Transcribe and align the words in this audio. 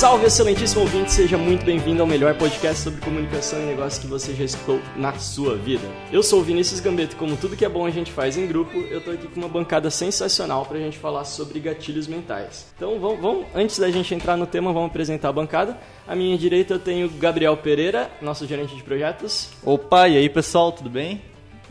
Salve, 0.00 0.24
excelentíssimo 0.24 0.80
ouvinte, 0.80 1.12
seja 1.12 1.36
muito 1.36 1.62
bem-vindo 1.62 2.00
ao 2.00 2.08
melhor 2.08 2.34
podcast 2.34 2.82
sobre 2.82 3.02
comunicação 3.02 3.60
e 3.60 3.66
negócios 3.66 4.02
que 4.02 4.06
você 4.06 4.34
já 4.34 4.44
escutou 4.44 4.80
na 4.96 5.12
sua 5.18 5.56
vida. 5.56 5.86
Eu 6.10 6.22
sou 6.22 6.40
o 6.40 6.42
Vinícius 6.42 6.80
Gambetta 6.80 7.12
e 7.12 7.18
como 7.18 7.36
tudo 7.36 7.54
que 7.54 7.66
é 7.66 7.68
bom 7.68 7.84
a 7.84 7.90
gente 7.90 8.10
faz 8.10 8.38
em 8.38 8.46
grupo, 8.46 8.78
eu 8.78 9.02
tô 9.02 9.10
aqui 9.10 9.28
com 9.28 9.38
uma 9.38 9.48
bancada 9.48 9.90
sensacional 9.90 10.64
pra 10.64 10.78
gente 10.78 10.96
falar 10.96 11.26
sobre 11.26 11.60
gatilhos 11.60 12.06
mentais. 12.06 12.66
Então, 12.74 12.98
vamos, 12.98 13.20
vamos 13.20 13.46
antes 13.54 13.78
da 13.78 13.90
gente 13.90 14.14
entrar 14.14 14.38
no 14.38 14.46
tema, 14.46 14.72
vamos 14.72 14.88
apresentar 14.88 15.28
a 15.28 15.32
bancada. 15.32 15.76
À 16.08 16.16
minha 16.16 16.38
direita 16.38 16.72
eu 16.72 16.78
tenho 16.78 17.06
Gabriel 17.10 17.54
Pereira, 17.58 18.10
nosso 18.22 18.46
gerente 18.46 18.74
de 18.74 18.82
projetos. 18.82 19.50
Opa, 19.62 20.08
e 20.08 20.16
aí 20.16 20.30
pessoal, 20.30 20.72
tudo 20.72 20.88
bem? 20.88 21.20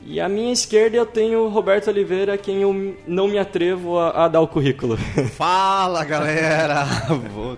E 0.05 0.19
à 0.19 0.27
minha 0.27 0.51
esquerda 0.51 0.97
eu 0.97 1.05
tenho 1.05 1.47
Roberto 1.49 1.87
Oliveira, 1.87 2.37
quem 2.37 2.61
eu 2.61 2.95
não 3.07 3.27
me 3.27 3.37
atrevo 3.37 3.97
a, 3.97 4.25
a 4.25 4.27
dar 4.27 4.41
o 4.41 4.47
currículo. 4.47 4.97
Fala 5.35 6.03
galera! 6.03 6.85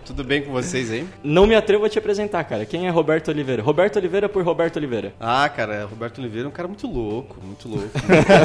Tudo 0.06 0.24
bem 0.24 0.42
com 0.42 0.52
vocês 0.52 0.92
aí? 0.92 1.08
não 1.24 1.48
me 1.48 1.56
atrevo 1.56 1.86
a 1.86 1.90
te 1.90 1.98
apresentar, 1.98 2.44
cara. 2.44 2.66
Quem 2.66 2.88
é 2.88 2.90
Roberto 2.90 3.30
Oliveira? 3.30 3.64
Roberto 3.64 3.98
Oliveira 3.98 4.28
por 4.28 4.44
Roberto 4.44 4.78
Oliveira. 4.78 5.14
Ah, 5.20 5.48
cara, 5.50 5.86
Roberto 5.86 6.20
Oliveira 6.20 6.48
é 6.48 6.50
um 6.50 6.52
cara 6.52 6.68
muito 6.68 6.88
louco, 6.88 7.38
muito 7.44 7.68
louco. 7.68 7.90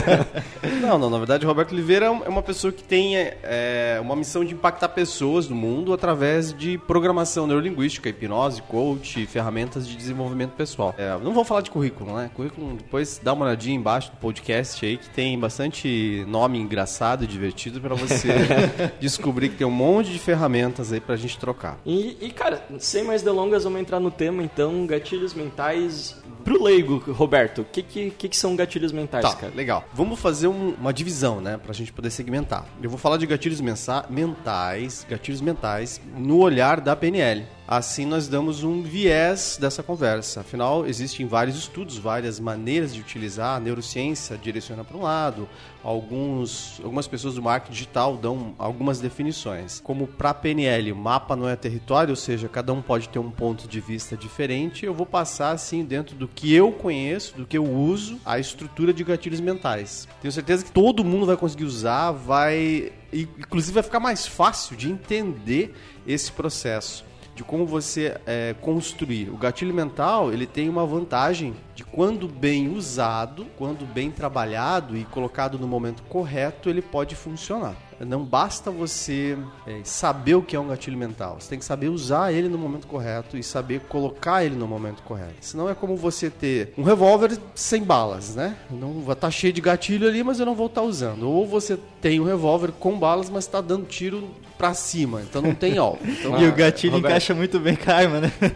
não, 0.81 0.98
não, 0.98 1.11
na 1.11 1.19
verdade, 1.19 1.45
Roberto 1.45 1.73
Oliveira 1.73 2.07
é 2.07 2.29
uma 2.29 2.42
pessoa 2.42 2.73
que 2.73 2.83
tem 2.83 3.17
é, 3.17 3.98
uma 4.01 4.15
missão 4.15 4.45
de 4.45 4.55
impactar 4.55 4.89
pessoas 4.91 5.48
no 5.48 5.57
mundo 5.57 5.92
através 5.92 6.53
de 6.53 6.79
programação 6.79 7.47
neurolinguística, 7.47 8.09
hipnose, 8.09 8.63
coach, 8.63 9.27
ferramentas 9.27 9.87
de 9.87 9.97
desenvolvimento 9.97 10.53
pessoal. 10.53 10.95
É, 10.97 11.17
não 11.23 11.33
vou 11.33 11.45
falar 11.45 11.61
de 11.61 11.70
currículo, 11.70 12.15
né? 12.15 12.31
Currículo, 12.35 12.75
depois 12.77 13.20
dá 13.23 13.33
uma 13.33 13.47
olhadinha 13.47 13.75
embaixo 13.87 14.11
do 14.11 14.17
podcast 14.17 14.84
aí 14.84 14.97
que 14.97 15.09
tem 15.11 15.39
bastante 15.39 16.25
nome 16.27 16.59
engraçado 16.59 17.23
e 17.23 17.27
divertido 17.27 17.81
pra 17.81 17.95
você 17.95 18.27
descobrir 18.98 19.51
que 19.51 19.59
tem 19.59 19.67
um 19.67 19.70
monte 19.70 20.11
de 20.11 20.19
ferramentas 20.19 20.92
aí 20.92 20.98
pra 21.01 21.15
gente 21.15 21.39
trocar. 21.39 21.79
E, 21.87 22.17
e, 22.20 22.31
cara, 22.33 22.67
sem 22.81 23.05
mais 23.05 23.23
delongas, 23.23 23.62
vamos 23.62 23.81
entrar 23.81 24.01
no 24.01 24.11
tema 24.11 24.42
então, 24.42 24.84
gatilhos 24.89 25.33
mentais. 25.34 26.17
Pro 26.42 26.62
leigo, 26.64 26.98
Roberto, 27.12 27.62
o 27.62 27.64
que, 27.64 27.81
que, 27.83 28.11
que, 28.11 28.29
que 28.29 28.37
são 28.37 28.57
gatilhos 28.57 28.91
mentais, 28.91 29.25
Tá, 29.25 29.34
cara? 29.34 29.53
legal. 29.55 29.84
Vamos 29.92 30.19
fazer 30.19 30.48
um- 30.48 30.75
uma 30.81 30.92
divisão, 30.92 31.41
né? 31.41 31.57
Pra 31.57 31.73
gente 31.73 31.92
poder 31.92 32.11
segmentar. 32.11 32.64
Eu 32.83 32.91
vou 32.91 32.98
falar 32.98 33.17
de 33.19 33.27
gatilhos 33.27 33.61
mensa- 33.61 34.05
mentais, 34.11 35.07
gatilhos 35.09 35.41
mentais, 35.41 36.01
no 36.17 36.39
olhar 36.39 36.81
da 36.81 36.95
PNL. 36.97 37.45
Assim 37.69 38.06
nós 38.06 38.28
damos 38.28 38.62
um 38.62 38.81
viés 38.81 39.59
dessa 39.61 39.83
conversa. 39.83 40.41
Afinal, 40.41 40.86
existem 40.86 41.27
vários 41.27 41.56
estudos, 41.56 41.98
várias 41.98 42.39
maneiras 42.39 42.95
de 42.95 43.00
utilizar. 43.00 43.56
A 43.56 43.61
neurociência 43.61 44.39
direciona 44.39 44.84
para 44.84 44.97
um 44.97 45.03
lado, 45.03 45.48
alguns, 45.83 46.81
algumas 46.84 47.08
pessoas 47.08 47.34
do 47.34 47.42
marketing 47.42 47.73
digital 47.73 48.17
dão 48.17 48.55
algumas 48.56 49.00
definições. 49.00 49.81
Como 49.81 50.06
para 50.06 50.33
PNL, 50.33 50.92
mapa 50.92 51.34
não 51.34 51.48
é 51.48 51.56
território, 51.56 52.11
ou 52.11 52.17
seja, 52.17 52.48
cada 52.48 52.73
um 52.73 52.81
pode 52.81 53.08
ter 53.08 53.19
um 53.19 53.33
ponto 53.33 53.67
de 53.67 53.80
vista 53.80 54.17
diferente. 54.17 54.86
Eu 54.86 54.95
vou 54.95 55.06
passar 55.06 55.51
assim 55.51 55.84
dentro 55.84 56.14
do 56.14 56.28
que 56.28 56.55
eu 56.55 56.70
conheço, 56.70 57.36
do 57.36 57.47
que 57.47 57.58
eu 57.58 57.64
uso, 57.64 58.20
a 58.25 58.39
estrutura 58.39 58.92
de 58.92 59.03
gatilhos 59.03 59.41
mentais. 59.41 60.06
Tenho 60.23 60.30
certeza 60.30 60.64
que 60.64 60.70
todo 60.70 61.05
mundo 61.05 61.27
vai 61.27 61.36
conseguir 61.36 61.64
usar, 61.64 62.12
vai 62.12 62.92
inclusive 63.12 63.73
vai 63.73 63.83
ficar 63.83 64.01
mais 64.01 64.27
fácil 64.27 64.77
de 64.77 64.91
entender 64.91 65.74
esse 66.07 66.30
processo 66.30 67.05
de 67.36 67.45
como 67.45 67.67
você 67.67 68.19
é, 68.27 68.57
construir. 68.63 69.29
O 69.29 69.36
gatilho 69.36 69.74
mental 69.74 70.33
ele 70.33 70.47
tem 70.47 70.70
uma 70.70 70.86
vantagem 70.86 71.55
de 71.74 71.85
quando 71.85 72.27
bem 72.27 72.74
usado, 72.74 73.47
quando 73.58 73.85
bem 73.85 74.11
trabalhado 74.11 74.97
e 74.97 75.05
colocado 75.05 75.58
no 75.58 75.69
momento 75.69 76.02
correto, 76.05 76.70
ele 76.70 76.80
pode 76.80 77.14
funcionar. 77.14 77.77
Não 78.01 78.24
basta 78.24 78.70
você 78.70 79.39
é, 79.67 79.80
saber 79.84 80.34
o 80.34 80.42
que 80.42 80.55
é 80.55 80.61
um 80.61 80.68
gatilho 80.68 80.98
mental. 80.98 81.36
Você 81.40 81.48
tem 81.48 81.58
que 81.58 81.64
saber 81.64 81.89
usar 81.89 82.33
ele 82.33 82.48
no 82.48 82.58
momento 82.58 82.86
correto 82.86 83.36
e 83.36 83.42
saber 83.42 83.80
colocar 83.80 84.45
ele 84.45 84.55
no 84.55 84.67
momento 84.67 85.02
correto. 85.02 85.34
Senão 85.40 85.68
é 85.68 85.74
como 85.74 85.96
você 85.96 86.30
ter 86.30 86.73
um 86.77 86.83
revólver 86.83 87.39
sem 87.55 87.83
balas, 87.83 88.35
né? 88.35 88.56
Não 88.70 89.01
vai 89.01 89.14
estar 89.14 89.30
cheio 89.30 89.52
de 89.52 89.61
gatilho 89.61 90.06
ali, 90.06 90.23
mas 90.23 90.39
eu 90.40 90.46
não 90.46 90.55
vou 90.55 90.67
estar 90.67 90.83
usando. 90.83 91.29
Ou 91.30 91.46
você 91.46 91.79
tem 92.01 92.20
um 92.20 92.24
revólver 92.24 92.73
com 92.73 92.98
balas, 92.98 93.30
mas 93.30 93.45
está 93.45 93.61
dando 93.61 93.86
tiro 93.86 94.29
pra 94.56 94.73
cima, 94.73 95.20
então 95.20 95.42
não 95.42 95.55
tem 95.55 95.77
alvo. 95.79 95.98
Então, 96.17 96.40
e 96.40 96.48
o 96.48 96.52
gatilho 96.52 96.95
Roberto. 96.95 97.12
encaixa 97.12 97.35
muito 97.35 97.61
bem 97.61 97.77
com 97.77 97.90
a 97.90 97.95
arma, 97.95 98.20
né? 98.20 98.33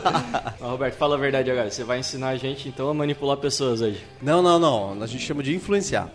Ó, 0.60 0.70
Roberto, 0.70 0.94
fala 0.94 1.14
a 1.14 1.18
verdade 1.18 1.50
agora. 1.50 1.70
Você 1.70 1.84
vai 1.84 1.98
ensinar 1.98 2.28
a 2.28 2.36
gente 2.36 2.68
então 2.68 2.88
a 2.88 2.94
manipular 2.94 3.36
pessoas 3.36 3.82
hoje. 3.82 4.02
Não, 4.22 4.40
não, 4.42 4.58
não. 4.58 5.02
A 5.02 5.06
gente 5.06 5.24
chama 5.24 5.42
de 5.42 5.54
influenciar. 5.54 6.08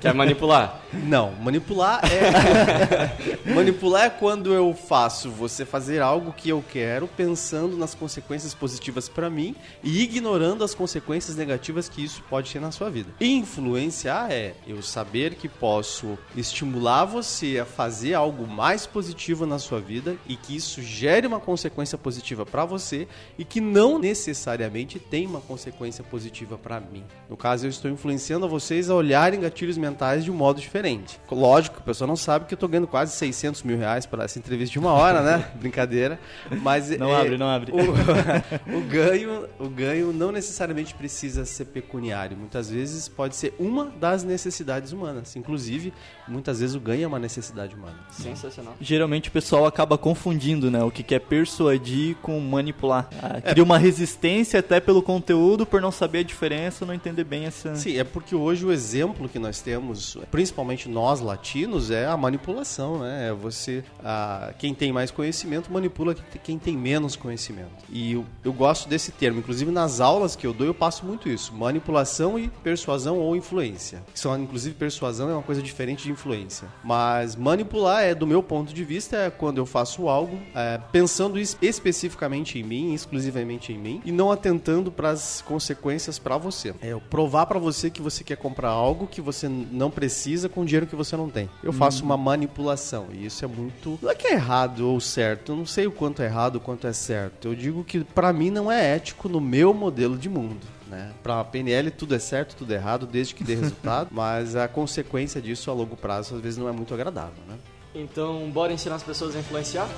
Quer 0.00 0.12
manipular? 0.12 0.82
Não, 0.92 1.32
manipular 1.32 1.57
é. 2.04 3.48
manipular 3.52 4.04
é 4.06 4.10
quando 4.10 4.52
eu 4.52 4.74
faço 4.74 5.30
você 5.30 5.64
fazer 5.64 6.00
algo 6.00 6.32
que 6.32 6.48
eu 6.48 6.64
quero, 6.72 7.08
pensando 7.08 7.76
nas 7.76 7.94
consequências 7.94 8.54
positivas 8.54 9.08
pra 9.08 9.28
mim 9.28 9.54
e 9.82 10.02
ignorando 10.02 10.64
as 10.64 10.74
consequências 10.74 11.36
negativas 11.36 11.88
que 11.88 12.04
isso 12.04 12.22
pode 12.28 12.52
ter 12.52 12.60
na 12.60 12.70
sua 12.70 12.90
vida. 12.90 13.10
Influenciar 13.20 14.30
é 14.30 14.54
eu 14.66 14.82
saber 14.82 15.34
que 15.34 15.48
posso 15.48 16.18
estimular 16.36 17.04
você 17.04 17.58
a 17.58 17.64
fazer 17.64 18.14
algo 18.14 18.46
mais 18.46 18.86
positivo 18.86 19.46
na 19.46 19.58
sua 19.58 19.80
vida 19.80 20.16
e 20.28 20.36
que 20.36 20.56
isso 20.56 20.82
gere 20.82 21.26
uma 21.26 21.40
consequência 21.40 21.98
positiva 21.98 22.44
pra 22.44 22.64
você 22.64 23.08
e 23.38 23.44
que 23.44 23.60
não 23.60 23.98
necessariamente 23.98 24.98
tem 24.98 25.26
uma 25.26 25.40
consequência 25.40 26.04
positiva 26.04 26.56
pra 26.56 26.80
mim. 26.80 27.04
No 27.28 27.36
caso, 27.36 27.66
eu 27.66 27.70
estou 27.70 27.90
influenciando 27.90 28.46
a 28.46 28.48
vocês 28.48 28.90
a 28.90 28.94
olharem 28.94 29.40
gatilhos 29.40 29.78
mentais 29.78 30.24
de 30.24 30.30
um 30.30 30.34
modo 30.34 30.60
diferente. 30.60 31.20
Lógico, 31.48 31.78
a 31.78 31.82
pessoa 31.82 32.06
não 32.06 32.14
sabe 32.14 32.44
que 32.44 32.52
eu 32.52 32.56
estou 32.56 32.68
ganhando 32.68 32.86
quase 32.86 33.16
600 33.16 33.62
mil 33.62 33.78
reais 33.78 34.04
para 34.04 34.24
essa 34.24 34.38
entrevista 34.38 34.72
de 34.72 34.78
uma 34.78 34.92
hora, 34.92 35.22
né? 35.22 35.50
Brincadeira. 35.58 36.20
Mas 36.60 36.90
Não 36.90 37.08
é, 37.08 37.20
abre, 37.20 37.38
não 37.38 37.48
abre. 37.48 37.72
O, 37.72 37.78
o 38.76 38.80
ganho, 38.82 39.48
o 39.58 39.68
ganho 39.68 40.12
não 40.12 40.30
necessariamente 40.30 40.94
precisa 40.94 41.46
ser 41.46 41.64
pecuniário. 41.64 42.36
Muitas 42.36 42.68
vezes 42.68 43.08
pode 43.08 43.34
ser 43.34 43.54
uma 43.58 43.86
das 43.86 44.24
necessidades 44.24 44.92
humanas. 44.92 45.36
Inclusive, 45.36 45.94
muitas 46.28 46.60
vezes 46.60 46.74
o 46.74 46.80
ganho 46.80 47.04
é 47.04 47.06
uma 47.06 47.18
necessidade 47.18 47.74
humana. 47.74 47.96
Sensacional. 48.10 48.74
Geralmente 48.80 49.28
o 49.28 49.32
pessoal 49.32 49.66
acaba 49.66 49.98
confundindo, 49.98 50.70
né? 50.70 50.82
O 50.82 50.90
que 50.90 51.02
que 51.02 51.14
é 51.14 51.18
persuadir 51.18 52.16
com 52.22 52.38
manipular. 52.40 53.08
Ah, 53.22 53.40
cria 53.40 53.62
uma 53.62 53.78
resistência 53.78 54.60
até 54.60 54.80
pelo 54.80 55.02
conteúdo 55.02 55.66
por 55.66 55.80
não 55.80 55.90
saber 55.90 56.20
a 56.20 56.22
diferença, 56.22 56.84
não 56.84 56.94
entender 56.94 57.24
bem 57.24 57.44
essa. 57.44 57.74
Sim, 57.76 57.98
é 57.98 58.04
porque 58.04 58.34
hoje 58.34 58.64
o 58.64 58.72
exemplo 58.72 59.28
que 59.28 59.38
nós 59.38 59.60
temos, 59.60 60.16
principalmente 60.30 60.88
nós 60.88 61.20
latinos, 61.20 61.90
é 61.90 62.06
a 62.06 62.16
manipulação, 62.16 63.00
né? 63.00 63.28
É 63.28 63.32
você, 63.32 63.84
ah, 64.04 64.52
quem 64.58 64.74
tem 64.74 64.92
mais 64.92 65.10
conhecimento 65.10 65.72
manipula 65.72 66.14
quem 66.42 66.58
tem 66.58 66.76
menos 66.76 67.16
conhecimento. 67.16 67.70
E 67.90 68.12
eu, 68.12 68.24
eu 68.44 68.52
gosto 68.52 68.88
desse 68.88 69.12
termo, 69.12 69.38
inclusive 69.38 69.70
nas 69.70 70.00
aulas 70.00 70.36
que 70.36 70.46
eu 70.46 70.52
dou 70.52 70.66
eu 70.66 70.74
passo 70.74 71.04
muito 71.04 71.28
isso, 71.28 71.52
manipulação 71.54 72.38
e 72.38 72.48
persuasão 72.48 73.18
ou 73.18 73.36
influência. 73.36 74.02
Que 74.12 74.20
São, 74.20 74.36
inclusive 74.38 74.74
persuasão 74.74 75.30
é 75.30 75.32
uma 75.32 75.42
coisa 75.42 75.62
diferente 75.62 76.04
de 76.04 76.12
influência. 76.18 76.68
Mas 76.82 77.36
manipular 77.36 78.02
é, 78.02 78.14
do 78.14 78.26
meu 78.26 78.42
ponto 78.42 78.74
de 78.74 78.82
vista, 78.84 79.16
é 79.16 79.30
quando 79.30 79.58
eu 79.58 79.66
faço 79.66 80.08
algo 80.08 80.38
é, 80.54 80.78
pensando 80.90 81.38
es- 81.38 81.56
especificamente 81.62 82.58
em 82.58 82.62
mim, 82.64 82.92
exclusivamente 82.92 83.72
em 83.72 83.78
mim, 83.78 84.02
e 84.04 84.10
não 84.10 84.32
atentando 84.32 84.90
para 84.90 85.10
as 85.10 85.40
consequências 85.42 86.18
para 86.18 86.36
você. 86.36 86.74
É 86.82 86.88
eu 86.88 87.00
provar 87.00 87.46
para 87.46 87.58
você 87.58 87.88
que 87.90 88.02
você 88.02 88.24
quer 88.24 88.36
comprar 88.36 88.70
algo 88.70 89.06
que 89.06 89.20
você 89.20 89.48
não 89.48 89.90
precisa 89.90 90.48
com 90.48 90.64
dinheiro 90.64 90.86
que 90.86 90.96
você 90.96 91.16
não 91.16 91.30
tem. 91.30 91.48
Eu 91.62 91.72
faço 91.72 92.04
uma 92.04 92.16
manipulação 92.16 93.06
e 93.12 93.24
isso 93.26 93.44
é 93.44 93.48
muito. 93.48 93.98
Não 94.02 94.10
é 94.10 94.14
que 94.14 94.26
é 94.26 94.32
errado 94.32 94.80
ou 94.88 95.00
certo, 95.00 95.52
eu 95.52 95.56
não 95.56 95.66
sei 95.66 95.86
o 95.86 95.92
quanto 95.92 96.20
é 96.22 96.26
errado, 96.26 96.56
o 96.56 96.60
quanto 96.60 96.86
é 96.86 96.92
certo. 96.92 97.48
Eu 97.48 97.54
digo 97.54 97.84
que 97.84 98.00
para 98.02 98.32
mim 98.32 98.50
não 98.50 98.70
é 98.70 98.94
ético 98.96 99.28
no 99.28 99.40
meu 99.40 99.72
modelo 99.72 100.16
de 100.16 100.28
mundo. 100.28 100.66
Né? 100.88 101.12
Para 101.22 101.40
a 101.40 101.44
PNL 101.44 101.90
tudo 101.90 102.14
é 102.14 102.18
certo, 102.18 102.56
tudo 102.56 102.72
é 102.72 102.76
errado, 102.76 103.06
desde 103.06 103.34
que 103.34 103.44
dê 103.44 103.54
resultado, 103.54 104.08
mas 104.12 104.56
a 104.56 104.66
consequência 104.66 105.40
disso 105.40 105.70
a 105.70 105.74
longo 105.74 105.96
prazo 105.96 106.36
às 106.36 106.40
vezes 106.40 106.58
não 106.58 106.68
é 106.68 106.72
muito 106.72 106.94
agradável. 106.94 107.42
Né? 107.46 107.58
Então, 107.94 108.50
bora 108.50 108.72
ensinar 108.72 108.96
as 108.96 109.02
pessoas 109.02 109.36
a 109.36 109.38
influenciar? 109.38 109.88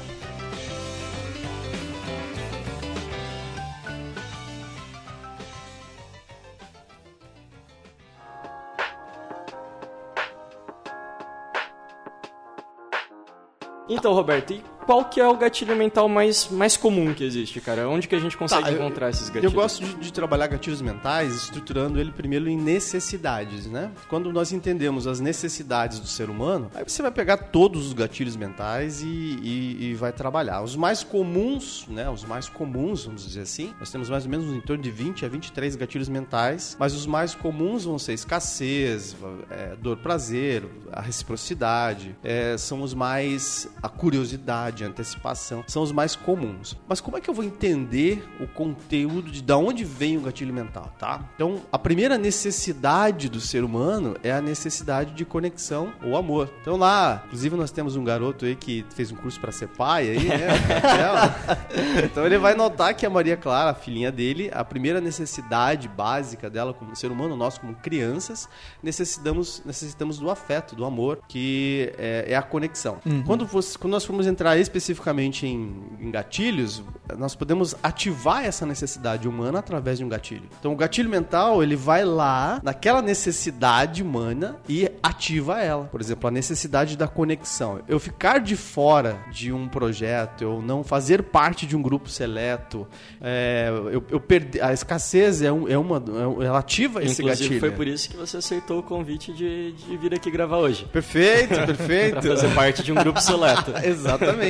Então, 13.92 14.12
Roberto, 14.12 14.52
e 14.52 14.62
qual 14.86 15.04
que 15.04 15.20
é 15.20 15.26
o 15.28 15.36
gatilho 15.36 15.76
mental 15.76 16.08
mais, 16.08 16.48
mais 16.50 16.76
comum 16.76 17.14
que 17.14 17.22
existe, 17.24 17.60
cara? 17.60 17.88
Onde 17.88 18.08
que 18.08 18.14
a 18.14 18.18
gente 18.18 18.36
consegue 18.36 18.62
Tá, 18.64 18.70
eu- 18.72 18.76
encontrar 18.76 19.10
esses 19.10 19.28
Eu 19.28 19.34
gatilhos? 19.34 19.54
gosto 19.54 19.84
de, 19.84 19.94
de 19.94 20.12
trabalhar 20.12 20.46
gatilhos 20.48 20.82
mentais 20.82 21.34
estruturando 21.34 22.00
ele 22.00 22.10
primeiro 22.12 22.48
em 22.48 22.56
necessidades, 22.56 23.66
né? 23.66 23.90
Quando 24.08 24.32
nós 24.32 24.52
entendemos 24.52 25.06
as 25.06 25.20
necessidades 25.20 26.00
do 26.00 26.06
ser 26.06 26.28
humano, 26.28 26.70
aí 26.74 26.82
você 26.86 27.02
vai 27.02 27.10
pegar 27.10 27.36
todos 27.36 27.86
os 27.86 27.92
gatilhos 27.92 28.36
mentais 28.36 29.00
e, 29.02 29.06
e- 29.06 29.90
e 29.90 29.94
vai 29.94 30.12
trabalhar. 30.12 30.62
Os 30.62 30.74
mais 30.76 31.02
comuns, 31.04 31.86
né? 31.88 32.08
Os 32.10 32.24
mais 32.24 32.48
comuns, 32.48 33.04
vamos 33.04 33.24
dizer 33.26 33.42
assim, 33.42 33.72
nós 33.78 33.90
temos 33.90 34.10
mais 34.10 34.24
ou 34.24 34.30
menos 34.30 34.46
em 34.54 34.60
torno 34.60 34.82
de 34.82 34.90
20 34.90 35.24
a 35.24 35.28
23 35.28 35.76
gatilhos 35.76 36.08
mentais, 36.08 36.76
mas 36.78 36.94
os 36.94 37.06
mais 37.06 37.34
comuns 37.34 37.84
vão 37.84 37.98
ser 37.98 38.12
escassez, 38.14 39.16
é, 39.50 39.76
dor, 39.76 39.98
prazer, 39.98 40.64
a 40.92 41.00
reciprocidade, 41.00 42.16
é, 42.24 42.56
são 42.58 42.82
os 42.82 42.94
mais 42.94 43.68
a 43.82 43.88
curiosidade, 43.88 44.79
a 44.84 44.88
antecipação, 44.88 45.64
são 45.66 45.82
os 45.82 45.92
mais 45.92 46.14
comuns. 46.16 46.76
Mas 46.88 47.00
como 47.00 47.16
é 47.16 47.20
que 47.20 47.28
eu 47.30 47.34
vou 47.34 47.44
entender 47.44 48.26
o 48.40 48.46
conteúdo 48.46 49.30
de 49.30 49.42
da 49.42 49.56
onde 49.56 49.84
vem 49.84 50.16
o 50.16 50.20
gatilho 50.20 50.52
mental, 50.54 50.92
tá? 50.98 51.24
Então, 51.34 51.60
a 51.72 51.78
primeira 51.78 52.16
necessidade 52.18 53.28
do 53.28 53.40
ser 53.40 53.64
humano 53.64 54.16
é 54.22 54.32
a 54.32 54.40
necessidade 54.40 55.12
de 55.14 55.24
conexão 55.24 55.92
ou 56.04 56.16
amor. 56.16 56.50
Então 56.60 56.76
lá, 56.76 57.22
inclusive 57.26 57.56
nós 57.56 57.70
temos 57.70 57.96
um 57.96 58.04
garoto 58.04 58.44
aí 58.44 58.56
que 58.56 58.84
fez 58.94 59.10
um 59.12 59.16
curso 59.16 59.40
para 59.40 59.52
ser 59.52 59.68
pai 59.68 60.08
aí, 60.10 60.24
né? 60.28 60.48
Então 62.04 62.24
ele 62.26 62.38
vai 62.38 62.54
notar 62.54 62.94
que 62.94 63.04
a 63.06 63.10
Maria 63.10 63.36
Clara, 63.36 63.70
a 63.70 63.74
filhinha 63.74 64.10
dele, 64.10 64.50
a 64.52 64.64
primeira 64.64 65.00
necessidade 65.00 65.88
básica 65.88 66.48
dela 66.50 66.72
como 66.74 66.94
ser 66.96 67.10
humano, 67.10 67.36
nós 67.36 67.58
como 67.58 67.74
crianças, 67.74 68.48
necessitamos, 68.82 69.62
necessitamos 69.64 70.18
do 70.18 70.30
afeto, 70.30 70.74
do 70.74 70.84
amor, 70.84 71.20
que 71.28 71.92
é, 71.98 72.26
é 72.28 72.36
a 72.36 72.42
conexão. 72.42 72.98
Quando, 73.26 73.46
você- 73.46 73.78
quando 73.78 73.92
nós 73.92 74.04
formos 74.04 74.26
entrar 74.26 74.56
especificamente 74.60 75.46
em, 75.46 75.74
em 76.00 76.10
gatilhos, 76.10 76.82
nós 77.18 77.34
podemos 77.34 77.74
ativar 77.82 78.44
essa 78.44 78.64
necessidade 78.64 79.28
humana 79.28 79.58
através 79.58 79.98
de 79.98 80.04
um 80.04 80.08
gatilho. 80.08 80.48
Então 80.58 80.72
o 80.72 80.76
gatilho 80.76 81.08
mental, 81.08 81.62
ele 81.62 81.76
vai 81.76 82.04
lá 82.04 82.60
naquela 82.62 83.02
necessidade 83.02 84.02
humana 84.02 84.56
e 84.68 84.88
ativa 85.02 85.60
ela. 85.60 85.84
Por 85.84 86.00
exemplo, 86.00 86.28
a 86.28 86.30
necessidade 86.30 86.96
da 86.96 87.08
conexão. 87.08 87.80
Eu 87.88 87.98
ficar 87.98 88.38
de 88.38 88.56
fora 88.56 89.18
de 89.32 89.52
um 89.52 89.68
projeto, 89.68 90.42
eu 90.42 90.62
não 90.62 90.84
fazer 90.84 91.22
parte 91.24 91.66
de 91.66 91.76
um 91.76 91.82
grupo 91.82 92.08
seleto, 92.08 92.86
é, 93.20 93.68
eu, 93.92 94.04
eu 94.10 94.20
perder, 94.20 94.62
a 94.62 94.72
escassez 94.72 95.42
é, 95.42 95.52
um, 95.52 95.68
é 95.68 95.76
uma, 95.76 95.96
é 96.42 96.46
ela 96.46 96.58
ativa 96.58 97.02
esse 97.02 97.22
Inclusive, 97.22 97.48
gatilho. 97.48 97.60
foi 97.60 97.70
por 97.70 97.86
isso 97.86 98.08
que 98.08 98.16
você 98.16 98.36
aceitou 98.36 98.80
o 98.80 98.82
convite 98.82 99.32
de, 99.32 99.72
de 99.72 99.96
vir 99.96 100.14
aqui 100.14 100.30
gravar 100.30 100.58
hoje. 100.58 100.84
Perfeito, 100.86 101.54
perfeito. 101.66 102.20
Pra 102.20 102.22
fazer 102.22 102.54
parte 102.54 102.82
de 102.82 102.92
um 102.92 102.94
grupo 102.94 103.20
seleto. 103.20 103.72
Exatamente. 103.84 104.49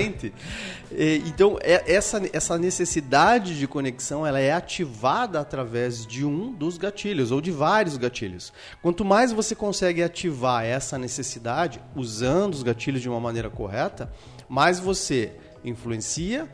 E, 0.93 1.23
Então, 1.26 1.56
é- 1.62 1.82
essa, 1.93 2.20
essa 2.32 2.58
necessidade 2.58 3.58
de 3.58 3.67
conexão 3.67 4.26
ela 4.26 4.41
é 4.41 4.52
ativada 4.52 5.41
através 5.41 6.05
de 6.06 6.25
um 6.25 6.52
dos 6.52 6.76
gatilhos, 6.79 7.31
ou 7.31 7.41
de 7.41 7.50
vários 7.50 7.97
gatilhos. 7.97 8.52
Quanto 8.82 9.05
mais 9.05 9.32
você 9.32 9.55
consegue 9.55 10.02
ativar 10.02 10.64
essa 10.64 10.99
necessidade, 10.99 11.81
usando 11.94 12.55
os 12.55 12.62
gatilhos 12.62 13.00
de 13.02 13.08
uma 13.08 13.20
maneira 13.20 13.49
correta, 13.50 14.11
mais 14.49 14.81
você 14.81 15.32
influencia, 15.64 16.49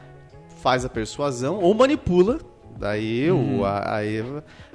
faz 0.60 0.84
a 0.84 0.88
persuasão 0.88 1.60
ou 1.60 1.72
manipula. 1.74 2.38
Daí, 2.78 3.30
o, 3.30 3.64
a- 3.64 3.96
aí 3.96 4.22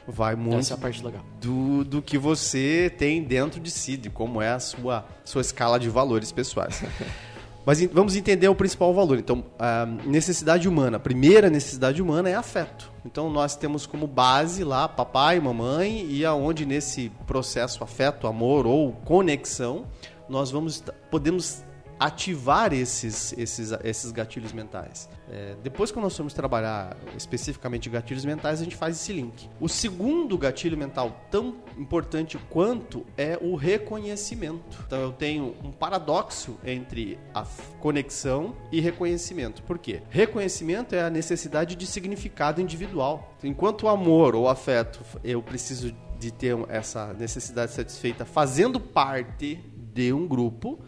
vai 0.07 0.35
muito 0.35 0.57
Essa 0.57 0.73
é 0.73 0.75
a 0.75 0.79
parte 0.79 1.05
legal. 1.05 1.23
do, 1.39 1.83
do 1.85 2.01
que 2.01 2.17
você 2.17 2.91
tem 2.97 3.21
dentro 3.23 3.59
de 3.59 3.69
si, 3.69 3.95
de 3.95 4.09
como 4.09 4.41
é 4.41 4.49
a 4.49 4.59
sua, 4.59 5.05
sua 5.23 5.41
escala 5.41 5.79
de 5.79 5.87
valores 5.87 6.31
pessoais. 6.31 6.83
Mas 7.65 7.83
vamos 7.85 8.15
entender 8.15 8.47
o 8.47 8.55
principal 8.55 8.93
valor. 8.93 9.19
Então, 9.19 9.43
a 9.59 9.85
necessidade 9.85 10.67
humana, 10.67 10.97
a 10.97 10.99
primeira 10.99 11.49
necessidade 11.49 12.01
humana 12.01 12.29
é 12.29 12.35
afeto. 12.35 12.91
Então, 13.05 13.29
nós 13.29 13.55
temos 13.55 13.85
como 13.85 14.07
base 14.07 14.63
lá 14.63 14.87
papai, 14.87 15.39
mamãe, 15.39 16.05
e 16.09 16.25
aonde 16.25 16.65
nesse 16.65 17.11
processo 17.27 17.83
afeto, 17.83 18.27
amor 18.27 18.65
ou 18.65 18.93
conexão, 18.93 19.85
nós 20.27 20.49
vamos 20.49 20.83
podemos 21.09 21.63
ativar 21.99 22.73
esses, 22.73 23.31
esses, 23.37 23.71
esses 23.83 24.11
gatilhos 24.11 24.51
mentais. 24.51 25.07
É, 25.31 25.55
depois 25.63 25.91
que 25.91 25.99
nós 25.99 26.15
formos 26.15 26.33
trabalhar 26.33 26.97
especificamente 27.15 27.89
gatilhos 27.89 28.25
mentais, 28.25 28.59
a 28.59 28.63
gente 28.65 28.75
faz 28.75 28.97
esse 28.97 29.13
link. 29.13 29.49
O 29.61 29.69
segundo 29.69 30.37
gatilho 30.37 30.77
mental 30.77 31.25
tão 31.31 31.55
importante 31.77 32.37
quanto 32.49 33.05
é 33.17 33.39
o 33.41 33.55
reconhecimento. 33.55 34.83
Então 34.85 34.99
eu 34.99 35.13
tenho 35.13 35.55
um 35.63 35.71
paradoxo 35.71 36.57
entre 36.65 37.17
a 37.33 37.45
conexão 37.79 38.53
e 38.71 38.81
reconhecimento. 38.81 39.63
Por 39.63 39.79
quê? 39.79 40.01
Reconhecimento 40.09 40.93
é 40.93 41.01
a 41.01 41.09
necessidade 41.09 41.77
de 41.77 41.87
significado 41.87 42.59
individual. 42.59 43.33
Enquanto 43.41 43.83
o 43.83 43.87
amor 43.89 44.35
ou 44.35 44.49
afeto, 44.49 44.99
eu 45.23 45.41
preciso 45.41 45.95
de 46.19 46.31
ter 46.31 46.55
essa 46.69 47.13
necessidade 47.13 47.71
satisfeita 47.71 48.25
fazendo 48.25 48.79
parte 48.79 49.59
de 49.93 50.13
um 50.13 50.27
grupo. 50.27 50.79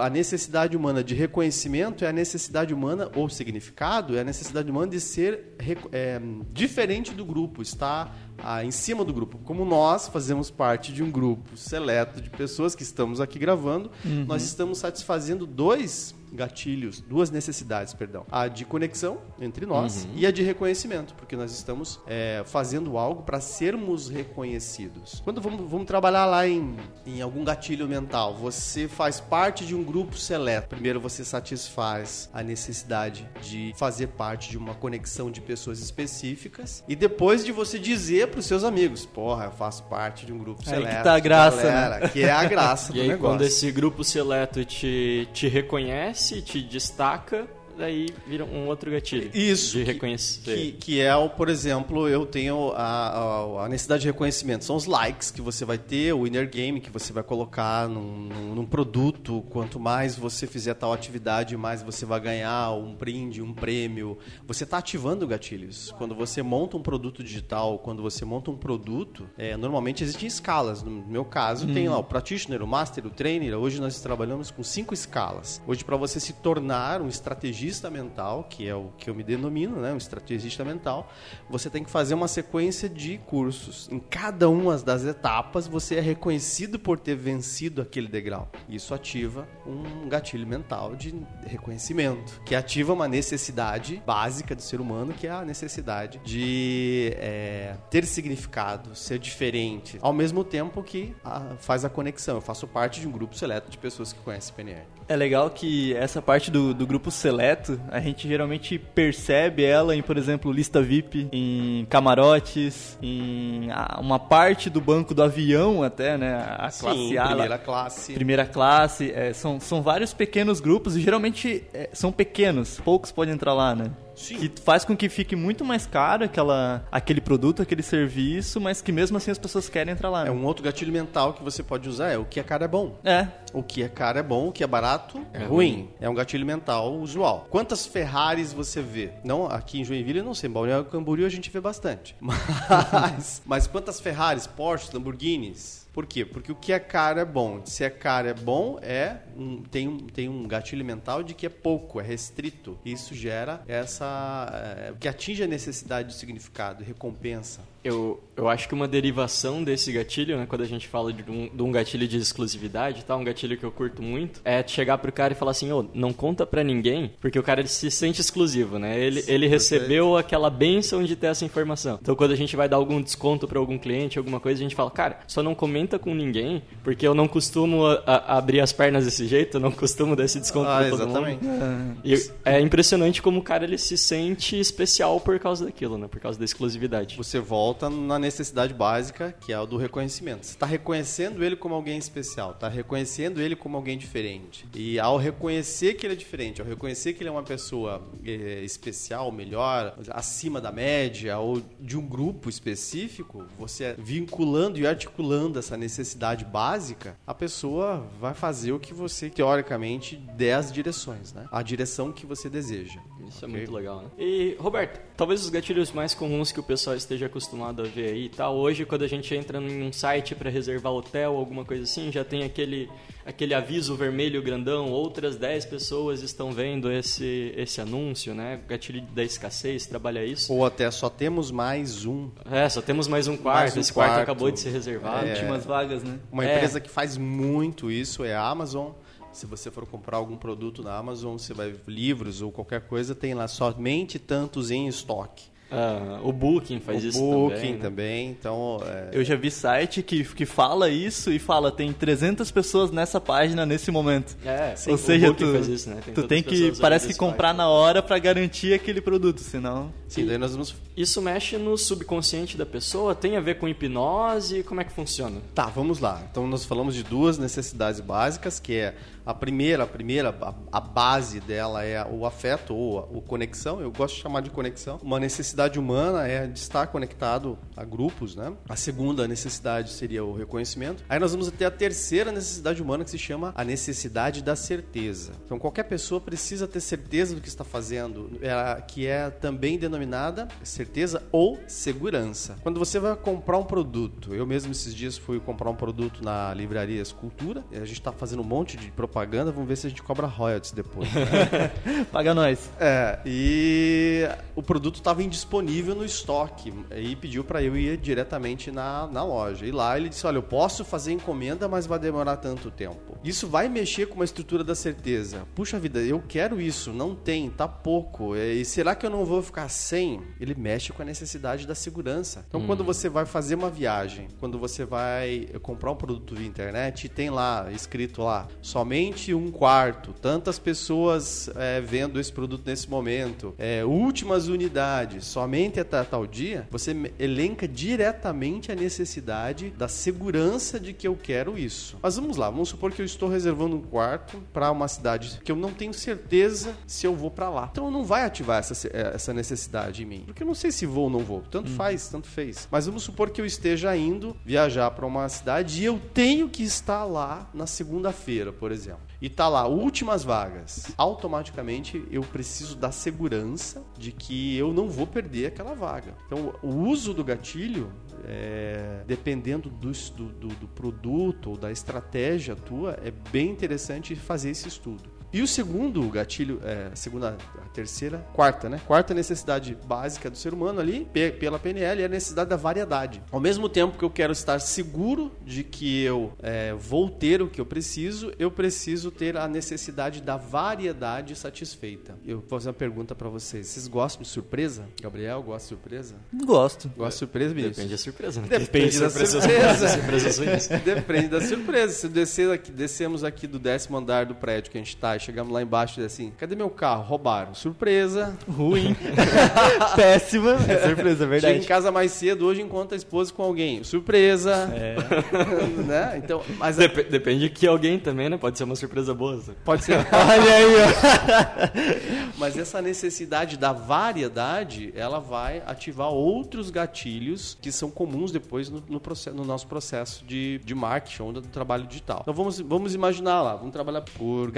A 0.00 0.08
necessidade 0.10 0.76
humana 0.76 1.02
de 1.02 1.14
reconhecimento 1.14 2.04
é 2.04 2.08
a 2.08 2.12
necessidade 2.12 2.72
humana, 2.72 3.10
ou 3.14 3.28
significado, 3.28 4.16
é 4.16 4.20
a 4.20 4.24
necessidade 4.24 4.70
humana 4.70 4.90
de 4.90 5.00
ser 5.00 5.54
é, 5.92 6.20
diferente 6.52 7.12
do 7.12 7.24
grupo, 7.24 7.62
estar 7.62 8.16
ah, 8.38 8.64
em 8.64 8.70
cima 8.70 9.04
do 9.04 9.12
grupo. 9.12 9.38
Como 9.38 9.64
nós 9.64 10.08
fazemos 10.08 10.50
parte 10.50 10.92
de 10.92 11.02
um 11.02 11.10
grupo 11.10 11.56
seleto 11.56 12.20
de 12.20 12.30
pessoas 12.30 12.74
que 12.74 12.82
estamos 12.82 13.20
aqui 13.20 13.38
gravando, 13.38 13.90
nós 14.26 14.42
estamos 14.42 14.78
satisfazendo 14.78 15.46
dois 15.46 16.14
gatilhos, 16.32 17.00
duas 17.00 17.30
necessidades, 17.30 17.94
perdão. 17.94 18.24
A 18.30 18.48
de 18.48 18.64
conexão 18.64 19.18
entre 19.40 19.64
nós 19.66 20.06
e 20.14 20.26
a 20.26 20.30
de 20.30 20.42
reconhecimento, 20.42 21.14
porque 21.14 21.36
nós 21.36 21.52
estamos 21.52 22.00
é, 22.06 22.42
fazendo 22.46 22.96
algo 22.98 23.22
para 23.22 23.40
sermos 23.40 24.08
reconhecidos. 24.08 25.20
Quando 25.24 25.40
vamos, 25.40 25.70
vamos 25.70 25.86
trabalhar 25.86 26.26
lá 26.26 26.46
em, 26.46 26.76
em 27.06 27.20
algum 27.20 27.44
gatilho 27.44 27.86
mental, 27.88 28.34
você 28.34 28.88
faz 28.88 29.20
parte 29.20 29.66
de 29.66 29.74
um 29.74 29.82
grupo 29.82 30.16
seleto. 30.16 30.68
Primeiro 30.68 31.00
você 31.00 31.24
satisfaz 31.24 32.28
a 32.32 32.42
necessidade 32.42 33.28
de 33.42 33.72
fazer 33.76 34.08
parte 34.08 34.50
de 34.50 34.58
uma 34.58 34.74
conexão 34.74 35.30
de 35.30 35.40
pessoas 35.40 35.80
específicas 35.80 36.84
e 36.88 36.94
depois 36.96 37.44
de 37.44 37.52
você 37.52 37.78
dizer 37.78 38.28
para 38.28 38.40
os 38.40 38.46
seus 38.46 38.64
amigos, 38.64 39.04
porra, 39.06 39.46
eu 39.46 39.52
faço 39.52 39.82
parte 39.84 40.26
de 40.26 40.32
um 40.32 40.38
grupo 40.38 40.60
Aí 40.60 40.64
que 40.64 40.70
seleto. 40.70 41.04
tá 41.04 41.14
a 41.14 41.18
graça, 41.20 41.56
né? 41.64 41.72
galera, 41.72 42.08
Que 42.08 42.22
é 42.22 42.30
a 42.30 42.44
graça 42.44 42.92
E 42.92 42.94
do 42.96 43.00
aí, 43.02 43.08
negócio. 43.08 43.36
quando 43.36 43.42
esse 43.44 43.70
grupo 43.70 44.02
seleto 44.04 44.64
te, 44.64 45.28
te 45.32 45.48
reconhece, 45.48 46.17
te 46.42 46.60
destaca, 46.62 47.46
daí 47.78 48.08
vira 48.26 48.44
um 48.44 48.66
outro 48.66 48.90
gatilho. 48.90 49.30
Isso. 49.32 49.78
De 49.78 49.84
reconhecer. 49.84 50.54
Que, 50.54 50.72
que 50.72 51.00
é, 51.00 51.14
o, 51.14 51.30
por 51.30 51.48
exemplo, 51.48 52.08
eu 52.08 52.26
tenho 52.26 52.72
a, 52.72 52.82
a, 52.82 53.64
a 53.64 53.68
necessidade 53.68 54.02
de 54.02 54.08
reconhecimento. 54.08 54.64
São 54.64 54.76
os 54.76 54.84
likes 54.84 55.30
que 55.30 55.40
você 55.40 55.64
vai 55.64 55.78
ter, 55.78 56.12
o 56.12 56.26
inner 56.26 56.50
game 56.50 56.80
que 56.80 56.90
você 56.90 57.12
vai 57.12 57.22
colocar 57.22 57.88
num, 57.88 58.28
num, 58.28 58.54
num 58.56 58.66
produto. 58.66 59.44
Quanto 59.48 59.78
mais 59.78 60.16
você 60.16 60.46
fizer 60.46 60.74
tal 60.74 60.92
atividade, 60.92 61.56
mais 61.56 61.82
você 61.82 62.04
vai 62.04 62.20
ganhar 62.20 62.72
um 62.72 62.94
brinde, 62.94 63.40
um 63.40 63.54
prêmio. 63.54 64.18
Você 64.46 64.64
está 64.64 64.78
ativando 64.78 65.26
gatilhos. 65.26 65.94
Quando 65.96 66.14
você 66.14 66.42
monta 66.42 66.76
um 66.76 66.82
produto 66.82 67.22
digital, 67.22 67.78
quando 67.78 68.02
você 68.02 68.24
monta 68.24 68.50
um 68.50 68.56
produto, 68.56 69.28
é, 69.38 69.56
normalmente 69.56 70.02
existem 70.02 70.26
escalas. 70.26 70.82
No 70.82 70.90
meu 70.90 71.24
caso, 71.24 71.66
tem 71.72 71.88
lá 71.88 71.98
o 71.98 72.04
practitioner, 72.04 72.62
o 72.62 72.66
master, 72.66 73.06
o 73.06 73.10
trainer. 73.10 73.56
Hoje 73.56 73.80
nós 73.80 74.00
trabalhamos 74.00 74.50
com 74.50 74.64
cinco 74.64 74.92
escalas. 74.92 75.62
Hoje, 75.66 75.84
para 75.84 75.96
você 75.96 76.18
se 76.18 76.32
tornar 76.32 77.00
um 77.00 77.08
estrategista 77.08 77.67
mental, 77.90 78.44
que 78.48 78.66
é 78.66 78.74
o 78.74 78.90
que 78.96 79.10
eu 79.10 79.14
me 79.14 79.22
denomino, 79.22 79.80
né, 79.80 79.92
um 79.92 79.96
estrategista 79.96 80.64
mental, 80.64 81.12
você 81.48 81.68
tem 81.68 81.84
que 81.84 81.90
fazer 81.90 82.14
uma 82.14 82.28
sequência 82.28 82.88
de 82.88 83.18
cursos. 83.18 83.88
Em 83.90 83.98
cada 83.98 84.48
uma 84.48 84.76
das 84.78 85.04
etapas, 85.04 85.66
você 85.66 85.96
é 85.96 86.00
reconhecido 86.00 86.78
por 86.78 86.98
ter 86.98 87.14
vencido 87.14 87.82
aquele 87.82 88.08
degrau. 88.08 88.50
Isso 88.68 88.94
ativa 88.94 89.46
um 89.66 90.08
gatilho 90.08 90.46
mental 90.46 90.96
de 90.96 91.14
reconhecimento, 91.46 92.40
que 92.44 92.54
ativa 92.54 92.92
uma 92.92 93.06
necessidade 93.06 94.02
básica 94.06 94.54
do 94.54 94.62
ser 94.62 94.80
humano, 94.80 95.12
que 95.12 95.26
é 95.26 95.30
a 95.30 95.44
necessidade 95.44 96.20
de 96.24 97.12
é, 97.16 97.76
ter 97.90 98.04
significado, 98.06 98.94
ser 98.94 99.18
diferente, 99.18 99.98
ao 100.00 100.12
mesmo 100.12 100.42
tempo 100.42 100.82
que 100.82 101.14
ah, 101.24 101.56
faz 101.58 101.84
a 101.84 101.90
conexão. 101.90 102.36
Eu 102.36 102.42
faço 102.42 102.66
parte 102.66 103.00
de 103.00 103.08
um 103.08 103.10
grupo 103.10 103.36
seleto 103.36 103.70
de 103.70 103.78
pessoas 103.78 104.12
que 104.12 104.20
conhecem 104.20 104.54
PNR. 104.54 104.97
É 105.08 105.16
legal 105.16 105.48
que 105.48 105.94
essa 105.94 106.20
parte 106.20 106.50
do, 106.50 106.74
do 106.74 106.86
grupo 106.86 107.10
seleto, 107.10 107.80
a 107.90 107.98
gente 107.98 108.28
geralmente 108.28 108.78
percebe 108.78 109.64
ela 109.64 109.96
em, 109.96 110.02
por 110.02 110.18
exemplo, 110.18 110.52
lista 110.52 110.82
VIP, 110.82 111.28
em 111.32 111.86
camarotes, 111.88 112.98
em 113.02 113.68
uma 113.98 114.18
parte 114.18 114.68
do 114.68 114.80
banco 114.82 115.14
do 115.14 115.22
avião 115.22 115.82
até, 115.82 116.18
né? 116.18 116.34
A 116.58 116.70
classe 116.70 117.16
A. 117.16 117.22
lá- 117.22 117.28
primeira 117.30 117.58
classe. 117.58 118.12
Primeira 118.12 118.44
classe, 118.46 119.10
é, 119.12 119.32
são, 119.32 119.58
são 119.58 119.80
vários 119.80 120.12
pequenos 120.12 120.60
grupos 120.60 120.94
e 120.94 121.00
geralmente 121.00 121.64
é, 121.72 121.88
são 121.94 122.12
pequenos, 122.12 122.78
poucos 122.84 123.10
podem 123.10 123.32
entrar 123.32 123.54
lá, 123.54 123.74
né? 123.74 123.90
Que 124.18 124.52
faz 124.62 124.84
com 124.84 124.96
que 124.96 125.08
fique 125.08 125.36
muito 125.36 125.64
mais 125.64 125.86
caro 125.86 126.24
aquela, 126.24 126.84
aquele 126.90 127.20
produto, 127.20 127.62
aquele 127.62 127.82
serviço, 127.82 128.60
mas 128.60 128.82
que 128.82 128.90
mesmo 128.90 129.16
assim 129.16 129.30
as 129.30 129.38
pessoas 129.38 129.68
querem 129.68 129.92
entrar 129.92 130.10
lá. 130.10 130.22
É 130.22 130.24
né? 130.24 130.30
um 130.30 130.44
outro 130.44 130.64
gatilho 130.64 130.92
mental 130.92 131.32
que 131.32 131.42
você 131.42 131.62
pode 131.62 131.88
usar, 131.88 132.10
é 132.10 132.18
o 132.18 132.24
que 132.24 132.40
é 132.40 132.42
caro 132.42 132.64
é 132.64 132.68
bom. 132.68 132.98
É. 133.04 133.28
O 133.52 133.62
que 133.62 133.82
é 133.82 133.88
caro 133.88 134.18
é 134.18 134.22
bom, 134.22 134.48
o 134.48 134.52
que 134.52 134.64
é 134.64 134.66
barato 134.66 135.24
é 135.32 135.44
ruim. 135.44 135.88
É 136.00 136.08
um 136.08 136.14
gatilho 136.14 136.44
mental 136.44 136.94
usual. 136.94 137.46
Quantas 137.50 137.86
Ferraris 137.86 138.52
você 138.52 138.82
vê? 138.82 139.12
Não, 139.24 139.46
aqui 139.46 139.80
em 139.80 139.84
Joinville 139.84 140.18
eu 140.18 140.24
não 140.24 140.34
sei, 140.34 140.50
em 140.50 140.52
Balneário 140.52 140.84
Camboriú 140.84 141.24
a 141.24 141.30
gente 141.30 141.50
vê 141.50 141.60
bastante. 141.60 142.16
Mas, 142.20 143.42
mas 143.44 143.66
quantas 143.66 144.00
Ferraris, 144.00 144.46
Porsche, 144.46 144.90
Lamborghinis? 144.92 145.87
Por 145.98 146.06
quê? 146.06 146.24
Porque 146.24 146.52
o 146.52 146.54
que 146.54 146.72
é 146.72 146.78
caro 146.78 147.18
é 147.18 147.24
bom. 147.24 147.66
Se 147.66 147.82
é 147.82 147.90
caro 147.90 148.28
é 148.28 148.32
bom, 148.32 148.78
é 148.80 149.16
um- 149.36 149.60
tem, 149.64 149.88
um, 149.88 149.98
tem 149.98 150.28
um 150.28 150.46
gatilho 150.46 150.84
mental 150.84 151.24
de 151.24 151.34
que 151.34 151.44
é 151.44 151.48
pouco, 151.48 152.00
é 152.00 152.04
restrito. 152.04 152.78
Isso 152.84 153.16
gera 153.16 153.64
essa. 153.66 154.48
É, 154.52 154.92
que 155.00 155.08
atinge 155.08 155.42
a 155.42 155.48
necessidade 155.48 156.10
de 156.10 156.14
significado, 156.14 156.84
recompensa. 156.84 157.62
Eu, 157.84 158.20
eu 158.36 158.48
acho 158.48 158.66
que 158.68 158.74
uma 158.74 158.88
derivação 158.88 159.62
desse 159.62 159.92
gatilho, 159.92 160.36
né, 160.36 160.46
quando 160.46 160.62
a 160.62 160.66
gente 160.66 160.88
fala 160.88 161.12
de 161.12 161.22
um, 161.30 161.48
de 161.54 161.62
um 161.62 161.70
gatilho 161.70 162.06
de 162.08 162.18
exclusividade, 162.18 163.04
tá? 163.04 163.16
Um 163.16 163.22
gatilho 163.24 163.56
que 163.56 163.64
eu 163.64 163.70
curto 163.70 164.02
muito, 164.02 164.40
é 164.44 164.66
chegar 164.66 164.98
pro 164.98 165.12
cara 165.12 165.32
e 165.32 165.36
falar 165.36 165.52
assim, 165.52 165.70
ô, 165.72 165.86
não 165.94 166.12
conta 166.12 166.44
pra 166.44 166.64
ninguém, 166.64 167.12
porque 167.20 167.38
o 167.38 167.42
cara 167.42 167.60
ele 167.60 167.68
se 167.68 167.90
sente 167.90 168.20
exclusivo, 168.20 168.78
né? 168.78 168.98
Ele, 168.98 169.24
ele 169.28 169.46
recebeu 169.46 170.16
aquela 170.16 170.50
benção 170.50 171.04
de 171.04 171.14
ter 171.14 171.28
essa 171.28 171.44
informação. 171.44 171.98
Então 172.02 172.14
quando 172.16 172.32
a 172.32 172.36
gente 172.36 172.56
vai 172.56 172.68
dar 172.68 172.76
algum 172.76 173.00
desconto 173.00 173.46
pra 173.46 173.58
algum 173.58 173.78
cliente, 173.78 174.18
alguma 174.18 174.40
coisa, 174.40 174.58
a 174.60 174.62
gente 174.64 174.74
fala, 174.74 174.90
cara, 174.90 175.20
só 175.28 175.42
não 175.42 175.54
comenta 175.54 175.98
com 175.98 176.12
ninguém, 176.14 176.62
porque 176.82 177.06
eu 177.06 177.14
não 177.14 177.28
costumo 177.28 177.86
a- 177.86 178.02
a- 178.06 178.38
abrir 178.38 178.60
as 178.60 178.72
pernas 178.72 179.04
desse 179.04 179.26
jeito, 179.26 179.56
eu 179.56 179.60
não 179.60 179.70
costumo 179.70 180.16
dar 180.16 180.24
esse 180.24 180.40
desconto 180.40 180.68
Ah, 180.68 180.78
pra 180.80 180.90
todo 180.90 181.02
exatamente. 181.04 181.44
mundo. 181.44 182.00
E 182.04 182.14
é 182.44 182.60
impressionante 182.60 183.22
como 183.22 183.38
o 183.38 183.42
cara 183.42 183.64
ele 183.64 183.78
se 183.78 183.96
sente 183.96 184.58
especial 184.58 185.20
por 185.20 185.38
causa 185.38 185.64
daquilo, 185.64 185.96
né? 185.96 186.08
Por 186.08 186.20
causa 186.20 186.38
da 186.38 186.44
exclusividade. 186.44 187.16
Você 187.16 187.38
volta 187.38 187.67
na 187.90 188.18
necessidade 188.18 188.74
básica, 188.74 189.34
que 189.40 189.52
é 189.52 189.58
o 189.58 189.66
do 189.66 189.76
reconhecimento. 189.76 190.46
Você 190.46 190.52
está 190.52 190.66
reconhecendo 190.66 191.44
ele 191.44 191.56
como 191.56 191.74
alguém 191.74 191.98
especial, 191.98 192.52
está 192.52 192.68
reconhecendo 192.68 193.40
ele 193.40 193.56
como 193.56 193.76
alguém 193.76 193.96
diferente. 193.96 194.66
E 194.74 194.98
ao 194.98 195.16
reconhecer 195.16 195.94
que 195.94 196.06
ele 196.06 196.14
é 196.14 196.16
diferente, 196.16 196.60
ao 196.60 196.66
reconhecer 196.66 197.12
que 197.12 197.22
ele 197.22 197.28
é 197.28 197.32
uma 197.32 197.42
pessoa 197.42 198.02
eh, 198.24 198.62
especial, 198.64 199.30
melhor, 199.32 199.96
acima 200.10 200.60
da 200.60 200.72
média, 200.72 201.38
ou 201.38 201.62
de 201.80 201.96
um 201.96 202.06
grupo 202.06 202.48
específico, 202.48 203.44
você 203.58 203.94
vinculando 203.98 204.78
e 204.78 204.86
articulando 204.86 205.58
essa 205.58 205.76
necessidade 205.76 206.44
básica, 206.44 207.16
a 207.26 207.34
pessoa 207.34 208.06
vai 208.20 208.34
fazer 208.34 208.72
o 208.72 208.78
que 208.78 208.94
você, 208.94 209.30
teoricamente, 209.30 210.16
der 210.16 210.54
as 210.54 210.72
direções, 210.72 211.32
né? 211.32 211.46
A 211.50 211.62
direção 211.62 212.12
que 212.12 212.26
você 212.26 212.48
deseja. 212.48 213.00
Isso 213.28 213.44
é 213.44 213.48
muito 213.48 213.72
legal, 213.72 214.02
né? 214.02 214.08
E, 214.18 214.56
Roberto, 214.58 215.00
talvez 215.16 215.42
os 215.42 215.50
gatilhos 215.50 215.92
mais 215.92 216.14
comuns 216.14 216.50
que 216.52 216.60
o 216.60 216.62
pessoal 216.62 216.96
esteja 216.96 217.26
acostumado 217.26 217.82
a 217.82 217.84
ver 217.84 218.12
aí 218.12 218.24
e 218.26 218.28
tal, 218.28 218.56
hoje 218.56 218.84
quando 218.84 219.02
a 219.02 219.08
gente 219.08 219.34
entra 219.34 219.58
em 219.58 219.82
um 219.82 219.92
site 219.92 220.34
para 220.34 220.50
reservar 220.50 220.92
hotel, 220.92 221.36
alguma 221.36 221.64
coisa 221.64 221.84
assim, 221.84 222.10
já 222.10 222.24
tem 222.24 222.42
aquele, 222.42 222.88
aquele 223.24 223.54
aviso 223.54 223.94
vermelho 223.94 224.42
grandão, 224.42 224.90
outras 224.90 225.36
10 225.36 225.66
pessoas 225.66 226.22
estão 226.22 226.50
vendo 226.52 226.90
esse, 226.90 227.52
esse 227.56 227.80
anúncio, 227.80 228.34
né? 228.34 228.60
Gatilho 228.66 229.02
da 229.14 229.22
escassez, 229.22 229.86
trabalha 229.86 230.24
isso. 230.24 230.52
Ou 230.52 230.64
até 230.64 230.90
só 230.90 231.08
temos 231.08 231.50
mais 231.50 232.04
um 232.04 232.30
É, 232.50 232.68
só 232.68 232.80
temos 232.80 233.06
mais 233.08 233.28
um 233.28 233.36
quarto, 233.36 233.58
Mais 233.60 233.76
um 233.76 233.80
esse 233.80 233.92
quarto, 233.92 234.10
quarto. 234.10 234.22
acabou 234.22 234.50
de 234.50 234.60
ser 234.60 234.70
reservado. 234.70 235.26
É. 235.26 235.32
Últimas 235.32 235.64
vagas, 235.64 236.02
né? 236.02 236.18
Uma 236.32 236.44
É. 236.46 236.54
empresa 236.56 236.80
que 236.80 236.88
faz 236.90 237.16
muito 237.16 237.90
isso 237.90 238.24
é 238.24 238.34
a 238.34 238.42
Amazon. 238.48 238.92
Se 239.32 239.46
você 239.46 239.70
for 239.70 239.86
comprar 239.86 240.16
algum 240.16 240.36
produto 240.36 240.82
na 240.82 240.96
Amazon, 240.96 241.36
você 241.36 241.54
vai 241.54 241.74
livros 241.86 242.42
ou 242.42 242.50
qualquer 242.50 242.80
coisa, 242.82 243.14
tem 243.14 243.34
lá 243.34 243.46
somente 243.46 244.18
tantos 244.18 244.70
em 244.70 244.88
estoque. 244.88 245.44
Ah, 245.70 246.20
o 246.22 246.32
Booking 246.32 246.80
faz 246.80 247.04
o 247.04 247.08
isso 247.08 247.20
Booking 247.20 247.54
também. 247.54 247.72
né? 247.72 247.78
também, 247.78 248.30
então 248.30 248.80
é, 248.86 249.10
Eu 249.12 249.22
já 249.22 249.36
vi 249.36 249.50
site 249.50 250.02
que, 250.02 250.24
que 250.24 250.46
fala 250.46 250.88
isso 250.88 251.30
e 251.30 251.38
fala 251.38 251.70
tem 251.70 251.92
300 251.92 252.50
pessoas 252.50 252.90
nessa 252.90 253.20
página 253.20 253.66
nesse 253.66 253.90
momento. 253.90 254.34
É, 254.44 254.74
sim, 254.74 254.90
Ou 254.90 254.96
o 254.96 254.98
seja, 254.98 255.26
Booking 255.26 255.44
tu, 255.44 255.52
faz 255.52 255.68
isso, 255.68 255.90
né? 255.90 256.00
tu 256.02 256.12
todas 256.12 256.28
tem 256.28 256.42
que, 256.42 256.72
parece 256.80 257.08
que 257.08 257.14
comprar 257.14 257.52
na 257.52 257.68
hora 257.68 258.02
pra 258.02 258.18
garantir 258.18 258.72
aquele 258.72 259.02
produto, 259.02 259.40
senão... 259.40 259.92
sim, 260.08 260.24
daí 260.24 260.38
nós 260.38 260.52
vamos 260.52 260.74
Isso 260.96 261.20
mexe 261.20 261.58
no 261.58 261.76
subconsciente 261.76 262.56
da 262.56 262.64
pessoa? 262.64 263.14
Tem 263.14 263.36
a 263.36 263.40
ver 263.40 263.58
com 263.58 263.68
hipnose? 263.68 264.62
Como 264.62 264.80
é 264.80 264.84
que 264.84 264.92
funciona? 264.92 265.38
Tá, 265.54 265.66
vamos 265.66 265.98
lá. 265.98 266.22
Então 266.30 266.46
nós 266.46 266.64
falamos 266.64 266.94
de 266.94 267.02
duas 267.02 267.36
necessidades 267.36 268.00
básicas, 268.00 268.58
que 268.58 268.74
é 268.74 268.94
a 269.28 269.34
primeira, 269.34 269.82
a 269.82 269.86
primeira, 269.86 270.34
a, 270.72 270.80
base 270.80 271.38
dela 271.38 271.84
é 271.84 272.02
o 272.02 272.24
afeto 272.24 272.74
ou 272.74 272.98
a, 272.98 273.02
o 273.02 273.20
conexão. 273.20 273.78
Eu 273.78 273.92
gosto 273.92 274.14
de 274.14 274.22
chamar 274.22 274.40
de 274.40 274.48
conexão. 274.48 274.98
Uma 275.02 275.20
necessidade 275.20 275.78
humana 275.78 276.26
é 276.26 276.46
de 276.46 276.58
estar 276.58 276.86
conectado 276.86 277.58
a 277.76 277.84
grupos, 277.84 278.34
né? 278.34 278.54
A 278.66 278.74
segunda 278.74 279.28
necessidade 279.28 279.90
seria 279.92 280.24
o 280.24 280.34
reconhecimento. 280.34 281.04
Aí 281.10 281.18
nós 281.18 281.32
vamos 281.32 281.50
ter 281.50 281.66
a 281.66 281.70
terceira 281.70 282.32
necessidade 282.32 282.80
humana 282.80 283.04
que 283.04 283.10
se 283.10 283.18
chama 283.18 283.52
a 283.54 283.62
necessidade 283.62 284.42
da 284.42 284.56
certeza. 284.56 285.32
Então 285.44 285.58
qualquer 285.58 285.82
pessoa 285.84 286.22
precisa 286.22 286.66
ter 286.66 286.80
certeza 286.80 287.34
do 287.34 287.42
que 287.42 287.48
está 287.48 287.64
fazendo, 287.64 288.30
é, 288.40 288.80
que 288.80 289.06
é 289.06 289.28
também 289.28 289.78
denominada 289.78 290.48
certeza 290.62 291.22
ou 291.30 291.58
segurança. 291.66 292.56
Quando 292.62 292.78
você 292.78 292.98
vai 292.98 293.14
comprar 293.14 293.58
um 293.58 293.64
produto, 293.64 294.34
eu 294.34 294.46
mesmo 294.46 294.72
esses 294.72 294.94
dias 294.94 295.18
fui 295.18 295.38
comprar 295.38 295.68
um 295.68 295.76
produto 295.76 296.24
na 296.24 296.54
livraria 296.54 297.02
Escultura, 297.02 297.62
a 297.72 297.84
gente 297.84 297.92
está 297.92 298.10
fazendo 298.10 298.40
um 298.40 298.46
monte 298.46 298.78
de 298.78 298.90
propaganda, 298.90 299.17
vamos 299.26 299.68
ver 299.68 299.76
se 299.76 299.86
a 299.86 299.90
gente 299.90 300.02
cobra 300.02 300.26
royalties 300.26 300.72
depois. 300.72 301.12
né? 301.12 301.70
Paga 302.12 302.34
nós. 302.34 302.70
É, 302.78 303.18
e 303.24 304.28
o 304.54 304.62
produto 304.62 304.96
estava 304.96 305.22
indisponível 305.22 305.94
no 305.94 306.04
estoque 306.04 306.72
e 306.96 307.16
pediu 307.16 307.44
para 307.44 307.62
eu 307.62 307.76
ir 307.76 307.96
diretamente 307.96 308.70
na, 308.70 309.06
na 309.06 309.24
loja. 309.24 309.66
E 309.66 309.70
lá 309.70 309.96
ele 309.96 310.08
disse: 310.08 310.26
Olha, 310.26 310.36
eu 310.36 310.42
posso 310.42 310.84
fazer 310.84 311.12
encomenda, 311.12 311.68
mas 311.68 311.86
vai 311.86 311.98
demorar 311.98 312.36
tanto 312.36 312.70
tempo. 312.70 313.18
Isso 313.24 313.46
vai 313.46 313.68
mexer 313.68 314.06
com 314.06 314.14
uma 314.16 314.24
estrutura 314.24 314.62
da 314.62 314.74
certeza. 314.74 315.46
Puxa 315.54 315.78
vida, 315.78 316.00
eu 316.00 316.22
quero 316.26 316.60
isso, 316.60 316.92
não 316.92 317.14
tem, 317.14 317.50
tá 317.50 317.66
pouco. 317.66 318.36
E 318.36 318.64
será 318.64 318.94
que 318.94 319.04
eu 319.04 319.10
não 319.10 319.24
vou 319.24 319.42
ficar 319.42 319.68
sem? 319.68 320.22
Ele 320.40 320.54
mexe 320.54 320.92
com 320.92 321.02
a 321.02 321.04
necessidade 321.04 321.66
da 321.66 321.74
segurança. 321.74 322.44
Então, 322.48 322.66
quando 322.66 322.84
você 322.84 323.08
vai 323.08 323.26
fazer 323.26 323.54
uma 323.54 323.70
viagem, 323.70 324.28
quando 324.38 324.58
você 324.58 324.84
vai 324.84 325.48
comprar 325.62 325.92
um 325.92 325.96
produto 325.96 326.34
via 326.34 326.46
internet, 326.46 327.04
e 327.04 327.08
tem 327.08 327.30
lá 327.30 327.70
escrito 327.72 328.22
lá 328.22 328.48
somente 328.60 329.07
um 329.34 329.50
quarto, 329.50 330.12
tantas 330.20 330.58
pessoas 330.58 331.50
é, 331.56 331.80
vendo 331.80 332.20
esse 332.20 332.32
produto 332.32 332.62
nesse 332.66 332.88
momento, 332.88 333.54
é, 333.58 333.84
últimas 333.84 334.48
unidades, 334.48 335.24
somente 335.26 335.80
até 335.80 336.02
tal 336.04 336.26
dia, 336.26 336.66
você 336.70 336.94
elenca 337.18 337.66
diretamente 337.66 338.70
a 338.70 338.74
necessidade 338.74 339.70
da 339.70 339.88
segurança 339.88 340.78
de 340.78 340.92
que 340.92 341.06
eu 341.06 341.16
quero 341.16 341.58
isso. 341.58 341.96
Mas 342.02 342.16
vamos 342.16 342.36
lá, 342.36 342.50
vamos 342.50 342.68
supor 342.68 342.92
que 342.92 343.02
eu 343.02 343.06
estou 343.06 343.28
reservando 343.28 343.76
um 343.76 343.82
quarto 343.82 344.42
para 344.52 344.70
uma 344.70 344.88
cidade 344.88 345.40
que 345.44 345.50
eu 345.50 345.56
não 345.56 345.72
tenho 345.72 345.94
certeza 345.94 346.74
se 346.86 347.06
eu 347.06 347.14
vou 347.14 347.30
para 347.30 347.48
lá. 347.48 347.68
Então 347.70 347.90
não 347.90 348.04
vai 348.04 348.24
ativar 348.24 348.58
essa, 348.58 348.88
eh, 348.88 349.12
essa 349.14 349.32
necessidade 349.32 350.02
em 350.02 350.06
mim, 350.06 350.22
porque 350.26 350.42
eu 350.42 350.46
não 350.46 350.54
sei 350.54 350.70
se 350.70 350.86
vou 350.86 351.04
ou 351.04 351.10
não 351.10 351.20
vou. 351.20 351.42
Tanto 351.50 351.70
faz, 351.70 352.08
tanto 352.08 352.26
fez. 352.26 352.68
Mas 352.70 352.86
vamos 352.86 353.02
supor 353.02 353.30
que 353.30 353.40
eu 353.40 353.46
esteja 353.46 353.96
indo 353.96 354.36
viajar 354.44 354.90
para 354.90 355.06
uma 355.06 355.28
cidade 355.28 355.80
e 355.80 355.84
eu 355.84 356.00
tenho 356.12 356.48
que 356.48 356.62
estar 356.62 357.04
lá 357.04 357.48
na 357.52 357.66
segunda-feira, 357.66 358.52
por 358.52 358.72
exemplo. 358.72 358.87
E 359.20 359.28
tá 359.28 359.48
lá, 359.48 359.66
últimas 359.66 360.22
vagas. 360.24 360.92
Automaticamente 360.96 362.06
eu 362.10 362.22
preciso 362.22 362.76
da 362.76 362.90
segurança 362.92 363.82
de 363.98 364.12
que 364.12 364.56
eu 364.56 364.72
não 364.72 364.88
vou 364.88 365.06
perder 365.06 365.46
aquela 365.46 365.74
vaga. 365.74 366.14
Então 366.26 366.54
o 366.62 366.68
uso 366.68 367.12
do 367.12 367.24
gatilho, 367.24 367.92
é, 368.24 369.02
dependendo 369.06 369.68
do, 369.68 369.90
do, 369.92 370.24
do- 370.28 370.54
do 370.54 370.68
produto 370.68 371.50
ou 371.50 371.56
da 371.56 371.70
estratégia 371.72 372.54
tua, 372.54 372.98
é 373.02 373.10
bem 373.10 373.50
interessante 373.50 374.14
fazer 374.14 374.50
esse 374.50 374.68
estudo. 374.68 375.17
E 375.32 375.42
o 375.42 375.46
segundo 375.46 376.08
gatilho, 376.08 376.60
é, 376.64 376.88
a 376.92 376.96
segunda, 376.96 377.36
a 377.64 377.68
terceira, 377.68 378.18
quarta, 378.32 378.68
né? 378.68 378.80
Quarta 378.86 379.12
necessidade 379.12 379.76
básica 379.86 380.30
do 380.30 380.38
ser 380.38 380.54
humano 380.54 380.80
ali, 380.80 381.06
pe- 381.12 381.32
pela 381.32 381.58
PNL, 381.58 382.02
é 382.02 382.06
a 382.06 382.08
necessidade 382.08 382.48
da 382.48 382.56
variedade. 382.56 383.22
Ao 383.30 383.38
mesmo 383.38 383.68
tempo 383.68 383.98
que 383.98 384.04
eu 384.04 384.10
quero 384.10 384.32
estar 384.32 384.58
seguro 384.60 385.30
de 385.44 385.62
que 385.62 386.02
eu 386.02 386.32
é, 386.42 386.72
vou 386.72 387.10
ter 387.10 387.42
o 387.42 387.48
que 387.48 387.60
eu 387.60 387.66
preciso, 387.66 388.32
eu 388.38 388.50
preciso 388.50 389.10
ter 389.10 389.36
a 389.36 389.46
necessidade 389.46 390.22
da 390.22 390.36
variedade 390.36 391.34
satisfeita. 391.36 392.14
Eu 392.26 392.40
vou 392.40 392.48
fazer 392.48 392.68
uma 392.68 392.74
pergunta 392.74 393.14
pra 393.14 393.28
vocês. 393.28 393.66
Vocês 393.66 393.86
gostam 393.86 394.22
de 394.22 394.28
surpresa? 394.28 394.84
Gabriel, 395.02 395.42
gosta 395.42 395.62
de 395.64 395.68
surpresa? 395.68 396.14
Gosto. 396.46 396.88
Gosta 396.96 397.10
de 397.10 397.18
surpresa, 397.18 397.54
Vinícius? 397.54 397.76
Depende 397.76 397.90
da 397.94 397.98
surpresa, 397.98 398.40
né? 398.40 398.48
Depende 398.58 398.98
da 399.00 399.10
surpresa. 399.10 400.78
Depende 400.84 401.28
da 401.28 401.40
surpresa. 401.42 401.92
Se 401.92 402.08
descer 402.08 402.50
aqui, 402.50 402.72
descemos 402.72 403.22
aqui 403.24 403.46
do 403.46 403.58
décimo 403.58 403.96
andar 403.98 404.24
do 404.26 404.34
prédio 404.34 404.70
que 404.70 404.78
a 404.78 404.80
gente 404.80 404.94
está 404.94 405.17
Aí 405.18 405.24
chegamos 405.24 405.52
lá 405.52 405.60
embaixo 405.60 406.00
e 406.00 406.04
assim, 406.04 406.32
cadê 406.38 406.54
meu 406.54 406.70
carro? 406.70 407.02
Roubaram. 407.02 407.52
Surpresa. 407.52 408.38
Ruim. 408.48 408.94
Péssima. 409.96 410.52
É 410.68 410.86
surpresa, 410.86 411.24
é 411.24 411.26
Chega 411.26 411.36
em 411.36 411.40
verdade. 411.40 411.66
casa 411.66 411.90
mais 411.90 412.12
cedo, 412.12 412.46
hoje 412.46 412.62
encontra 412.62 412.94
a 412.94 412.98
esposa 412.98 413.32
com 413.32 413.42
alguém. 413.42 413.82
Surpresa. 413.82 414.70
É. 414.72 414.94
né? 415.84 416.20
Então, 416.22 416.40
mas 416.56 416.76
Dep- 416.76 417.10
depende 417.10 417.40
de 417.40 417.50
que 417.50 417.66
alguém 417.66 417.98
também, 417.98 418.28
né? 418.28 418.36
Pode 418.36 418.56
ser 418.56 418.62
uma 418.64 418.76
surpresa 418.76 419.12
boa. 419.12 419.40
sabe? 419.40 419.58
pode 419.64 419.82
ser. 419.84 419.96
Olha 420.12 420.54
aí, 420.54 420.74
ó. 420.76 422.38
Mas 422.38 422.56
essa 422.56 422.80
necessidade 422.80 423.56
da 423.56 423.72
variedade, 423.72 424.92
ela 424.94 425.18
vai 425.18 425.62
ativar 425.66 426.10
outros 426.10 426.70
gatilhos 426.70 427.58
que 427.60 427.72
são 427.72 427.90
comuns 427.90 428.30
depois 428.30 428.70
no, 428.70 428.82
no 428.88 429.00
processo- 429.00 429.36
no 429.36 429.44
nosso 429.44 429.66
processo 429.66 430.24
de, 430.24 430.58
de 430.64 430.74
marketing 430.76 431.22
ou 431.22 431.32
do 431.32 431.42
trabalho 431.42 431.86
digital. 431.88 432.20
Então 432.22 432.32
vamos, 432.34 432.60
vamos 432.60 432.94
imaginar 432.94 433.42
lá, 433.42 433.56
vamos 433.56 433.72
trabalhar 433.72 434.02
por 434.02 434.52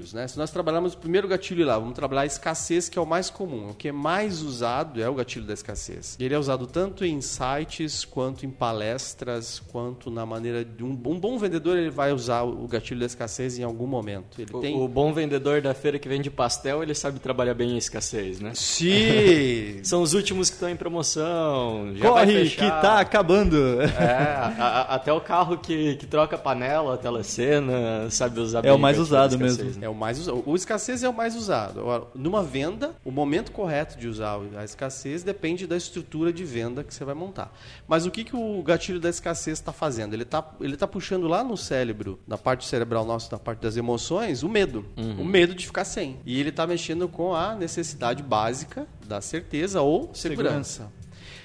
gatilhos, 0.00 0.12
né? 0.14 0.26
Se 0.26 0.38
nós 0.38 0.50
trabalharmos 0.50 0.94
o 0.94 0.98
primeiro 0.98 1.28
gatilho 1.28 1.64
lá, 1.66 1.78
vamos 1.78 1.94
trabalhar 1.94 2.22
a 2.22 2.26
escassez, 2.26 2.88
que 2.88 2.98
é 2.98 3.02
o 3.02 3.06
mais 3.06 3.30
comum. 3.30 3.70
O 3.70 3.74
que 3.74 3.88
é 3.88 3.92
mais 3.92 4.42
usado 4.42 5.00
é 5.02 5.08
o 5.08 5.14
gatilho 5.14 5.44
da 5.44 5.52
escassez. 5.54 6.16
Ele 6.18 6.34
é 6.34 6.38
usado 6.38 6.66
tanto 6.66 7.04
em 7.04 7.20
sites, 7.20 8.04
quanto 8.04 8.44
em 8.46 8.50
palestras, 8.50 9.62
quanto 9.70 10.10
na 10.10 10.24
maneira 10.26 10.64
de 10.64 10.82
um, 10.82 10.90
um 10.90 11.18
bom 11.18 11.38
vendedor, 11.38 11.76
ele 11.76 11.90
vai 11.90 12.12
usar 12.12 12.42
o 12.42 12.66
gatilho 12.66 13.00
da 13.00 13.06
escassez 13.06 13.58
em 13.58 13.62
algum 13.62 13.86
momento. 13.86 14.40
Ele 14.40 14.50
O, 14.52 14.60
tem 14.60 14.76
o 14.80 14.88
bom 14.88 15.12
vendedor 15.12 15.60
da 15.60 15.74
feira 15.74 15.98
que 15.98 16.08
vende 16.08 16.30
pastel, 16.30 16.82
ele 16.82 16.94
sabe 16.94 17.18
trabalhar 17.20 17.54
bem 17.54 17.70
em 17.72 17.76
escassez, 17.78 18.40
né? 18.40 18.52
Sim! 18.54 19.80
São 19.84 20.02
os 20.02 20.14
últimos 20.14 20.48
que 20.48 20.54
estão 20.56 20.68
em 20.68 20.76
promoção. 20.76 21.92
Já 21.94 22.10
vai 22.10 22.26
Corre, 22.26 22.50
que 22.50 22.56
tá 22.56 23.00
acabando. 23.00 23.80
É, 23.82 24.04
a- 24.04 24.54
a- 24.90 24.94
até 24.94 25.12
o 25.12 25.20
carro 25.20 25.58
que, 25.58 25.96
que 25.96 26.06
troca 26.06 26.36
panela, 26.38 26.96
telecena, 26.96 28.08
sabe 28.10 28.40
usar 28.40 28.62
bem 28.62 28.70
É 28.70 28.74
o 28.74 28.78
mais 28.78 28.98
usado 28.98 29.38
mesmo. 29.38 29.64
né? 29.64 29.86
É 29.86 29.88
o 29.90 29.94
mais 29.94 30.18
usado. 30.18 30.42
O 30.46 30.56
escassez 30.56 31.02
é 31.02 31.08
o 31.08 31.12
mais 31.12 31.36
usado. 31.36 31.80
Agora, 31.80 32.04
numa 32.14 32.42
venda, 32.42 32.94
o 33.04 33.10
momento 33.10 33.52
correto 33.52 33.98
de 33.98 34.08
usar 34.08 34.38
a 34.56 34.64
escassez 34.64 35.22
depende 35.22 35.66
da 35.66 35.76
estrutura 35.76 36.32
de 36.32 36.44
venda 36.44 36.84
que 36.84 36.94
você 36.94 37.04
vai 37.04 37.14
montar. 37.14 37.52
Mas 37.86 38.06
o 38.06 38.10
que, 38.10 38.24
que 38.24 38.36
o 38.36 38.62
gatilho 38.62 39.00
da 39.00 39.08
escassez 39.08 39.58
está 39.58 39.72
fazendo? 39.72 40.14
Ele 40.14 40.22
está 40.22 40.44
ele 40.60 40.76
tá 40.76 40.86
puxando 40.86 41.26
lá 41.26 41.42
no 41.44 41.56
cérebro, 41.56 42.18
na 42.26 42.38
parte 42.38 42.66
cerebral 42.66 43.04
nossa, 43.04 43.28
na 43.32 43.38
parte 43.38 43.60
das 43.60 43.76
emoções, 43.76 44.42
o 44.42 44.48
medo. 44.48 44.84
O 45.20 45.24
medo 45.24 45.54
de 45.54 45.66
ficar 45.66 45.84
sem. 45.84 46.20
E 46.24 46.38
ele 46.38 46.50
está 46.50 46.66
mexendo 46.66 47.08
com 47.08 47.34
a 47.34 47.54
necessidade 47.54 48.22
básica 48.22 48.86
da 49.06 49.20
certeza 49.20 49.82
ou 49.82 50.10
segurança. 50.14 50.90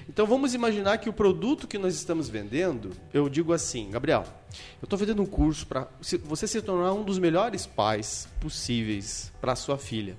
Então 0.08 0.24
vamos 0.24 0.54
imaginar 0.54 0.98
que 0.98 1.08
o 1.08 1.12
produto 1.12 1.66
que 1.66 1.78
nós 1.78 1.94
estamos 1.94 2.28
vendendo, 2.28 2.92
eu 3.12 3.28
digo 3.28 3.52
assim, 3.52 3.90
Gabriel, 3.90 4.24
eu 4.80 4.86
estou 4.86 4.98
vendendo 4.98 5.20
um 5.20 5.26
curso 5.26 5.66
para 5.66 5.88
você 6.24 6.46
se 6.46 6.62
tornar 6.62 6.92
um 6.92 7.02
dos 7.02 7.18
melhores 7.18 7.66
pais 7.66 8.28
possíveis 8.40 9.32
para 9.40 9.56
sua 9.56 9.76
filha. 9.76 10.16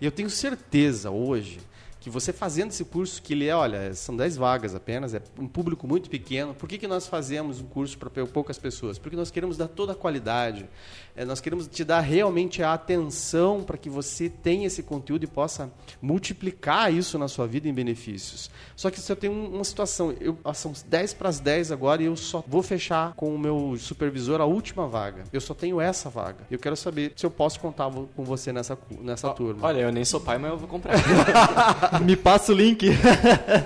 E 0.00 0.04
eu 0.04 0.12
tenho 0.12 0.28
certeza 0.28 1.10
hoje 1.10 1.58
que 2.00 2.08
você 2.08 2.32
fazendo 2.32 2.70
esse 2.70 2.82
curso, 2.84 3.22
que 3.22 3.34
ele 3.34 3.46
é, 3.46 3.54
olha, 3.54 3.92
são 3.94 4.16
10 4.16 4.36
vagas 4.36 4.74
apenas, 4.74 5.12
é 5.12 5.20
um 5.38 5.46
público 5.46 5.86
muito 5.86 6.08
pequeno. 6.08 6.54
Por 6.54 6.66
que, 6.68 6.78
que 6.78 6.86
nós 6.88 7.06
fazemos 7.06 7.60
um 7.60 7.66
curso 7.66 7.98
para 7.98 8.08
poucas 8.26 8.58
pessoas? 8.58 8.98
Porque 8.98 9.14
nós 9.16 9.30
queremos 9.30 9.56
dar 9.58 9.68
toda 9.68 9.92
a 9.92 9.94
qualidade, 9.94 10.66
é, 11.14 11.24
nós 11.26 11.40
queremos 11.40 11.66
te 11.66 11.84
dar 11.84 12.00
realmente 12.00 12.62
a 12.62 12.72
atenção 12.72 13.62
para 13.62 13.76
que 13.76 13.90
você 13.90 14.30
tenha 14.30 14.66
esse 14.66 14.82
conteúdo 14.82 15.24
e 15.24 15.26
possa 15.26 15.70
multiplicar 16.00 16.92
isso 16.92 17.18
na 17.18 17.28
sua 17.28 17.46
vida 17.46 17.68
em 17.68 17.72
benefícios. 17.74 18.50
Só 18.74 18.90
que 18.90 18.98
se 18.98 19.12
eu 19.12 19.16
tenho 19.16 19.32
um- 19.34 19.54
uma 19.56 19.64
situação, 19.64 20.14
eu, 20.20 20.38
ah, 20.44 20.54
são 20.54 20.72
10 20.86 21.12
para 21.12 21.28
as 21.28 21.38
10 21.38 21.70
agora 21.70 22.02
e 22.02 22.06
eu 22.06 22.16
só 22.16 22.42
vou 22.46 22.62
fechar 22.62 23.12
com 23.14 23.34
o 23.34 23.38
meu 23.38 23.76
supervisor 23.78 24.40
a 24.40 24.46
última 24.46 24.86
vaga. 24.88 25.24
Eu 25.32 25.40
só 25.40 25.52
tenho 25.52 25.80
essa 25.80 26.08
vaga. 26.08 26.46
Eu 26.50 26.58
quero 26.58 26.76
saber 26.76 27.12
se 27.14 27.26
eu 27.26 27.30
posso 27.30 27.60
contar 27.60 27.90
com 28.16 28.24
você 28.24 28.52
nessa, 28.52 28.78
nessa 29.00 29.28
turma. 29.34 29.66
Olha, 29.66 29.80
eu 29.80 29.92
nem 29.92 30.04
sou 30.04 30.20
pai, 30.20 30.38
mas 30.38 30.50
eu 30.50 30.56
vou 30.56 30.68
comprar. 30.68 30.94
Me 31.98 32.16
passa 32.16 32.52
o 32.52 32.54
link. 32.54 32.86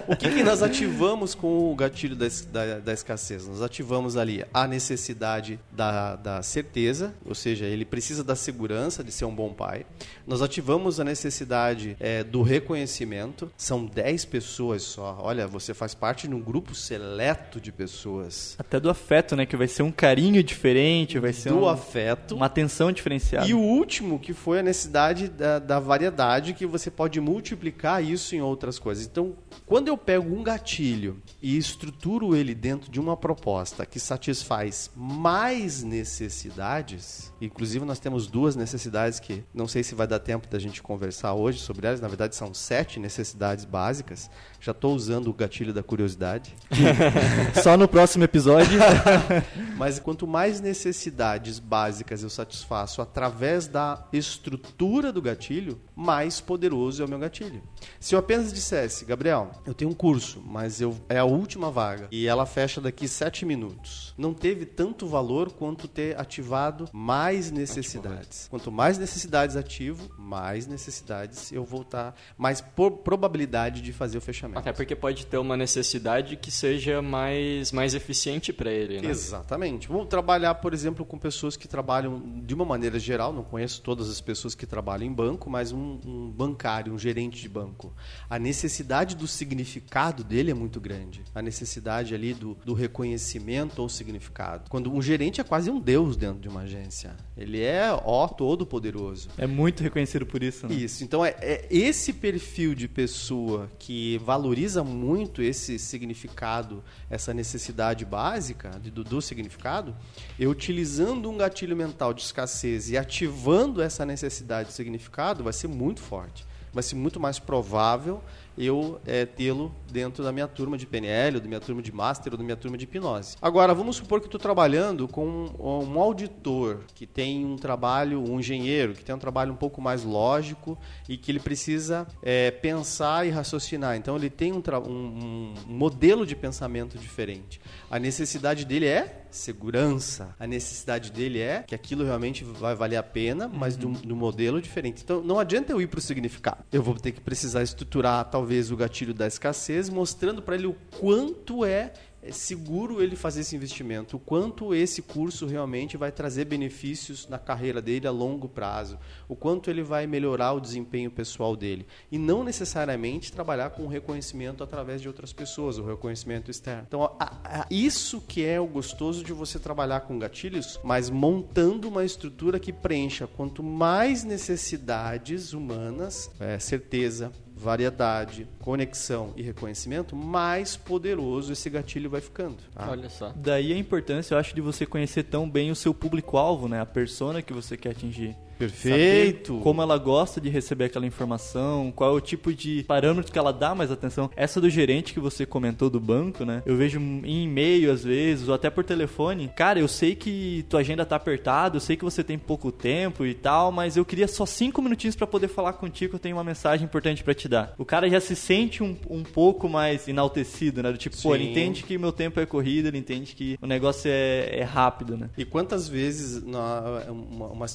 O 0.08 0.16
que, 0.16 0.28
que 0.30 0.42
nós 0.42 0.62
ativamos 0.62 1.34
com 1.34 1.72
o 1.72 1.74
gatilho 1.74 2.14
da, 2.14 2.26
da, 2.52 2.78
da 2.78 2.92
escassez? 2.92 3.46
Nós 3.48 3.62
ativamos 3.62 4.16
ali 4.16 4.44
a 4.52 4.66
necessidade 4.66 5.58
da, 5.72 6.16
da 6.16 6.42
certeza, 6.42 7.14
ou 7.24 7.34
seja, 7.34 7.64
ele 7.64 7.84
precisa 7.84 8.22
da 8.22 8.36
segurança 8.36 9.02
de 9.02 9.10
ser 9.10 9.24
um 9.24 9.34
bom 9.34 9.52
pai. 9.52 9.84
Nós 10.26 10.40
ativamos 10.42 11.00
a 11.00 11.04
necessidade 11.04 11.96
eh, 12.00 12.22
do 12.22 12.42
reconhecimento. 12.42 13.50
São 13.56 13.84
10 13.86 14.24
pessoas 14.26 14.82
só. 14.82 15.18
Olha, 15.20 15.46
você 15.46 15.72
faz 15.74 15.94
parte 15.94 16.28
de 16.28 16.34
um 16.34 16.40
grupo 16.40 16.74
seleto 16.74 17.60
de 17.60 17.72
pessoas. 17.72 18.54
Até 18.58 18.78
do 18.78 18.88
afeto, 18.90 19.34
né? 19.36 19.46
Que 19.46 19.56
vai 19.56 19.68
ser 19.68 19.82
um 19.82 19.92
carinho 19.92 20.42
diferente, 20.42 21.18
vai 21.18 21.32
ser 21.32 21.50
Do 21.50 21.60
um- 21.60 21.68
afeto. 21.68 22.34
uma 22.36 22.46
atenção 22.46 22.92
diferenciada. 22.92 23.46
E 23.46 23.54
o 23.54 23.58
último, 23.60 24.18
que 24.18 24.32
foi 24.32 24.60
a 24.60 24.62
necessidade 24.62 25.28
da, 25.28 25.58
da 25.58 25.80
variedade, 25.80 26.52
que 26.54 26.66
você 26.66 26.90
pode 26.90 27.20
multiplicar 27.20 28.02
isso 28.04 28.13
em 28.34 28.40
outras 28.40 28.78
coisas. 28.78 29.06
Então, 29.06 29.34
quando 29.66 29.88
eu 29.88 29.96
pego 29.96 30.34
um 30.34 30.42
gatilho 30.42 31.22
e 31.42 31.56
estruturo 31.56 32.36
ele 32.36 32.54
dentro 32.54 32.90
de 32.90 33.00
uma 33.00 33.16
proposta 33.16 33.86
que 33.86 33.98
satisfaz 33.98 34.90
mais 34.94 35.82
necessidades, 35.82 37.32
inclusive 37.40 37.84
nós 37.84 37.98
temos 37.98 38.26
duas 38.26 38.56
necessidades 38.56 39.18
que 39.18 39.42
não 39.54 39.66
sei 39.66 39.82
se 39.82 39.94
vai 39.94 40.06
dar 40.06 40.18
tempo 40.18 40.48
da 40.48 40.58
gente 40.58 40.82
conversar 40.82 41.34
hoje 41.34 41.60
sobre 41.60 41.86
elas, 41.86 42.00
na 42.00 42.08
verdade 42.08 42.36
são 42.36 42.52
sete 42.52 43.00
necessidades 43.00 43.64
básicas. 43.64 44.30
Já 44.60 44.72
estou 44.72 44.94
usando 44.94 45.28
o 45.28 45.34
gatilho 45.34 45.72
da 45.72 45.82
curiosidade. 45.82 46.54
Só 47.62 47.76
no 47.76 47.86
próximo 47.86 48.24
episódio. 48.24 48.80
Mas 49.76 49.98
quanto 49.98 50.26
mais 50.26 50.60
necessidades 50.60 51.58
básicas 51.58 52.22
eu 52.22 52.30
satisfaço 52.30 53.02
através 53.02 53.66
da 53.66 54.06
estrutura 54.12 55.12
do 55.12 55.20
gatilho, 55.20 55.80
mais 55.94 56.40
poderoso 56.40 57.02
é 57.02 57.06
o 57.06 57.08
meu 57.08 57.18
gatilho. 57.18 57.62
Se 58.04 58.14
eu 58.14 58.18
apenas 58.18 58.52
dissesse, 58.52 59.02
Gabriel, 59.06 59.50
eu 59.64 59.72
tenho 59.72 59.90
um 59.90 59.94
curso, 59.94 60.42
mas 60.44 60.78
eu, 60.78 60.94
é 61.08 61.16
a 61.18 61.24
última 61.24 61.70
vaga 61.70 62.06
e 62.10 62.26
ela 62.26 62.44
fecha 62.44 62.78
daqui 62.78 63.08
sete 63.08 63.46
minutos, 63.46 64.12
não 64.18 64.34
teve 64.34 64.66
tanto 64.66 65.06
valor 65.06 65.50
quanto 65.50 65.88
ter 65.88 66.14
ativado 66.20 66.86
mais 66.92 67.50
necessidades. 67.50 68.46
Quanto 68.50 68.70
mais 68.70 68.98
necessidades 68.98 69.56
ativo, 69.56 70.06
mais 70.18 70.66
necessidades 70.66 71.50
eu 71.50 71.64
vou 71.64 71.80
estar, 71.80 72.14
mais 72.36 72.60
por- 72.60 72.90
probabilidade 72.98 73.80
de 73.80 73.90
fazer 73.90 74.18
o 74.18 74.20
fechamento. 74.20 74.58
Até 74.58 74.70
porque 74.74 74.94
pode 74.94 75.24
ter 75.24 75.38
uma 75.38 75.56
necessidade 75.56 76.36
que 76.36 76.50
seja 76.50 77.00
mais, 77.00 77.72
mais 77.72 77.94
eficiente 77.94 78.52
para 78.52 78.70
ele, 78.70 79.00
né? 79.00 79.08
Exatamente. 79.08 79.88
Vamos 79.88 80.08
trabalhar, 80.08 80.56
por 80.56 80.74
exemplo, 80.74 81.06
com 81.06 81.16
pessoas 81.16 81.56
que 81.56 81.66
trabalham 81.66 82.22
de 82.44 82.52
uma 82.52 82.66
maneira 82.66 82.98
geral, 82.98 83.32
não 83.32 83.44
conheço 83.44 83.80
todas 83.80 84.10
as 84.10 84.20
pessoas 84.20 84.54
que 84.54 84.66
trabalham 84.66 85.06
em 85.06 85.12
banco, 85.14 85.48
mas 85.48 85.72
um, 85.72 85.98
um 86.04 86.30
bancário, 86.30 86.92
um 86.92 86.98
gerente 86.98 87.40
de 87.40 87.48
banco. 87.48 87.93
A 88.28 88.38
necessidade 88.38 89.14
do 89.16 89.26
significado 89.26 90.24
dele 90.24 90.50
é 90.50 90.54
muito 90.54 90.80
grande. 90.80 91.22
A 91.34 91.40
necessidade 91.42 92.14
ali 92.14 92.34
do, 92.34 92.56
do 92.64 92.74
reconhecimento 92.74 93.80
ou 93.82 93.88
significado. 93.88 94.68
Quando 94.70 94.92
um 94.92 95.00
gerente 95.02 95.40
é 95.40 95.44
quase 95.44 95.70
um 95.70 95.78
deus 95.80 96.16
dentro 96.16 96.40
de 96.40 96.48
uma 96.48 96.60
agência. 96.62 97.14
Ele 97.36 97.60
é, 97.62 97.88
ó, 98.04 98.26
todo 98.28 98.64
poderoso. 98.66 99.28
É 99.38 99.46
muito 99.46 99.82
reconhecido 99.82 100.26
por 100.26 100.42
isso, 100.42 100.66
né? 100.66 100.74
Isso. 100.74 101.04
Então 101.04 101.24
é, 101.24 101.34
é 101.40 101.66
esse 101.70 102.12
perfil 102.12 102.74
de 102.74 102.88
pessoa 102.88 103.70
que 103.78 104.18
valoriza 104.18 104.82
muito 104.84 105.42
esse 105.42 105.78
significado, 105.78 106.82
essa 107.10 107.32
necessidade 107.34 108.04
básica 108.04 108.70
de- 108.82 108.90
do, 108.90 109.04
do 109.04 109.20
significado, 109.20 109.94
eu 110.38 110.50
utilizando 110.50 111.30
um 111.30 111.36
gatilho 111.36 111.76
mental 111.76 112.14
de 112.14 112.22
escassez 112.22 112.90
e 112.90 112.96
ativando 112.96 113.82
essa 113.82 114.04
necessidade 114.06 114.68
de 114.68 114.74
significado, 114.74 115.44
vai 115.44 115.52
ser 115.52 115.68
muito 115.68 116.00
forte. 116.00 116.46
Vai 116.74 116.82
ser 116.82 116.96
muito 116.96 117.20
mais 117.20 117.38
provável 117.38 118.20
eu 118.56 119.00
é, 119.04 119.24
tê-lo 119.26 119.74
dentro 119.90 120.22
da 120.22 120.30
minha 120.30 120.46
turma 120.46 120.78
de 120.78 120.86
PNL, 120.86 121.36
ou 121.36 121.40
da 121.40 121.48
minha 121.48 121.60
turma 121.60 121.82
de 121.82 121.90
Master, 121.92 122.32
ou 122.32 122.38
da 122.38 122.44
minha 122.44 122.56
turma 122.56 122.76
de 122.78 122.84
hipnose. 122.84 123.36
Agora, 123.42 123.74
vamos 123.74 123.96
supor 123.96 124.20
que 124.20 124.26
eu 124.26 124.28
estou 124.28 124.38
trabalhando 124.40 125.08
com 125.08 125.26
um, 125.26 125.92
um 125.92 125.98
auditor 126.00 126.80
que 126.94 127.04
tem 127.04 127.44
um 127.44 127.56
trabalho, 127.56 128.20
um 128.22 128.38
engenheiro 128.38 128.92
que 128.94 129.04
tem 129.04 129.12
um 129.14 129.18
trabalho 129.18 129.52
um 129.52 129.56
pouco 129.56 129.80
mais 129.82 130.04
lógico 130.04 130.78
e 131.08 131.16
que 131.16 131.32
ele 131.32 131.40
precisa 131.40 132.06
é, 132.22 132.50
pensar 132.52 133.26
e 133.26 133.30
raciocinar. 133.30 133.96
Então, 133.96 134.14
ele 134.16 134.30
tem 134.30 134.52
um, 134.52 134.62
um- 134.88 135.54
um 135.68 135.72
modelo 135.74 136.24
de 136.24 136.36
pensamento 136.36 136.96
diferente. 136.96 137.60
A 137.90 137.98
necessidade 137.98 138.64
dele 138.64 138.86
é 138.86 139.23
segurança. 139.34 140.34
A 140.38 140.46
necessidade 140.46 141.10
dele 141.10 141.40
é 141.40 141.64
que 141.66 141.74
aquilo 141.74 142.04
realmente 142.04 142.44
vai 142.44 142.74
valer 142.74 142.96
a 142.96 143.02
pena, 143.02 143.48
mas 143.48 143.76
de 143.76 143.86
um, 143.86 143.92
de 143.92 144.12
um 144.12 144.16
modelo 144.16 144.60
diferente. 144.60 145.02
Então, 145.02 145.22
não 145.22 145.38
adianta 145.38 145.72
eu 145.72 145.80
ir 145.80 145.86
para 145.88 145.98
o 145.98 146.02
significado. 146.02 146.64
Eu 146.72 146.82
vou 146.82 146.94
ter 146.94 147.12
que 147.12 147.20
precisar 147.20 147.62
estruturar, 147.62 148.24
talvez, 148.30 148.70
o 148.70 148.76
gatilho 148.76 149.12
da 149.12 149.26
escassez, 149.26 149.88
mostrando 149.88 150.40
para 150.40 150.54
ele 150.54 150.66
o 150.66 150.76
quanto 150.98 151.64
é 151.64 151.92
é 152.26 152.32
seguro 152.32 153.02
ele 153.02 153.16
fazer 153.16 153.42
esse 153.42 153.54
investimento, 153.54 154.16
o 154.16 154.20
quanto 154.20 154.74
esse 154.74 155.02
curso 155.02 155.46
realmente 155.46 155.96
vai 155.96 156.10
trazer 156.10 156.46
benefícios 156.46 157.28
na 157.28 157.38
carreira 157.38 157.82
dele 157.82 158.06
a 158.06 158.10
longo 158.10 158.48
prazo, 158.48 158.98
o 159.28 159.36
quanto 159.36 159.68
ele 159.68 159.82
vai 159.82 160.06
melhorar 160.06 160.52
o 160.52 160.60
desempenho 160.60 161.10
pessoal 161.10 161.54
dele. 161.54 161.86
E 162.10 162.16
não 162.16 162.42
necessariamente 162.42 163.30
trabalhar 163.30 163.70
com 163.70 163.86
reconhecimento 163.86 164.64
através 164.64 165.02
de 165.02 165.08
outras 165.08 165.34
pessoas, 165.34 165.78
o 165.78 165.84
reconhecimento 165.84 166.50
externo. 166.50 166.84
Então, 166.88 167.04
a, 167.20 167.34
a, 167.44 167.66
isso 167.70 168.22
que 168.22 168.42
é 168.42 168.58
o 168.58 168.66
gostoso 168.66 169.22
de 169.22 169.34
você 169.34 169.58
trabalhar 169.58 170.00
com 170.00 170.18
gatilhos, 170.18 170.80
mas 170.82 171.10
montando 171.10 171.88
uma 171.88 172.04
estrutura 172.04 172.58
que 172.58 172.72
preencha 172.72 173.26
quanto 173.26 173.62
mais 173.62 174.24
necessidades 174.24 175.52
humanas, 175.52 176.30
é, 176.40 176.58
certeza, 176.58 177.30
variedade, 177.56 178.48
conexão 178.60 179.32
e 179.36 179.42
reconhecimento, 179.42 180.16
mais 180.16 180.76
poderoso 180.76 181.52
esse 181.52 181.70
gatilho 181.70 182.10
vai 182.10 182.20
ficando. 182.20 182.56
tá? 182.74 182.90
Olha 182.90 183.08
só. 183.08 183.32
Daí 183.36 183.72
a 183.72 183.78
importância, 183.78 184.34
eu 184.34 184.38
acho, 184.38 184.54
de 184.54 184.60
você 184.60 184.84
conhecer 184.84 185.24
tão 185.24 185.48
bem 185.48 185.70
o 185.70 185.76
seu 185.76 185.94
público-alvo, 185.94 186.68
né? 186.68 186.80
A 186.80 186.86
persona 186.86 187.42
que 187.42 187.52
você 187.52 187.76
quer 187.76 187.90
atingir. 187.90 188.36
Perfeito. 188.58 189.52
Saber 189.54 189.62
como 189.62 189.82
ela 189.82 189.96
gosta 189.98 190.40
de 190.40 190.48
receber 190.48 190.84
aquela 190.84 191.06
informação, 191.06 191.92
qual 191.94 192.10
é 192.10 192.16
o 192.16 192.20
tipo 192.20 192.52
de 192.52 192.84
parâmetro 192.84 193.32
que 193.32 193.38
ela 193.38 193.52
dá 193.52 193.74
mais 193.74 193.90
atenção. 193.90 194.30
Essa 194.36 194.60
do 194.60 194.68
gerente 194.70 195.12
que 195.12 195.20
você 195.20 195.44
comentou 195.46 195.88
do 195.90 196.00
banco, 196.00 196.44
né? 196.44 196.62
Eu 196.66 196.76
vejo 196.76 196.98
em 197.00 197.44
e-mail 197.44 197.90
às 197.92 198.04
vezes, 198.04 198.48
ou 198.48 198.54
até 198.54 198.70
por 198.70 198.84
telefone. 198.84 199.50
Cara, 199.56 199.78
eu 199.78 199.88
sei 199.88 200.14
que 200.14 200.64
tua 200.68 200.80
agenda 200.80 201.04
tá 201.04 201.16
apertada, 201.16 201.76
eu 201.76 201.80
sei 201.80 201.96
que 201.96 202.04
você 202.04 202.22
tem 202.22 202.38
pouco 202.38 202.70
tempo 202.72 203.24
e 203.26 203.34
tal, 203.34 203.70
mas 203.72 203.96
eu 203.96 204.04
queria 204.04 204.28
só 204.28 204.46
cinco 204.46 204.80
minutinhos 204.82 205.16
para 205.16 205.26
poder 205.26 205.48
falar 205.48 205.74
contigo, 205.74 206.14
eu 206.16 206.18
tenho 206.18 206.36
uma 206.36 206.44
mensagem 206.44 206.84
importante 206.84 207.22
para 207.24 207.34
te 207.34 207.48
dar. 207.48 207.74
O 207.78 207.84
cara 207.84 208.08
já 208.08 208.20
se 208.20 208.34
sente 208.36 208.82
um, 208.82 208.96
um 209.10 209.22
pouco 209.22 209.68
mais 209.68 210.06
enaltecido, 210.08 210.82
né? 210.82 210.92
Do 210.92 210.98
tipo, 210.98 211.16
pô, 211.20 211.34
ele 211.34 211.44
Sim. 211.44 211.50
entende 211.50 211.82
que 211.82 211.98
meu 211.98 212.12
tempo 212.12 212.38
é 212.40 212.46
corrido, 212.46 212.88
ele 212.88 212.98
entende 212.98 213.34
que 213.34 213.58
o 213.60 213.66
negócio 213.66 214.10
é, 214.10 214.58
é 214.60 214.62
rápido, 214.62 215.16
né? 215.16 215.30
E 215.36 215.44
quantas 215.44 215.88
vezes 215.88 216.42
na, 216.44 216.80
uma- 217.08 217.46
uma- 217.48 217.66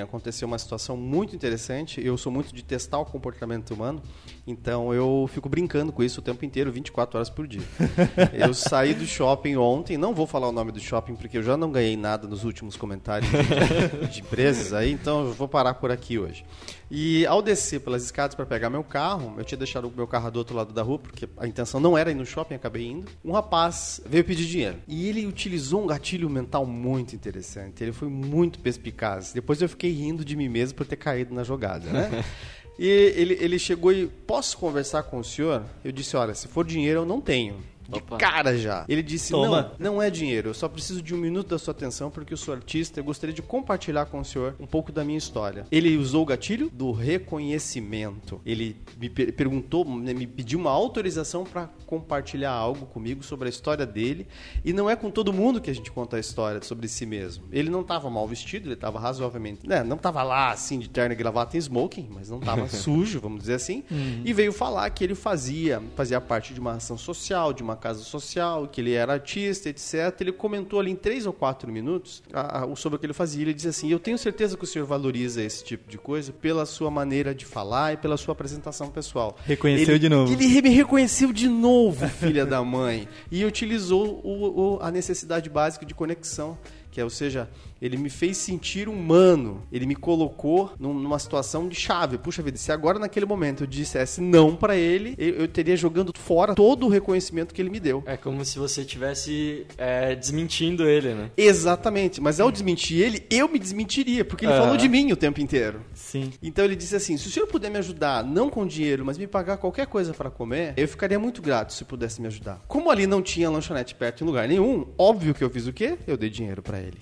aconteceu 0.00 0.46
uma 0.48 0.58
situação 0.58 0.96
muito 0.96 1.34
interessante. 1.34 2.04
Eu 2.04 2.16
sou 2.16 2.30
muito 2.32 2.54
de 2.54 2.62
testar 2.62 2.98
o 2.98 3.04
comportamento 3.04 3.72
humano, 3.72 4.02
então 4.46 4.92
eu 4.92 5.28
fico 5.32 5.48
brincando 5.48 5.92
com 5.92 6.02
isso 6.02 6.20
o 6.20 6.22
tempo 6.22 6.44
inteiro, 6.44 6.72
24 6.72 7.18
horas 7.18 7.30
por 7.30 7.46
dia. 7.46 7.62
eu 8.32 8.52
saí 8.54 8.94
do 8.94 9.06
shopping 9.06 9.56
ontem, 9.56 9.96
não 9.96 10.14
vou 10.14 10.26
falar 10.26 10.48
o 10.48 10.52
nome 10.52 10.72
do 10.72 10.80
shopping 10.80 11.14
porque 11.14 11.38
eu 11.38 11.42
já 11.42 11.56
não 11.56 11.70
ganhei 11.70 11.96
nada 11.96 12.26
nos 12.26 12.44
últimos 12.44 12.76
comentários 12.76 13.30
de, 13.30 14.06
de 14.12 14.20
empresas 14.20 14.72
aí, 14.72 14.92
então 14.92 15.26
eu 15.26 15.32
vou 15.32 15.48
parar 15.48 15.74
por 15.74 15.90
aqui 15.90 16.18
hoje. 16.18 16.44
E 16.90 17.24
ao 17.26 17.40
descer 17.40 17.80
pelas 17.80 18.02
escadas 18.02 18.34
para 18.34 18.44
pegar 18.44 18.68
meu 18.68 18.82
carro, 18.82 19.34
eu 19.38 19.44
tinha 19.44 19.56
deixado 19.56 19.86
o 19.86 19.92
meu 19.94 20.08
carro 20.08 20.28
do 20.28 20.38
outro 20.40 20.56
lado 20.56 20.72
da 20.72 20.82
rua, 20.82 20.98
porque 20.98 21.28
a 21.36 21.46
intenção 21.46 21.78
não 21.78 21.96
era 21.96 22.10
ir 22.10 22.14
no 22.14 22.26
shopping, 22.26 22.56
acabei 22.56 22.88
indo. 22.88 23.06
Um 23.24 23.30
rapaz 23.30 24.00
veio 24.04 24.24
pedir 24.24 24.44
dinheiro. 24.46 24.78
E 24.88 25.08
ele 25.08 25.24
utilizou 25.24 25.84
um 25.84 25.86
gatilho 25.86 26.28
mental 26.28 26.66
muito 26.66 27.14
interessante. 27.14 27.84
Ele 27.84 27.92
foi 27.92 28.08
muito 28.08 28.58
perspicaz. 28.58 29.32
Depois 29.32 29.62
eu 29.62 29.68
fiquei 29.68 29.92
rindo 29.92 30.24
de 30.24 30.34
mim 30.34 30.48
mesmo 30.48 30.76
por 30.76 30.86
ter 30.86 30.96
caído 30.96 31.32
na 31.32 31.44
jogada, 31.44 31.86
né? 31.88 32.24
E 32.80 32.88
ele, 32.88 33.36
ele 33.38 33.58
chegou 33.58 33.92
e, 33.92 34.06
posso 34.06 34.56
conversar 34.56 35.02
com 35.02 35.18
o 35.18 35.24
senhor? 35.24 35.62
Eu 35.84 35.92
disse, 35.92 36.16
olha, 36.16 36.34
se 36.34 36.48
for 36.48 36.64
dinheiro 36.64 37.00
eu 37.00 37.04
não 37.04 37.20
tenho. 37.20 37.56
De 37.90 37.98
Opa. 37.98 38.16
cara 38.16 38.56
já. 38.56 38.84
Ele 38.88 39.02
disse, 39.02 39.32
Toma. 39.32 39.72
não, 39.78 39.94
não 39.94 40.02
é 40.02 40.08
dinheiro. 40.10 40.50
Eu 40.50 40.54
só 40.54 40.68
preciso 40.68 41.02
de 41.02 41.14
um 41.14 41.18
minuto 41.18 41.48
da 41.48 41.58
sua 41.58 41.72
atenção 41.72 42.10
porque 42.10 42.32
eu 42.32 42.36
sou 42.36 42.54
artista. 42.54 43.00
Eu 43.00 43.04
gostaria 43.04 43.34
de 43.34 43.42
compartilhar 43.42 44.06
com 44.06 44.20
o 44.20 44.24
senhor 44.24 44.54
um 44.60 44.66
pouco 44.66 44.92
da 44.92 45.04
minha 45.04 45.18
história. 45.18 45.66
Ele 45.70 45.96
usou 45.96 46.22
o 46.22 46.26
gatilho 46.26 46.70
do 46.70 46.92
reconhecimento. 46.92 48.40
Ele 48.46 48.76
me 48.98 49.08
per- 49.10 49.32
perguntou, 49.34 49.84
né, 49.84 50.12
me 50.14 50.26
pediu 50.26 50.58
uma 50.58 50.70
autorização 50.70 51.44
para 51.44 51.68
compartilhar 51.86 52.52
algo 52.52 52.86
comigo 52.86 53.22
sobre 53.22 53.48
a 53.48 53.50
história 53.50 53.84
dele. 53.86 54.26
E 54.64 54.72
não 54.72 54.88
é 54.88 54.96
com 54.96 55.10
todo 55.10 55.32
mundo 55.32 55.60
que 55.60 55.70
a 55.70 55.74
gente 55.74 55.90
conta 55.90 56.16
a 56.16 56.20
história 56.20 56.62
sobre 56.62 56.88
si 56.88 57.04
mesmo. 57.06 57.44
Ele 57.50 57.70
não 57.70 57.80
estava 57.80 58.08
mal 58.08 58.26
vestido, 58.26 58.66
ele 58.66 58.74
estava 58.74 58.98
razoavelmente. 58.98 59.66
Né, 59.66 59.82
não 59.82 59.96
estava 59.96 60.22
lá 60.22 60.50
assim 60.50 60.78
de 60.78 60.88
terno 60.88 61.12
e 61.12 61.16
gravata 61.16 61.56
e 61.56 61.60
smoking, 61.60 62.08
mas 62.10 62.30
não 62.30 62.38
estava 62.38 62.68
sujo, 62.70 63.20
vamos 63.20 63.40
dizer 63.40 63.54
assim. 63.54 63.82
E 64.24 64.32
veio 64.32 64.52
falar 64.52 64.88
que 64.90 65.02
ele 65.04 65.14
fazia, 65.14 65.82
fazia 65.96 66.20
parte 66.20 66.54
de 66.54 66.60
uma 66.60 66.72
ação 66.72 66.96
social, 66.96 67.52
de 67.52 67.62
uma 67.62 67.76
casa 67.80 68.04
social, 68.04 68.68
que 68.68 68.80
ele 68.80 68.92
era 68.92 69.14
artista, 69.14 69.68
etc. 69.68 70.14
Ele 70.20 70.30
comentou 70.32 70.78
ali 70.78 70.90
em 70.90 70.96
três 70.96 71.26
ou 71.26 71.32
quatro 71.32 71.72
minutos 71.72 72.22
a- 72.32 72.64
a- 72.64 72.76
sobre 72.76 72.96
o 72.96 72.98
que 73.00 73.06
ele 73.06 73.12
fazia. 73.12 73.42
Ele 73.42 73.54
disse 73.54 73.68
assim: 73.68 73.90
Eu 73.90 73.98
tenho 73.98 74.16
certeza 74.18 74.56
que 74.56 74.64
o 74.64 74.66
senhor 74.66 74.84
valoriza 74.86 75.42
esse 75.42 75.64
tipo 75.64 75.90
de 75.90 75.98
coisa 75.98 76.32
pela 76.32 76.64
sua 76.66 76.90
maneira 76.90 77.34
de 77.34 77.44
falar 77.44 77.94
e 77.94 77.96
pela 77.96 78.16
sua 78.16 78.32
apresentação 78.32 78.88
pessoal. 78.90 79.36
Reconheceu 79.44 79.94
Ele- 79.94 79.98
de 79.98 80.08
novo. 80.08 80.32
Ele 80.32 80.62
me 80.62 80.70
reconheceu 80.70 81.32
de 81.32 81.48
novo, 81.48 82.06
filha 82.08 82.46
da 82.46 82.62
mãe. 82.62 83.08
E 83.30 83.44
utilizou 83.44 84.20
o- 84.22 84.76
o- 84.76 84.78
a 84.82 84.90
necessidade 84.90 85.48
básica 85.50 85.84
de 85.86 85.94
conexão. 85.94 86.56
Que 86.92 87.00
é, 87.00 87.04
ou 87.04 87.10
seja, 87.10 87.48
ele 87.80 87.96
me 87.96 88.10
fez 88.10 88.36
sentir 88.36 88.88
humano. 88.88 89.62
Ele 89.72 89.86
me 89.86 89.94
colocou 89.94 90.72
num- 90.78 90.94
numa 90.94 91.18
situação 91.18 91.68
de 91.68 91.74
chave. 91.76 92.18
Puxa 92.18 92.42
vida, 92.42 92.56
se 92.56 92.70
agora 92.72 92.98
naquele 92.98 93.26
momento 93.26 93.64
eu 93.64 93.66
dissesse 93.66 94.20
não 94.20 94.54
pra 94.56 94.76
ele, 94.76 95.14
eu, 95.18 95.48
teria 95.48 95.76
jogando 95.76 96.12
fora 96.18 96.54
todo 96.54 96.86
o 96.86 96.88
reconhecimento 96.88 97.54
que 97.54 97.60
ele 97.62 97.70
me 97.70 97.80
deu. 97.80 98.02
É 98.06 98.16
como 98.16 98.44
se 98.44 98.58
você 98.58 98.82
estivesse 98.82 99.66
é, 99.78 100.14
desmentindo 100.14 100.88
ele, 100.88 101.14
né? 101.14 101.30
Exatamente, 101.36 102.20
mas 102.20 102.40
ao 102.40 102.50
desmentir 102.50 103.00
ele, 103.00 103.24
eu 103.30 103.48
me 103.48 103.58
desmentiria, 103.58 104.24
porque 104.24 104.44
ele 104.44 104.52
Aham. 104.52 104.62
falou 104.62 104.76
de 104.76 104.88
mim 104.88 105.12
o 105.12 105.16
tempo 105.16 105.40
inteiro. 105.40 105.80
Sim. 105.94 106.32
Então 106.42 106.64
ele 106.64 106.76
disse 106.76 106.96
assim: 106.96 107.16
se 107.16 107.26
o 107.26 107.30
senhor 107.30 107.46
puder 107.46 107.70
me 107.70 107.78
ajudar, 107.78 108.24
não 108.24 108.48
com 108.50 108.66
dinheiro, 108.66 109.04
mas 109.04 109.18
me 109.18 109.26
pagar 109.26 109.56
qualquer 109.56 109.86
coisa 109.86 110.12
para 110.14 110.30
comer, 110.30 110.74
eu 110.76 110.86
ficaria 110.88 111.18
muito 111.18 111.40
grato 111.42 111.72
se 111.72 111.84
pudesse 111.84 112.20
me 112.20 112.26
ajudar. 112.26 112.60
Como 112.68 112.90
ali 112.90 113.06
não 113.06 113.22
tinha 113.22 113.50
lanchonete 113.50 113.94
perto 113.94 114.22
em 114.22 114.26
lugar 114.26 114.48
nenhum, 114.48 114.86
óbvio 114.98 115.34
que 115.34 115.42
eu 115.44 115.50
fiz 115.50 115.66
o 115.66 115.72
quê? 115.72 115.96
Eu 116.06 116.16
dei 116.16 116.30
dinheiro 116.30 116.62
para 116.62 116.78
ele. 116.80 116.98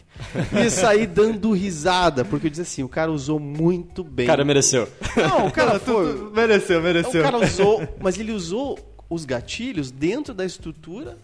E 0.64 0.67
saí 0.70 1.06
dando 1.06 1.52
risada, 1.52 2.24
porque 2.24 2.46
eu 2.46 2.50
disse 2.50 2.62
assim: 2.62 2.82
o 2.82 2.88
cara 2.88 3.10
usou 3.10 3.38
muito 3.38 4.02
bem. 4.04 4.26
O 4.26 4.28
cara 4.28 4.44
mereceu. 4.44 4.88
Não, 5.16 5.46
o 5.46 5.50
cara 5.52 5.78
foi. 5.78 6.30
Mereceu, 6.32 6.80
O 6.80 6.82
mereceu. 6.82 7.22
cara 7.22 7.38
usou, 7.38 7.86
mas 8.00 8.18
ele 8.18 8.32
usou 8.32 8.78
os 9.10 9.24
gatilhos 9.24 9.90
dentro 9.90 10.34
da 10.34 10.44
estrutura 10.44 11.16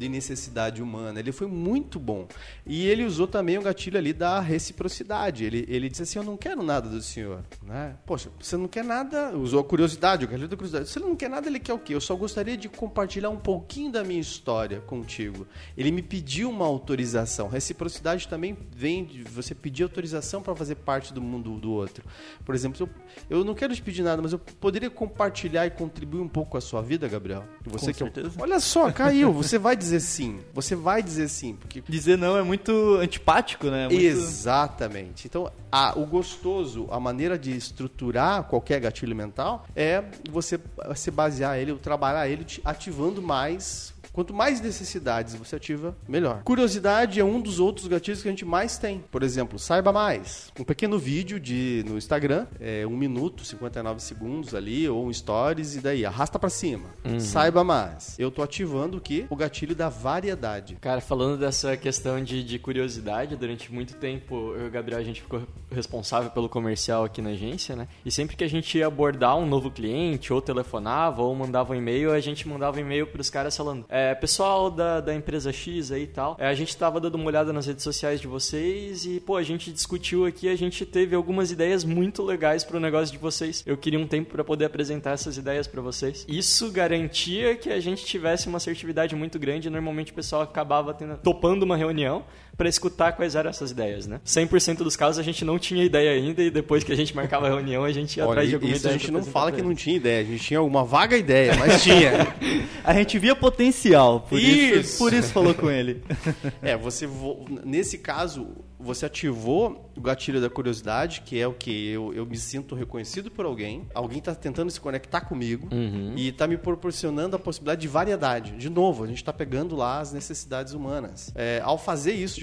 de 0.00 0.08
necessidade 0.08 0.82
humana. 0.82 1.20
Ele 1.20 1.30
foi 1.30 1.46
muito 1.46 1.98
bom. 2.00 2.26
E 2.66 2.86
ele 2.86 3.04
usou 3.04 3.26
também 3.26 3.58
o 3.58 3.62
gatilho 3.62 3.98
ali 3.98 4.14
da 4.14 4.40
reciprocidade. 4.40 5.44
Ele, 5.44 5.66
ele 5.68 5.90
disse 5.90 6.02
assim: 6.04 6.18
Eu 6.18 6.24
não 6.24 6.38
quero 6.38 6.62
nada 6.62 6.88
do 6.88 7.02
senhor. 7.02 7.44
Né? 7.62 7.94
Poxa, 8.06 8.30
você 8.40 8.56
não 8.56 8.66
quer 8.66 8.82
nada. 8.82 9.36
Usou 9.36 9.60
a 9.60 9.64
curiosidade, 9.64 10.24
o 10.24 10.28
gatilho 10.28 10.48
da 10.48 10.56
curiosidade. 10.56 10.88
Se 10.88 10.98
ele 10.98 11.04
não 11.06 11.14
quer 11.14 11.28
nada, 11.28 11.46
ele 11.46 11.60
quer 11.60 11.74
o 11.74 11.78
quê? 11.78 11.94
Eu 11.94 12.00
só 12.00 12.16
gostaria 12.16 12.56
de 12.56 12.66
compartilhar 12.66 13.28
um 13.28 13.36
pouquinho 13.36 13.92
da 13.92 14.02
minha 14.02 14.20
história 14.20 14.80
contigo. 14.80 15.46
Ele 15.76 15.90
me 15.92 16.00
pediu 16.00 16.48
uma 16.48 16.64
autorização. 16.64 17.48
Reciprocidade 17.48 18.26
também 18.26 18.56
vem 18.74 19.04
de 19.04 19.22
você 19.24 19.54
pedir 19.54 19.82
autorização 19.82 20.40
para 20.40 20.56
fazer 20.56 20.76
parte 20.76 21.12
do 21.12 21.20
mundo 21.20 21.58
do 21.58 21.70
outro. 21.72 22.02
Por 22.42 22.54
exemplo, 22.54 22.88
eu, 23.28 23.38
eu 23.38 23.44
não 23.44 23.54
quero 23.54 23.74
te 23.74 23.82
pedir 23.82 24.02
nada, 24.02 24.22
mas 24.22 24.32
eu 24.32 24.38
poderia 24.38 24.88
compartilhar 24.88 25.66
e 25.66 25.70
contribuir 25.70 26.20
um 26.22 26.28
pouco 26.28 26.52
com 26.52 26.56
a 26.56 26.60
sua 26.60 26.80
vida, 26.80 27.06
Gabriel? 27.06 27.44
Você 27.66 27.92
Com 27.92 27.98
que 27.98 28.02
é 28.02 28.06
um- 28.06 28.12
certeza. 28.14 28.34
Olha 28.40 28.60
só, 28.60 28.90
caiu. 28.90 29.30
Você 29.32 29.58
vai 29.58 29.76
dizer 29.76 29.89
sim. 29.98 30.38
Você 30.54 30.76
vai 30.76 31.02
dizer 31.02 31.28
sim, 31.28 31.56
porque 31.58 31.82
Dizer 31.88 32.16
não 32.16 32.36
é 32.36 32.42
muito 32.42 32.70
antipático, 33.00 33.66
né? 33.66 33.88
Muito... 33.88 34.00
Exatamente. 34.00 35.26
Então, 35.26 35.50
a- 35.72 35.94
o 35.98 36.06
gostoso, 36.06 36.86
a 36.90 37.00
maneira 37.00 37.38
de 37.38 37.56
estruturar 37.56 38.44
qualquer 38.44 38.78
gatilho 38.80 39.16
mental 39.16 39.66
é 39.74 40.04
você 40.30 40.60
se 40.94 41.10
basear 41.10 41.58
ele, 41.58 41.72
ou 41.72 41.78
trabalhar 41.78 42.28
ele 42.28 42.46
ativando 42.64 43.20
mais. 43.22 43.92
Quanto 44.12 44.34
mais 44.34 44.60
necessidades 44.60 45.34
você 45.34 45.56
ativa, 45.56 45.96
melhor. 46.08 46.42
Curiosidade 46.42 47.20
é 47.20 47.24
um 47.24 47.40
dos 47.40 47.60
outros 47.60 47.86
gatilhos 47.86 48.22
que 48.22 48.28
a 48.28 48.32
gente 48.32 48.44
mais 48.44 48.76
tem. 48.76 49.04
Por 49.10 49.22
exemplo, 49.22 49.58
saiba 49.58 49.92
mais. 49.92 50.52
Um 50.58 50.64
pequeno 50.64 50.98
vídeo 50.98 51.38
de 51.38 51.84
no 51.86 51.96
Instagram, 51.96 52.46
é 52.60 52.86
um 52.86 52.96
minuto, 52.96 53.44
59 53.44 54.00
segundos 54.00 54.54
ali, 54.54 54.88
ou 54.88 55.06
um 55.06 55.12
stories, 55.12 55.76
e 55.76 55.80
daí 55.80 56.04
arrasta 56.04 56.38
pra 56.38 56.50
cima. 56.50 56.88
Saiba 57.18 57.62
mais. 57.62 58.18
Eu 58.18 58.30
tô 58.30 58.42
ativando 58.42 58.98
o 58.98 59.00
que? 59.00 59.26
O 59.30 59.36
gatilho 59.36 59.74
da 59.74 59.88
variedade. 59.88 60.76
Cara, 60.80 61.00
falando 61.00 61.38
dessa 61.38 61.76
questão 61.76 62.22
de, 62.22 62.42
de 62.42 62.58
curiosidade, 62.58 63.36
durante 63.36 63.72
muito 63.72 63.94
tempo 63.94 64.54
eu 64.54 64.64
e 64.64 64.68
o 64.68 64.70
Gabriel 64.70 65.00
a 65.00 65.04
gente 65.04 65.22
ficou 65.22 65.42
responsável 65.70 66.30
pelo 66.30 66.48
comercial 66.48 67.04
aqui 67.04 67.22
na 67.22 67.30
agência, 67.30 67.76
né? 67.76 67.86
E 68.04 68.10
sempre 68.10 68.36
que 68.36 68.44
a 68.44 68.48
gente 68.48 68.76
ia 68.76 68.86
abordar 68.86 69.36
um 69.36 69.46
novo 69.46 69.70
cliente, 69.70 70.32
ou 70.32 70.42
telefonava, 70.42 71.22
ou 71.22 71.34
mandava 71.34 71.72
um 71.72 71.76
e-mail, 71.76 72.12
a 72.12 72.20
gente 72.20 72.48
mandava 72.48 72.78
um 72.78 72.80
e-mail 72.80 73.06
pros 73.06 73.30
caras 73.30 73.56
falando: 73.56 73.84
é, 73.88 73.99
pessoal 74.14 74.70
da, 74.70 75.00
da 75.00 75.14
empresa 75.14 75.52
X 75.52 75.90
aí 75.90 76.02
e 76.02 76.06
tal, 76.06 76.36
é, 76.38 76.46
a 76.46 76.54
gente 76.54 76.76
tava 76.76 77.00
dando 77.00 77.14
uma 77.14 77.26
olhada 77.26 77.52
nas 77.52 77.66
redes 77.66 77.82
sociais 77.82 78.20
de 78.20 78.26
vocês 78.26 79.04
e, 79.06 79.20
pô, 79.20 79.36
a 79.36 79.42
gente 79.42 79.72
discutiu 79.72 80.26
aqui, 80.26 80.48
a 80.48 80.56
gente 80.56 80.84
teve 80.84 81.14
algumas 81.14 81.50
ideias 81.50 81.84
muito 81.84 82.22
legais 82.22 82.64
pro 82.64 82.78
negócio 82.78 83.12
de 83.12 83.18
vocês. 83.18 83.62
Eu 83.66 83.76
queria 83.76 83.98
um 83.98 84.06
tempo 84.06 84.30
para 84.32 84.44
poder 84.44 84.66
apresentar 84.66 85.12
essas 85.12 85.36
ideias 85.36 85.66
para 85.66 85.80
vocês. 85.80 86.24
Isso 86.28 86.70
garantia 86.70 87.56
que 87.56 87.70
a 87.70 87.80
gente 87.80 88.04
tivesse 88.04 88.46
uma 88.46 88.56
assertividade 88.56 89.14
muito 89.14 89.38
grande 89.38 89.70
normalmente 89.70 90.12
o 90.12 90.14
pessoal 90.14 90.42
acabava 90.42 90.92
tendo, 90.92 91.16
topando 91.18 91.62
uma 91.62 91.76
reunião 91.76 92.24
para 92.56 92.68
escutar 92.68 93.12
quais 93.12 93.34
eram 93.34 93.50
essas 93.50 93.70
ideias, 93.70 94.06
né? 94.06 94.20
100% 94.26 94.78
dos 94.78 94.96
casos 94.96 95.18
a 95.18 95.22
gente 95.22 95.44
não 95.44 95.58
tinha 95.58 95.82
ideia 95.84 96.10
ainda 96.12 96.42
e 96.42 96.50
depois 96.50 96.84
que 96.84 96.92
a 96.92 96.96
gente 96.96 97.14
marcava 97.16 97.46
a 97.46 97.50
reunião 97.50 97.84
a 97.84 97.92
gente 97.92 98.16
ia 98.16 98.24
Olha, 98.24 98.30
atrás 98.32 98.48
de 98.48 98.54
alguma 98.56 98.72
isso 98.72 98.86
a 98.86 98.90
ideia 98.90 98.98
gente 98.98 99.10
pra 99.10 99.20
não 99.20 99.26
fala 99.26 99.52
que 99.52 99.62
não 99.62 99.74
tinha 99.74 99.96
ideia. 99.96 100.20
A 100.20 100.24
gente 100.24 100.42
tinha 100.44 100.60
uma 100.62 100.84
vaga 100.84 101.16
ideia, 101.16 101.54
mas 101.56 101.82
tinha. 101.82 102.34
A 102.84 102.94
gente 102.94 103.18
via 103.18 103.36
potencial 103.36 104.20
por 104.28 104.38
isso, 104.40 104.74
Isso. 104.80 104.98
por 104.98 105.12
isso 105.12 105.32
falou 105.32 105.54
com 105.54 105.70
ele. 105.70 106.02
É, 106.62 106.76
você 106.76 107.06
vo- 107.06 107.44
nesse 107.64 107.98
caso 107.98 108.48
você 108.80 109.06
ativou 109.06 109.90
o 109.96 110.00
gatilho 110.00 110.40
da 110.40 110.48
curiosidade, 110.48 111.22
que 111.22 111.38
é 111.38 111.46
o 111.46 111.52
que 111.52 111.88
eu, 111.90 112.12
eu 112.14 112.24
me 112.24 112.36
sinto 112.36 112.74
reconhecido 112.74 113.30
por 113.30 113.44
alguém, 113.44 113.86
alguém 113.94 114.18
está 114.18 114.34
tentando 114.34 114.70
se 114.70 114.80
conectar 114.80 115.20
comigo 115.22 115.68
e 116.16 116.28
está 116.28 116.46
me 116.46 116.56
proporcionando 116.56 117.36
a 117.36 117.38
possibilidade 117.38 117.80
de 117.82 117.88
variedade. 117.88 118.52
De 118.56 118.70
novo, 118.70 119.04
a 119.04 119.06
gente 119.06 119.18
está 119.18 119.32
pegando 119.32 119.76
lá 119.76 120.00
as 120.00 120.12
necessidades 120.12 120.72
humanas. 120.72 121.30
É, 121.34 121.60
ao 121.64 121.76
fazer 121.78 122.12
isso, 122.12 122.40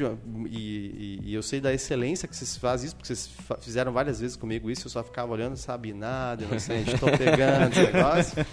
e, 0.49 1.19
e- 1.23 1.33
eu 1.33 1.41
sei 1.43 1.59
da 1.59 1.73
excelência 1.73 2.27
que 2.27 2.35
vocês 2.35 2.57
fazem 2.57 2.87
isso, 2.87 2.95
porque 2.95 3.07
vocês 3.13 3.29
fizeram 3.61 3.91
várias 3.91 4.19
vezes 4.19 4.35
comigo 4.35 4.69
isso, 4.69 4.87
eu 4.87 4.91
só 4.91 5.03
ficava 5.03 5.31
olhando, 5.31 5.55
sabe 5.57 5.93
nada, 5.93 6.43
inocente, 6.43 6.93
estou 6.93 7.09
pegando 7.17 7.71
esse 7.71 7.81
negócio. 7.91 8.45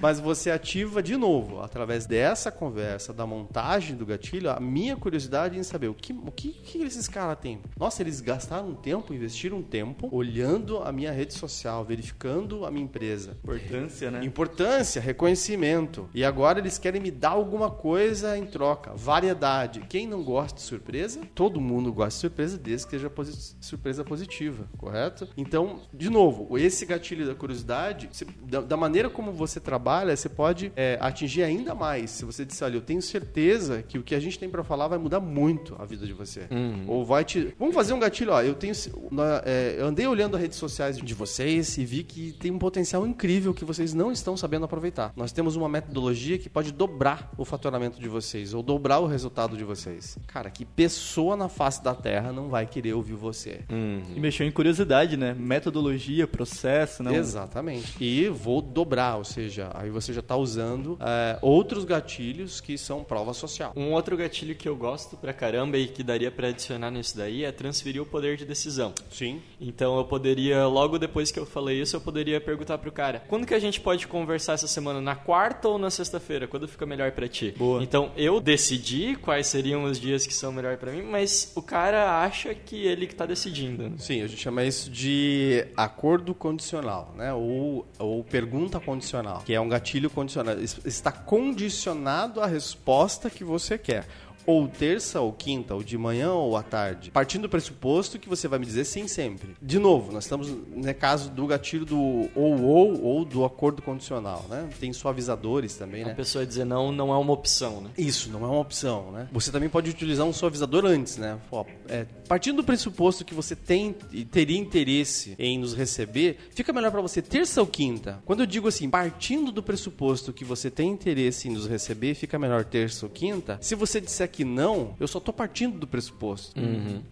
Mas 0.00 0.20
você 0.20 0.50
ativa 0.50 1.02
de 1.02 1.16
novo, 1.16 1.60
através 1.60 2.06
dessa 2.06 2.50
conversa, 2.50 3.12
da 3.12 3.26
montagem 3.26 3.96
do 3.96 4.04
gatilho, 4.06 4.50
a 4.50 4.60
minha 4.60 4.96
curiosidade 4.96 5.58
em 5.58 5.62
saber 5.62 5.88
o 5.88 5.94
que, 5.94 6.12
o 6.12 6.30
que, 6.32 6.52
que 6.52 6.78
esses 6.82 7.06
caras 7.08 7.27
têm. 7.36 7.60
Nossa, 7.78 8.02
eles 8.02 8.20
gastaram 8.20 8.68
um 8.70 8.74
tempo, 8.74 9.12
investiram 9.14 9.58
um 9.58 9.62
tempo, 9.62 10.08
olhando 10.12 10.78
a 10.82 10.92
minha 10.92 11.12
rede 11.12 11.34
social, 11.34 11.84
verificando 11.84 12.64
a 12.64 12.70
minha 12.70 12.84
empresa. 12.84 13.36
Importância, 13.42 14.10
né? 14.10 14.24
Importância, 14.24 15.00
reconhecimento. 15.00 16.08
E 16.14 16.24
agora 16.24 16.58
eles 16.58 16.78
querem 16.78 17.00
me 17.00 17.10
dar 17.10 17.30
alguma 17.30 17.70
coisa 17.70 18.36
em 18.36 18.46
troca. 18.46 18.92
Variedade. 18.94 19.80
Quem 19.88 20.06
não 20.06 20.22
gosta 20.22 20.56
de 20.56 20.62
surpresa? 20.64 21.20
Todo 21.34 21.60
mundo 21.60 21.92
gosta 21.92 22.10
de 22.16 22.20
surpresa, 22.20 22.58
desde 22.58 22.86
que 22.86 22.90
seja 22.92 23.10
posi- 23.10 23.54
surpresa 23.60 24.04
positiva, 24.04 24.68
correto? 24.76 25.28
Então, 25.36 25.80
de 25.92 26.10
novo, 26.10 26.58
esse 26.58 26.84
gatilho 26.86 27.26
da 27.26 27.34
curiosidade, 27.34 28.08
você- 28.12 28.26
da, 28.44 28.60
da 28.60 28.76
maneira 28.76 29.08
como 29.10 29.32
você 29.32 29.60
trabalha, 29.60 30.16
você 30.16 30.28
pode 30.28 30.72
é, 30.76 30.98
atingir 31.00 31.42
ainda 31.42 31.74
mais. 31.74 32.10
Se 32.10 32.24
você 32.24 32.44
disser, 32.44 32.66
olha, 32.66 32.76
eu 32.76 32.80
tenho 32.80 33.00
certeza 33.02 33.82
que 33.82 33.98
o 33.98 34.02
que 34.02 34.14
a 34.14 34.20
gente 34.20 34.38
tem 34.38 34.48
para 34.48 34.64
falar 34.64 34.88
vai 34.88 34.98
mudar 34.98 35.20
muito 35.20 35.76
a 35.78 35.84
vida 35.84 36.06
de 36.06 36.12
você. 36.12 36.46
Ou 36.86 37.04
vai 37.04 37.17
te. 37.24 37.54
Vamos 37.58 37.74
fazer 37.74 37.92
um 37.92 37.98
gatilho, 37.98 38.32
ó. 38.32 38.42
Eu 38.42 38.54
tenho. 38.54 38.72
na- 39.10 39.42
é, 39.44 39.76
eu 39.78 39.86
andei 39.86 40.06
olhando 40.06 40.34
as 40.36 40.40
redes 40.42 40.58
sociais 40.58 40.96
de 40.98 41.14
vocês 41.14 41.76
e 41.78 41.84
vi 41.84 42.02
que 42.04 42.32
tem 42.32 42.50
um 42.50 42.58
potencial 42.58 43.06
incrível 43.06 43.52
que 43.54 43.64
vocês 43.64 43.94
não 43.94 44.10
estão 44.12 44.36
sabendo 44.36 44.64
aproveitar. 44.64 45.12
Nós 45.16 45.32
temos 45.32 45.56
uma 45.56 45.68
metodologia 45.68 46.38
que 46.38 46.48
pode 46.48 46.72
dobrar 46.72 47.30
o 47.36 47.44
faturamento 47.44 48.00
de 48.00 48.08
vocês 48.08 48.54
ou 48.54 48.62
dobrar 48.62 48.98
o 49.00 49.06
resultado 49.06 49.56
de 49.56 49.64
vocês. 49.64 50.18
Cara, 50.26 50.50
que 50.50 50.64
pessoa 50.64 51.36
na 51.36 51.48
face 51.48 51.82
da 51.82 51.94
Terra 51.94 52.32
não 52.32 52.48
vai 52.48 52.66
querer 52.66 52.92
ouvir 52.94 53.14
você? 53.14 53.60
E 53.70 54.20
mexeu 54.20 54.46
em 54.46 54.50
curiosidade, 54.50 55.16
né? 55.16 55.34
Metodologia, 55.38 56.26
processo, 56.26 57.02
né? 57.02 57.16
Exatamente. 57.16 57.96
E 58.02 58.28
vou 58.28 58.60
dobrar, 58.62 59.16
ou 59.16 59.24
seja, 59.24 59.70
aí 59.74 59.90
você 59.90 60.12
já 60.12 60.20
está 60.20 60.36
usando 60.36 60.96
é, 61.00 61.38
outros 61.42 61.84
gatilhos 61.84 62.60
que 62.60 62.76
são 62.78 63.02
prova 63.04 63.32
social. 63.34 63.72
Um 63.76 63.92
outro 63.92 64.16
gatilho 64.16 64.54
que 64.54 64.68
eu 64.68 64.76
gosto 64.76 65.16
pra 65.16 65.32
caramba 65.32 65.76
e 65.76 65.86
que 65.88 66.02
daria 66.02 66.30
pra 66.30 66.48
adicionar 66.48 66.90
nisso 67.08 67.16
daí 67.16 67.44
é 67.44 67.52
transferir 67.52 68.02
o 68.02 68.06
poder 68.06 68.36
de 68.36 68.44
decisão. 68.44 68.92
Sim. 69.10 69.40
Então 69.60 69.96
eu 69.98 70.04
poderia, 70.04 70.66
logo 70.66 70.98
depois 70.98 71.30
que 71.30 71.38
eu 71.38 71.46
falei 71.46 71.80
isso, 71.80 71.96
eu 71.96 72.00
poderia 72.00 72.40
perguntar 72.40 72.78
pro 72.78 72.92
cara: 72.92 73.22
quando 73.28 73.46
que 73.46 73.54
a 73.54 73.58
gente 73.58 73.80
pode 73.80 74.06
conversar 74.06 74.54
essa 74.54 74.66
semana? 74.68 75.00
Na 75.00 75.14
quarta 75.16 75.68
ou 75.68 75.78
na 75.78 75.90
sexta-feira? 75.90 76.46
Quando 76.46 76.68
fica 76.68 76.84
melhor 76.86 77.12
pra 77.12 77.26
ti? 77.28 77.54
Boa. 77.56 77.82
Então 77.82 78.10
eu 78.16 78.40
decidi 78.40 79.16
quais 79.16 79.46
seriam 79.46 79.84
os 79.84 79.98
dias 79.98 80.26
que 80.26 80.34
são 80.34 80.52
melhor 80.52 80.76
pra 80.76 80.92
mim, 80.92 81.02
mas 81.02 81.52
o 81.54 81.62
cara 81.62 82.20
acha 82.22 82.54
que 82.54 82.76
ele 82.86 83.06
que 83.06 83.14
tá 83.14 83.26
decidindo. 83.26 83.94
Sim, 83.98 84.22
a 84.22 84.26
gente 84.26 84.40
chama 84.40 84.64
isso 84.64 84.90
de 84.90 85.64
acordo 85.76 86.34
condicional, 86.34 87.14
né? 87.16 87.32
Ou, 87.32 87.86
ou 87.98 88.22
pergunta 88.24 88.78
condicional, 88.80 89.42
que 89.44 89.54
é 89.54 89.60
um 89.60 89.68
gatilho 89.68 90.10
condicional. 90.10 90.58
Es- 90.60 90.78
Está 90.84 91.12
condicionado 91.12 92.40
à 92.40 92.46
resposta 92.46 93.28
que 93.30 93.44
você 93.44 93.76
quer. 93.78 94.06
Ou 94.48 94.66
terça 94.66 95.20
ou 95.20 95.30
quinta, 95.30 95.74
ou 95.74 95.82
de 95.82 95.98
manhã 95.98 96.32
ou 96.32 96.56
à 96.56 96.62
tarde. 96.62 97.10
Partindo 97.10 97.42
do 97.42 97.50
pressuposto 97.50 98.18
que 98.18 98.30
você 98.30 98.48
vai 98.48 98.58
me 98.58 98.64
dizer 98.64 98.86
sim 98.86 99.06
sempre. 99.06 99.54
De 99.60 99.78
novo, 99.78 100.10
nós 100.10 100.24
estamos 100.24 100.48
no 100.48 100.94
caso 100.94 101.28
do 101.28 101.46
gatilho 101.46 101.84
do 101.84 102.30
ou 102.34 102.62
ou 102.62 103.02
ou 103.02 103.24
do 103.26 103.44
acordo 103.44 103.82
condicional, 103.82 104.46
né? 104.48 104.66
Tem 104.80 104.90
suavizadores 104.90 105.74
também, 105.74 106.02
A 106.02 106.06
né? 106.06 106.14
pessoa 106.14 106.46
dizer 106.46 106.64
não 106.64 106.90
não 106.90 107.12
é 107.12 107.18
uma 107.18 107.32
opção, 107.34 107.82
né? 107.82 107.90
Isso, 107.98 108.30
não 108.30 108.42
é 108.42 108.48
uma 108.48 108.60
opção, 108.60 109.12
né? 109.12 109.28
Você 109.32 109.52
também 109.52 109.68
pode 109.68 109.90
utilizar 109.90 110.24
um 110.24 110.32
suavizador 110.32 110.86
antes, 110.86 111.18
né? 111.18 111.38
Ó, 111.52 111.66
é, 111.86 112.06
partindo 112.26 112.56
do 112.56 112.64
pressuposto 112.64 113.26
que 113.26 113.34
você 113.34 113.54
tem 113.54 113.94
e 114.10 114.24
teria 114.24 114.56
interesse 114.58 115.34
em 115.38 115.58
nos 115.58 115.74
receber, 115.74 116.38
fica 116.54 116.72
melhor 116.72 116.90
para 116.90 117.02
você 117.02 117.20
terça 117.20 117.60
ou 117.60 117.66
quinta. 117.66 118.22
Quando 118.24 118.40
eu 118.40 118.46
digo 118.46 118.66
assim, 118.66 118.88
partindo 118.88 119.52
do 119.52 119.62
pressuposto 119.62 120.32
que 120.32 120.44
você 120.44 120.70
tem 120.70 120.90
interesse 120.90 121.48
em 121.48 121.52
nos 121.52 121.66
receber, 121.66 122.14
fica 122.14 122.38
melhor 122.38 122.64
terça 122.64 123.04
ou 123.04 123.10
quinta. 123.10 123.58
Se 123.60 123.74
você 123.74 124.00
disser 124.00 124.30
que 124.30 124.37
não, 124.44 124.94
eu 125.00 125.06
só 125.08 125.18
tô 125.20 125.32
partindo 125.32 125.78
do 125.78 125.86
pressuposto. 125.86 126.54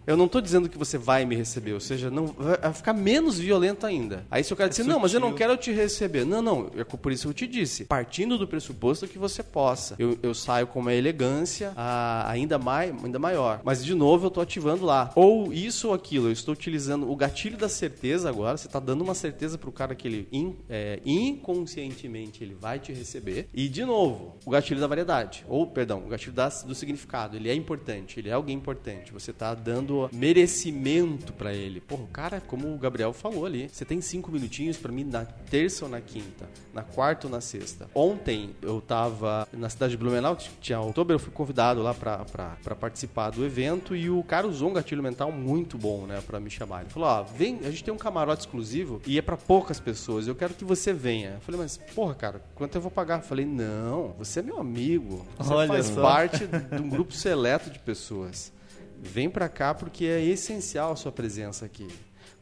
Eu 0.06 0.16
não 0.16 0.28
tô 0.28 0.40
dizendo 0.40 0.68
que 0.68 0.78
você 0.78 0.96
vai 0.98 1.24
me 1.24 1.34
receber, 1.36 1.72
ou 1.72 1.80
seja, 1.80 2.10
não 2.10 2.26
vai 2.26 2.72
ficar 2.72 2.92
menos 2.92 3.38
violento 3.38 3.86
ainda. 3.86 4.26
Aí 4.30 4.42
se 4.44 4.52
o 4.52 4.56
cara 4.56 4.68
disser, 4.68 4.84
não, 4.84 4.98
mas 5.00 5.12
eu 5.14 5.20
não 5.20 5.32
quero 5.32 5.56
te 5.56 5.72
receber. 5.72 6.24
Não, 6.24 6.40
não, 6.42 6.70
é 6.76 6.84
por 6.84 7.12
isso 7.12 7.24
que 7.24 7.28
eu 7.30 7.34
te 7.34 7.46
disse. 7.46 7.84
Partindo 7.84 8.38
do 8.38 8.46
pressuposto 8.46 9.06
que 9.06 9.18
você 9.18 9.42
possa. 9.42 9.94
Eu, 9.98 10.18
eu 10.22 10.34
saio 10.34 10.66
com 10.66 10.80
uma 10.80 10.92
elegância 10.92 11.72
ah, 11.76 12.24
ainda, 12.30 12.58
mai, 12.58 12.94
ainda 13.04 13.18
maior. 13.18 13.60
Mas, 13.64 13.84
de 13.84 13.94
novo, 13.94 14.26
eu 14.26 14.30
tô 14.30 14.40
ativando 14.40 14.84
lá. 14.84 15.12
Ou 15.14 15.52
isso 15.52 15.88
ou 15.88 15.94
aquilo. 15.94 16.28
Eu 16.28 16.32
estou 16.32 16.52
utilizando 16.54 17.10
o 17.10 17.16
gatilho 17.16 17.56
da 17.56 17.68
certeza 17.68 18.28
agora. 18.28 18.56
Você 18.56 18.68
tá 18.68 18.78
dando 18.80 19.02
uma 19.02 19.14
certeza 19.14 19.56
pro 19.58 19.70
cara 19.72 19.94
que 19.94 20.06
ele 20.08 20.28
in- 20.32 20.56
é, 20.68 21.00
inconscientemente 21.50 22.42
ele 22.42 22.54
vai 22.54 22.78
te 22.78 22.92
receber. 22.92 23.48
E, 23.54 23.68
de 23.68 23.84
novo, 23.84 24.36
o 24.44 24.50
gatilho 24.50 24.80
da 24.80 24.86
variedade. 24.86 25.44
Ou, 25.48 25.66
perdão, 25.66 26.02
o 26.04 26.08
gatilho 26.08 26.32
da- 26.32 26.48
do 26.48 26.74
significado. 26.74 27.05
Ele 27.36 27.48
é 27.48 27.54
importante, 27.54 28.20
ele 28.20 28.28
é 28.28 28.32
alguém 28.32 28.56
importante. 28.56 29.12
Você 29.12 29.32
tá 29.32 29.54
dando 29.54 30.08
merecimento 30.12 31.32
pra 31.32 31.52
ele. 31.52 31.80
Porra, 31.80 32.02
o 32.02 32.08
cara, 32.08 32.40
como 32.40 32.72
o 32.72 32.78
Gabriel 32.78 33.12
falou 33.12 33.46
ali, 33.46 33.68
você 33.72 33.84
tem 33.84 34.00
cinco 34.00 34.30
minutinhos 34.30 34.76
pra 34.76 34.92
mim 34.92 35.04
na 35.04 35.24
terça 35.24 35.84
ou 35.84 35.90
na 35.90 36.00
quinta, 36.00 36.48
na 36.74 36.82
quarta 36.82 37.26
ou 37.26 37.30
na 37.30 37.40
sexta. 37.40 37.88
Ontem 37.94 38.50
eu 38.62 38.80
tava 38.80 39.46
na 39.52 39.68
cidade 39.68 39.92
de 39.92 39.96
Blumenau, 39.96 40.36
tinha 40.60 40.80
outubro, 40.80 41.14
eu 41.14 41.18
fui 41.18 41.32
convidado 41.32 41.82
lá 41.82 41.94
pra 41.94 42.74
participar 42.78 43.30
do 43.30 43.44
evento 43.44 43.94
e 43.94 44.10
o 44.10 44.22
cara 44.22 44.46
usou 44.46 44.70
um 44.70 44.72
gatilho 44.72 45.02
mental 45.02 45.30
muito 45.32 45.78
bom, 45.78 46.06
né, 46.06 46.22
pra 46.26 46.38
me 46.40 46.50
chamar. 46.50 46.82
Ele 46.82 46.90
falou: 46.90 47.08
Ó, 47.08 47.22
vem, 47.22 47.60
a 47.64 47.70
gente 47.70 47.84
tem 47.84 47.92
um 47.94 47.98
camarote 47.98 48.40
exclusivo 48.40 49.00
e 49.06 49.18
é 49.18 49.22
pra 49.22 49.36
poucas 49.36 49.80
pessoas, 49.80 50.26
eu 50.26 50.34
quero 50.34 50.54
que 50.54 50.64
você 50.64 50.92
venha. 50.92 51.30
Eu 51.34 51.40
falei, 51.40 51.60
mas 51.60 51.76
porra, 51.94 52.14
cara, 52.14 52.42
quanto 52.54 52.74
eu 52.74 52.80
vou 52.80 52.90
pagar? 52.90 53.18
Eu 53.18 53.22
falei, 53.22 53.44
não, 53.44 54.14
você 54.18 54.40
é 54.40 54.42
meu 54.42 54.58
amigo, 54.58 55.26
você 55.38 55.52
Olha 55.52 55.68
faz 55.68 55.86
só. 55.86 56.02
parte 56.02 56.44
um 56.80 56.88
grupo 56.96 57.12
seleto 57.12 57.70
de 57.70 57.78
pessoas. 57.78 58.52
Vem 58.98 59.28
pra 59.28 59.48
cá 59.48 59.74
porque 59.74 60.06
é 60.06 60.24
essencial 60.24 60.92
a 60.92 60.96
sua 60.96 61.12
presença 61.12 61.64
aqui. 61.64 61.86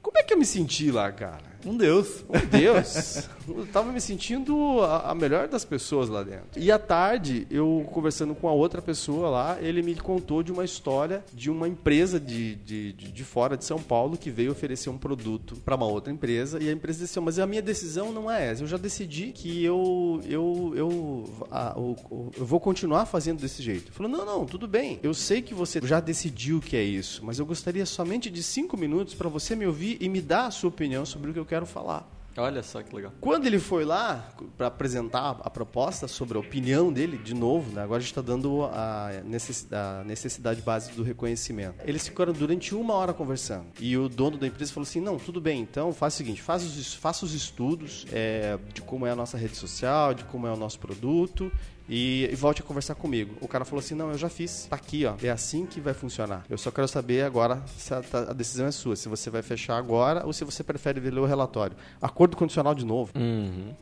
Como 0.04 0.18
é 0.18 0.22
que 0.22 0.32
eu 0.34 0.38
me 0.38 0.44
senti 0.46 0.90
lá, 0.90 1.10
cara? 1.10 1.54
Um 1.66 1.78
Deus. 1.78 2.22
Meu 2.28 2.44
Deus, 2.46 3.26
eu 3.48 3.66
tava 3.72 3.90
me 3.90 3.98
sentindo 3.98 4.82
a, 4.82 5.10
a 5.12 5.14
melhor 5.14 5.48
das 5.48 5.64
pessoas 5.64 6.10
lá 6.10 6.22
dentro. 6.22 6.44
E 6.58 6.70
à 6.70 6.78
tarde, 6.78 7.46
eu 7.50 7.88
conversando 7.90 8.34
com 8.34 8.46
a 8.46 8.52
outra 8.52 8.82
pessoa 8.82 9.30
lá, 9.30 9.58
ele 9.62 9.80
me 9.82 9.94
contou 9.94 10.42
de 10.42 10.52
uma 10.52 10.62
história 10.62 11.24
de 11.32 11.50
uma 11.50 11.66
empresa 11.66 12.20
de, 12.20 12.54
de, 12.56 12.92
de, 12.92 13.10
de 13.10 13.24
fora 13.24 13.56
de 13.56 13.64
São 13.64 13.78
Paulo 13.80 14.18
que 14.18 14.28
veio 14.30 14.52
oferecer 14.52 14.90
um 14.90 14.98
produto 14.98 15.56
para 15.64 15.74
uma 15.74 15.86
outra 15.86 16.12
empresa 16.12 16.62
e 16.62 16.68
a 16.68 16.72
empresa 16.72 16.98
disse: 16.98 17.18
Mas 17.18 17.38
a 17.38 17.46
minha 17.46 17.62
decisão 17.62 18.12
não 18.12 18.30
é 18.30 18.50
essa. 18.50 18.62
Eu 18.62 18.66
já 18.66 18.76
decidi 18.76 19.32
que 19.32 19.64
eu, 19.64 20.20
eu, 20.28 20.72
eu, 20.76 21.24
a- 21.50 21.72
eu 21.76 21.96
vou 22.44 22.60
continuar 22.60 23.06
fazendo 23.06 23.40
desse 23.40 23.62
jeito. 23.62 23.84
Ele 23.86 23.92
falou: 23.96 24.12
Não, 24.12 24.26
não, 24.26 24.44
tudo 24.44 24.68
bem. 24.68 25.00
Eu 25.02 25.14
sei 25.14 25.40
que 25.40 25.54
você 25.54 25.80
já 25.82 25.98
decidiu 25.98 26.60
que 26.60 26.76
é 26.76 26.82
isso, 26.82 27.24
mas 27.24 27.38
eu 27.38 27.46
gostaria 27.46 27.86
somente 27.86 28.28
de 28.28 28.42
cinco 28.42 28.76
minutos 28.76 29.14
para 29.14 29.30
você 29.30 29.56
me 29.56 29.66
ouvir 29.66 29.93
e 30.00 30.08
me 30.08 30.20
dar 30.20 30.46
a 30.46 30.50
sua 30.50 30.68
opinião 30.68 31.04
sobre 31.04 31.30
o 31.30 31.34
que 31.34 31.38
eu 31.38 31.46
quero 31.46 31.66
falar. 31.66 32.08
Olha 32.36 32.62
só 32.62 32.82
que 32.82 32.94
legal. 32.94 33.12
Quando 33.20 33.46
ele 33.46 33.58
foi 33.58 33.84
lá 33.84 34.28
para 34.56 34.66
apresentar 34.66 35.40
a 35.40 35.50
proposta 35.50 36.08
sobre 36.08 36.36
a 36.36 36.40
opinião 36.40 36.92
dele, 36.92 37.16
de 37.16 37.32
novo, 37.32 37.72
né? 37.72 37.82
agora 37.82 37.98
a 37.98 38.00
gente 38.00 38.10
está 38.10 38.22
dando 38.22 38.64
a 38.64 39.22
necessidade, 39.24 40.00
a 40.00 40.04
necessidade 40.04 40.60
básica 40.60 40.96
do 40.96 41.02
reconhecimento. 41.02 41.76
Eles 41.84 42.08
ficaram 42.08 42.32
durante 42.32 42.74
uma 42.74 42.94
hora 42.94 43.12
conversando. 43.12 43.66
E 43.78 43.96
o 43.96 44.08
dono 44.08 44.36
da 44.36 44.46
empresa 44.46 44.72
falou 44.72 44.86
assim: 44.86 45.00
não, 45.00 45.16
tudo 45.16 45.40
bem, 45.40 45.60
então 45.60 45.92
faz 45.92 46.14
o 46.14 46.16
seguinte: 46.16 46.42
faz 46.42 46.64
os, 46.64 46.94
faça 46.94 47.24
os 47.24 47.34
estudos 47.34 48.04
é, 48.12 48.58
de 48.72 48.82
como 48.82 49.06
é 49.06 49.10
a 49.10 49.16
nossa 49.16 49.38
rede 49.38 49.56
social, 49.56 50.12
de 50.12 50.24
como 50.24 50.46
é 50.46 50.52
o 50.52 50.56
nosso 50.56 50.78
produto. 50.80 51.52
E, 51.88 52.28
e 52.30 52.34
volte 52.34 52.60
a 52.60 52.64
conversar 52.64 52.94
comigo. 52.94 53.36
O 53.40 53.48
cara 53.48 53.64
falou 53.64 53.80
assim: 53.80 53.94
Não, 53.94 54.10
eu 54.10 54.18
já 54.18 54.28
fiz. 54.28 54.66
Tá 54.68 54.76
aqui, 54.76 55.04
ó. 55.04 55.14
É 55.22 55.30
assim 55.30 55.66
que 55.66 55.80
vai 55.80 55.94
funcionar. 55.94 56.44
Eu 56.48 56.58
só 56.58 56.70
quero 56.70 56.88
saber 56.88 57.22
agora 57.22 57.62
se 57.76 57.92
a, 57.92 58.02
a 58.28 58.32
decisão 58.32 58.66
é 58.66 58.70
sua. 58.70 58.96
Se 58.96 59.08
você 59.08 59.30
vai 59.30 59.42
fechar 59.42 59.76
agora 59.76 60.24
ou 60.24 60.32
se 60.32 60.44
você 60.44 60.62
prefere 60.62 61.00
ler 61.00 61.20
o 61.20 61.26
relatório. 61.26 61.76
Acordo 62.00 62.36
condicional 62.36 62.74
de 62.74 62.84
novo. 62.84 63.12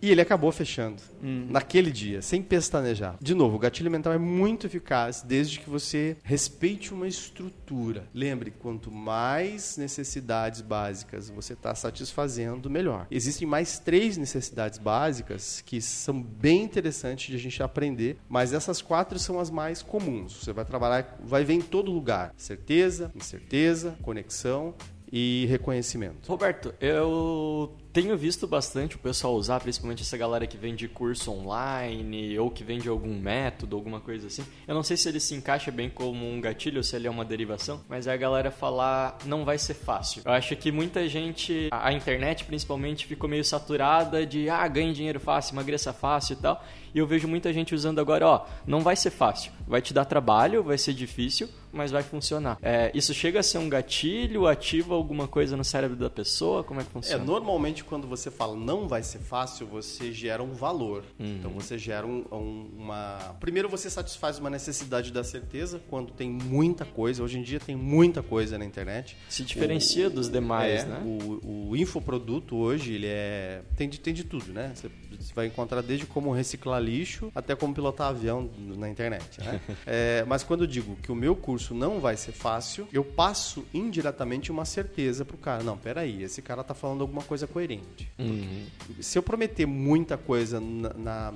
E 0.01 0.11
ele 0.11 0.21
acabou 0.21 0.51
fechando. 0.53 1.03
Naquele 1.23 1.91
dia, 1.91 2.23
sem 2.23 2.43
pestanejar. 2.43 3.17
De 3.21 3.35
novo, 3.35 3.57
o 3.57 3.59
gatilho 3.59 3.91
mental 3.91 4.13
é 4.13 4.19
muito 4.19 4.67
eficaz 4.67 5.23
desde 5.23 5.61
que 5.61 5.69
você 5.69 6.17
respeite 6.23 6.93
uma 6.93 7.07
estrutura. 7.07 8.05
Lembre, 8.15 8.51
quanto 8.51 8.91
mais 8.91 9.77
necessidades 9.77 10.61
básicas 10.61 11.31
você 11.31 11.53
está 11.53 11.75
satisfazendo, 11.75 12.71
melhor. 12.71 13.07
Existem 13.11 13.47
mais 13.47 13.79
três 13.79 14.17
necessidades 14.17 14.79
básicas 14.79 15.63
que 15.65 15.81
são 15.81 16.21
bem 16.23 16.63
interessantes 16.63 17.29
de 17.31 17.37
a 17.37 17.39
gente 17.39 17.63
aprender 17.63 17.92
mas 18.29 18.53
essas 18.53 18.81
quatro 18.83 19.19
são 19.19 19.39
as 19.39 19.51
mais 19.51 19.83
comuns. 19.83 20.33
Você 20.43 20.53
vai 20.53 20.65
trabalhar, 20.65 21.19
vai 21.25 21.45
ver 21.45 21.55
em 21.55 21.63
todo 21.63 21.91
lugar: 21.91 22.33
certeza, 22.37 23.11
incerteza, 23.15 23.97
conexão 24.03 24.75
e 25.13 25.45
reconhecimento. 25.51 26.27
Roberto, 26.27 26.75
eu 26.81 27.77
tenho 27.93 28.17
visto 28.17 28.47
bastante 28.47 28.97
o 28.97 28.99
pessoal 28.99 29.35
usar, 29.35 29.61
principalmente 29.61 30.03
essa 30.03 30.17
galera 30.17 30.47
que 30.47 30.57
vende 30.57 30.89
curso 30.89 31.31
online 31.31 32.39
ou 32.39 32.51
que 32.51 32.65
vende 32.65 32.89
algum 32.89 33.15
método, 33.21 33.77
alguma 33.77 34.01
coisa 34.01 34.29
assim. 34.29 34.43
Eu 34.67 34.75
não 34.75 34.83
sei 34.83 34.97
se 34.97 35.07
ele 35.11 35.21
se 35.21 35.35
encaixa 35.35 35.71
bem 35.71 35.91
como 35.91 36.27
um 36.27 36.41
gatilho 36.41 36.79
ou 36.79 36.83
se 36.83 36.97
ele 36.97 37.07
é 37.07 37.11
uma 37.11 37.27
derivação, 37.27 37.83
mas 37.91 38.07
é 38.07 38.13
a 38.15 38.17
galera 38.17 38.51
falar 38.51 39.19
não 39.27 39.45
vai 39.45 39.59
ser 39.59 39.75
fácil. 39.75 40.23
Eu 40.25 40.33
acho 40.33 40.57
que 40.57 40.73
muita 40.73 41.07
gente, 41.07 41.69
a 41.71 41.93
internet 41.93 42.47
principalmente, 42.47 43.07
ficou 43.07 43.29
meio 43.29 43.45
saturada 43.45 44.25
de 44.25 44.49
ah, 44.49 44.67
ganhe 44.67 44.95
dinheiro 44.95 45.21
fácil, 45.21 45.53
emagreça 45.55 45.93
fácil 45.93 46.33
e 46.33 46.37
tal. 46.37 46.65
E 46.95 46.99
eu 46.99 47.07
vejo 47.07 47.29
muita 47.29 47.53
gente 47.53 47.75
usando 47.75 48.01
agora, 48.01 48.27
ó, 48.27 48.47
não 48.67 48.81
vai 48.81 48.97
ser 48.97 49.11
fácil, 49.11 49.53
vai 49.67 49.83
te 49.83 49.93
dar 49.93 50.07
trabalho, 50.07 50.63
vai 50.63 50.79
ser 50.79 50.95
difícil, 50.95 51.49
mas 51.73 51.91
vai 51.91 52.03
funcionar. 52.03 52.59
É, 52.63 52.91
isso 52.95 53.13
chega 53.15 53.41
a 53.41 53.43
ser 53.43 53.59
um 53.59 53.69
gatilho, 53.69 54.47
ativa 54.47 54.95
alguma 54.95 55.27
coisa 55.27 55.57
no 55.57 55.65
cérebro 55.65 55.97
da 55.97 56.11
pessoa? 56.11 56.63
Como 56.65 56.81
é 56.81 56.85
que 56.85 56.91
É, 56.91 56.93
funciona? 56.93 57.25
normalmente 57.25 57.83
quando 57.85 58.07
você 58.07 58.31
fala 58.31 58.55
não 58.57 58.87
vai 58.89 59.03
ser 59.03 59.19
fácil, 59.19 59.67
você 59.67 60.13
gera 60.13 60.43
um 60.43 60.53
valor. 60.53 61.05
Então 61.19 61.51
você 61.51 61.79
gera 61.79 62.07
um- 62.07 62.25
um- 62.31 62.71
uma. 62.79 63.37
Primeiro 63.41 63.69
você 63.69 63.89
satisfaz 63.89 64.39
uma 64.39 64.51
necessidade 64.51 65.11
da 65.13 65.25
certeza 65.25 65.81
quando 65.89 66.13
tem 66.13 66.31
muita 66.31 66.85
coisa. 66.85 67.23
Hoje 67.23 67.39
em 67.39 67.43
dia 67.43 67.59
tem 67.61 67.77
muita 67.77 68.23
coisa 68.23 68.59
na 68.59 68.65
internet. 68.65 69.17
Se 69.29 69.43
diferencia 69.45 70.11
dos 70.11 70.29
demais, 70.29 70.83
É, 70.83 70.85
né? 70.87 71.03
O, 71.05 71.71
o 71.71 71.77
infoproduto 71.77 72.57
hoje, 72.57 72.95
ele 72.95 73.07
é. 73.07 73.63
Tem 73.77 73.89
de, 73.89 73.99
tem 74.01 74.13
de 74.13 74.25
tudo, 74.25 74.53
né? 74.53 74.73
Você, 74.75 74.91
você 75.19 75.33
vai 75.35 75.47
encontrar 75.47 75.81
desde 75.83 76.07
como 76.07 76.33
reciclar 76.33 76.81
lixo 76.83 77.31
até 77.35 77.55
como 77.55 77.75
pilotar 77.75 78.09
avião 78.09 78.51
na 78.77 78.89
internet, 78.89 79.41
né? 79.41 79.61
É, 79.87 80.25
mas 80.27 80.43
quando 80.43 80.63
eu 80.63 80.67
digo 80.67 80.97
que 81.03 81.11
o 81.11 81.15
meu 81.15 81.35
curso 81.37 81.62
não 81.71 82.01
vai 82.01 82.17
ser 82.17 82.33
fácil, 82.33 82.87
eu 82.93 83.05
passo 83.05 83.65
indiretamente 83.73 84.51
uma 84.51 84.65
certeza 84.65 85.25
pro 85.25 85.37
cara. 85.37 85.63
Não, 85.63 85.77
peraí, 85.79 86.23
esse 86.23 86.43
cara 86.43 86.63
tá 86.65 86.75
falando 86.75 87.01
alguma 87.03 87.23
coisa 87.23 87.47
coerente. 87.47 88.11
Uhum. 88.19 88.67
Se 89.01 89.17
eu 89.19 89.23
prometer 89.23 89.67
muita 89.67 90.17
coisa 90.17 90.61
na. 90.61 90.93
na- 90.95 91.35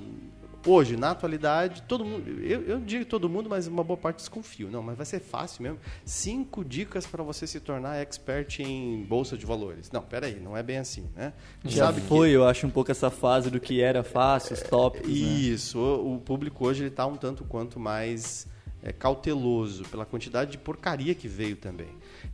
Hoje, 0.69 0.97
na 0.97 1.13
atualidade, 1.13 1.83
todo 1.83 2.05
mundo. 2.05 2.29
Eu, 2.43 2.61
eu 2.63 2.81
digo 2.81 3.05
todo 3.05 3.29
mundo, 3.29 3.49
mas 3.49 3.69
uma 3.69 3.85
boa 3.85 3.97
parte 3.97 4.17
desconfio. 4.17 4.69
Não, 4.69 4.83
mas 4.83 4.97
vai 4.97 5.07
ser 5.07 5.21
fácil 5.21 5.63
mesmo. 5.63 5.79
Cinco 6.05 6.65
dicas 6.65 7.07
para 7.07 7.23
você 7.23 7.47
se 7.47 7.61
tornar 7.61 7.99
expert 7.99 8.59
em 8.59 9.05
bolsa 9.05 9.37
de 9.39 9.47
valores. 9.47 9.93
Não, 9.93 10.03
peraí, 10.03 10.41
não 10.41 10.57
é 10.57 10.65
bem 10.65 10.79
assim, 10.79 11.07
né? 11.15 11.33
Já 11.65 11.87
sabe 11.87 12.01
que- 12.01 12.09
foi, 12.09 12.31
eu 12.31 12.45
acho, 12.45 12.67
um 12.67 12.71
pouco 12.71 12.91
essa 12.91 13.11
fase 13.13 13.49
do 13.49 13.61
que 13.61 13.81
era 13.81 14.03
fácil, 14.03 14.55
os 14.55 14.63
tópicos. 14.63 15.07
né? 15.09 15.15
Isso, 15.15 15.79
o 15.79 16.17
o 16.17 16.19
público 16.19 16.67
hoje 16.67 16.83
ele 16.83 16.91
tá 16.91 17.07
um 17.07 17.15
tanto 17.17 17.45
quanto 17.45 17.79
mais 17.79 18.49
é, 18.87 18.93
cauteloso 18.93 19.83
pela 19.87 20.07
quantidade 20.07 20.53
de 20.53 20.59
porcaria 20.59 21.13
que 21.13 21.27
veio 21.27 21.57
também. 21.57 21.89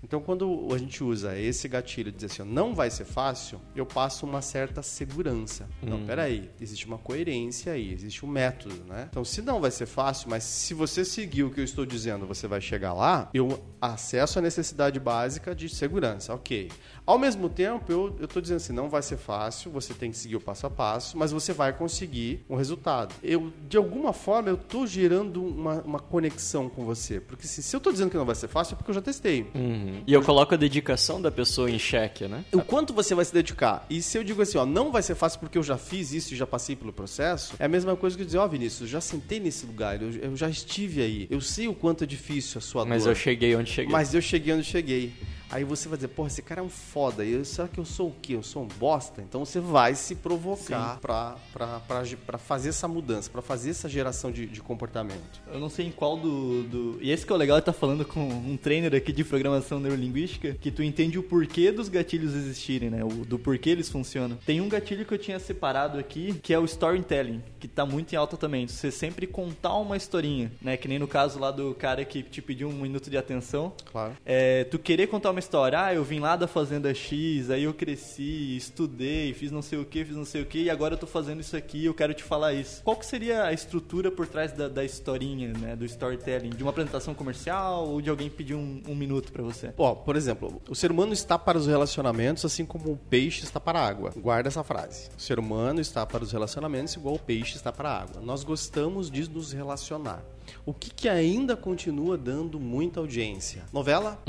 Então, 0.04 0.20
quando 0.20 0.68
a 0.70 0.76
gente 0.76 1.02
usa 1.02 1.38
esse 1.38 1.66
gatilho 1.66 2.10
de 2.10 2.18
dizer 2.18 2.42
assim, 2.42 2.52
não 2.52 2.74
vai 2.74 2.90
ser 2.90 3.06
fácil, 3.06 3.58
eu 3.74 3.86
passo 3.86 4.26
uma 4.26 4.42
certa 4.42 4.82
segurança. 4.82 5.66
Não, 5.82 6.04
peraí, 6.04 6.50
existe 6.60 6.86
uma 6.86 6.98
coerência 6.98 7.72
aí, 7.72 7.90
existe 7.90 8.26
um 8.26 8.28
método, 8.28 8.84
né? 8.84 9.08
Então, 9.10 9.24
se 9.24 9.40
não 9.40 9.62
vai 9.62 9.70
ser 9.70 9.86
fácil, 9.86 10.28
mas 10.28 10.44
se 10.44 10.74
você 10.74 11.06
seguir 11.06 11.44
o 11.44 11.50
que 11.50 11.60
eu 11.60 11.64
estou 11.64 11.86
dizendo, 11.86 12.26
você 12.26 12.46
vai 12.46 12.60
chegar 12.60 12.92
lá, 12.92 13.30
eu 13.32 13.64
acesso 13.80 14.38
a 14.38 14.42
necessidade 14.42 15.00
básica 15.00 15.54
de 15.54 15.70
segurança, 15.70 16.34
ok. 16.34 16.68
Ao 17.04 17.18
mesmo 17.18 17.48
tempo, 17.48 17.90
eu 17.90 18.16
estou 18.22 18.40
dizendo 18.40 18.58
assim, 18.58 18.72
não 18.72 18.88
vai 18.88 19.02
ser 19.02 19.16
fácil, 19.16 19.70
você 19.70 19.92
tem 19.92 20.10
que 20.10 20.16
seguir 20.16 20.36
o 20.36 20.40
passo 20.40 20.66
a 20.66 20.70
passo, 20.70 21.18
mas 21.18 21.32
você 21.32 21.52
vai 21.52 21.72
conseguir 21.72 22.44
um 22.48 22.54
resultado. 22.54 23.14
Eu, 23.22 23.52
de 23.68 23.76
alguma 23.76 24.12
forma, 24.12 24.48
eu 24.48 24.54
estou 24.54 24.86
gerando 24.86 25.44
uma, 25.44 25.80
uma 25.82 25.98
conexão 25.98 26.68
com 26.68 26.84
você. 26.84 27.20
Porque 27.20 27.46
se, 27.46 27.62
se 27.62 27.74
eu 27.74 27.78
estou 27.78 27.92
dizendo 27.92 28.10
que 28.10 28.16
não 28.16 28.24
vai 28.24 28.34
ser 28.34 28.48
fácil, 28.48 28.74
é 28.74 28.76
porque 28.76 28.90
eu 28.90 28.94
já 28.94 29.02
testei. 29.02 29.46
Uhum. 29.54 30.02
E 30.06 30.12
eu 30.12 30.22
coloco 30.22 30.54
a 30.54 30.56
dedicação 30.56 31.20
da 31.20 31.30
pessoa 31.30 31.70
em 31.70 31.78
xeque, 31.78 32.28
né? 32.28 32.44
O 32.52 32.62
quanto 32.62 32.92
você 32.92 33.14
vai 33.14 33.24
se 33.24 33.32
dedicar? 33.32 33.84
E 33.90 34.00
se 34.00 34.16
eu 34.16 34.22
digo 34.22 34.40
assim, 34.40 34.58
ó, 34.58 34.64
não 34.64 34.92
vai 34.92 35.02
ser 35.02 35.14
fácil 35.14 35.40
porque 35.40 35.58
eu 35.58 35.62
já 35.62 35.76
fiz 35.76 36.12
isso 36.12 36.34
e 36.34 36.36
já 36.36 36.46
passei 36.46 36.76
pelo 36.76 36.92
processo, 36.92 37.54
é 37.58 37.64
a 37.64 37.68
mesma 37.68 37.96
coisa 37.96 38.16
que 38.16 38.22
eu 38.22 38.26
dizer, 38.26 38.38
ó, 38.38 38.46
Vinícius, 38.46 38.82
eu 38.82 38.86
já 38.86 39.00
sentei 39.00 39.40
nesse 39.40 39.66
lugar, 39.66 40.00
eu, 40.00 40.10
eu 40.10 40.36
já 40.36 40.48
estive 40.48 41.02
aí, 41.02 41.26
eu 41.30 41.40
sei 41.40 41.66
o 41.68 41.74
quanto 41.74 42.04
é 42.04 42.06
difícil 42.06 42.58
a 42.58 42.60
sua 42.60 42.84
Mas 42.84 43.04
dor. 43.04 43.10
eu 43.10 43.14
cheguei 43.14 43.56
onde 43.56 43.70
cheguei. 43.70 43.90
Mas 43.90 44.14
eu 44.14 44.22
cheguei 44.22 44.54
onde 44.54 44.64
cheguei. 44.64 45.12
Aí 45.52 45.64
você 45.64 45.86
vai 45.86 45.98
dizer, 45.98 46.08
porra, 46.08 46.28
esse 46.28 46.40
cara 46.40 46.60
é 46.60 46.64
um 46.64 46.68
foda. 46.68 47.24
E 47.24 47.32
eu, 47.32 47.44
será 47.44 47.68
que 47.68 47.78
eu 47.78 47.84
sou 47.84 48.08
o 48.08 48.14
quê? 48.22 48.34
Eu 48.34 48.42
sou 48.42 48.62
um 48.62 48.66
bosta? 48.66 49.20
Então 49.20 49.44
você 49.44 49.60
vai 49.60 49.94
se 49.94 50.14
provocar 50.14 50.98
pra 50.98 52.38
fazer 52.38 52.70
essa 52.70 52.88
mudança, 52.88 53.30
pra 53.30 53.42
fazer 53.42 53.70
essa 53.70 53.88
geração 53.88 54.32
de, 54.32 54.46
de 54.46 54.62
comportamento. 54.62 55.42
Eu 55.52 55.60
não 55.60 55.68
sei 55.68 55.86
em 55.86 55.90
qual 55.90 56.16
do, 56.16 56.62
do. 56.62 56.98
E 57.02 57.10
esse 57.10 57.26
que 57.26 57.32
é 57.32 57.36
o 57.36 57.38
legal, 57.38 57.58
ele 57.58 57.66
tá 57.66 57.72
falando 57.72 58.04
com 58.04 58.26
um 58.26 58.56
trainer 58.56 58.94
aqui 58.94 59.12
de 59.12 59.22
programação 59.24 59.78
neurolinguística, 59.78 60.56
que 60.58 60.70
tu 60.70 60.82
entende 60.82 61.18
o 61.18 61.22
porquê 61.22 61.70
dos 61.70 61.90
gatilhos 61.90 62.34
existirem, 62.34 62.88
né? 62.88 63.04
O, 63.04 63.08
do 63.08 63.38
porquê 63.38 63.70
eles 63.70 63.90
funcionam. 63.90 64.38
Tem 64.46 64.60
um 64.60 64.68
gatilho 64.70 65.04
que 65.04 65.12
eu 65.12 65.18
tinha 65.18 65.38
separado 65.38 65.98
aqui, 65.98 66.34
que 66.42 66.54
é 66.54 66.58
o 66.58 66.64
storytelling, 66.64 67.42
que 67.60 67.68
tá 67.68 67.84
muito 67.84 68.12
em 68.14 68.16
alta 68.16 68.38
também. 68.38 68.66
Você 68.66 68.90
sempre 68.90 69.26
contar 69.26 69.74
uma 69.74 69.98
historinha, 69.98 70.50
né? 70.62 70.78
Que 70.78 70.88
nem 70.88 70.98
no 70.98 71.06
caso 71.06 71.38
lá 71.38 71.50
do 71.50 71.74
cara 71.74 72.04
que 72.06 72.22
te 72.22 72.40
pediu 72.40 72.68
um 72.68 72.72
minuto 72.72 73.10
de 73.10 73.18
atenção. 73.18 73.72
Claro. 73.90 74.16
É, 74.24 74.64
tu 74.64 74.78
querer 74.78 75.08
contar 75.08 75.30
uma 75.30 75.41
história, 75.42 75.84
ah, 75.84 75.94
eu 75.94 76.04
vim 76.04 76.20
lá 76.20 76.36
da 76.36 76.46
fazenda 76.46 76.94
X, 76.94 77.50
aí 77.50 77.64
eu 77.64 77.74
cresci, 77.74 78.56
estudei, 78.56 79.34
fiz 79.34 79.50
não 79.50 79.60
sei 79.60 79.78
o 79.78 79.84
que, 79.84 80.04
fiz 80.04 80.16
não 80.16 80.24
sei 80.24 80.42
o 80.42 80.46
que, 80.46 80.62
e 80.62 80.70
agora 80.70 80.94
eu 80.94 80.98
tô 80.98 81.06
fazendo 81.06 81.40
isso 81.40 81.56
aqui, 81.56 81.84
eu 81.84 81.92
quero 81.92 82.14
te 82.14 82.22
falar 82.22 82.52
isso. 82.54 82.82
Qual 82.82 82.96
que 82.96 83.04
seria 83.04 83.44
a 83.44 83.52
estrutura 83.52 84.10
por 84.10 84.26
trás 84.26 84.52
da, 84.52 84.68
da 84.68 84.84
historinha, 84.84 85.52
né, 85.52 85.76
do 85.76 85.84
storytelling? 85.84 86.50
De 86.50 86.62
uma 86.62 86.70
apresentação 86.70 87.14
comercial 87.14 87.88
ou 87.88 88.00
de 88.00 88.08
alguém 88.08 88.30
pedir 88.30 88.54
um, 88.54 88.80
um 88.88 88.94
minuto 88.94 89.32
pra 89.32 89.42
você? 89.42 89.74
Ó, 89.76 89.94
por 89.94 90.16
exemplo, 90.16 90.62
o 90.68 90.74
ser 90.74 90.90
humano 90.90 91.12
está 91.12 91.38
para 91.38 91.58
os 91.58 91.66
relacionamentos 91.66 92.44
assim 92.44 92.64
como 92.64 92.92
o 92.92 92.96
peixe 92.96 93.44
está 93.44 93.58
para 93.58 93.80
a 93.80 93.86
água. 93.86 94.12
Guarda 94.16 94.48
essa 94.48 94.62
frase. 94.62 95.08
O 95.16 95.20
ser 95.20 95.38
humano 95.38 95.80
está 95.80 96.06
para 96.06 96.22
os 96.22 96.32
relacionamentos 96.32 96.94
igual 96.94 97.16
o 97.16 97.18
peixe 97.18 97.56
está 97.56 97.72
para 97.72 97.90
a 97.90 98.02
água. 98.02 98.20
Nós 98.22 98.44
gostamos 98.44 99.10
de 99.10 99.28
nos 99.28 99.52
relacionar. 99.52 100.22
O 100.64 100.72
que, 100.72 100.90
que 100.90 101.08
ainda 101.08 101.56
continua 101.56 102.16
dando 102.16 102.60
muita 102.60 103.00
audiência? 103.00 103.64
Novela, 103.72 104.22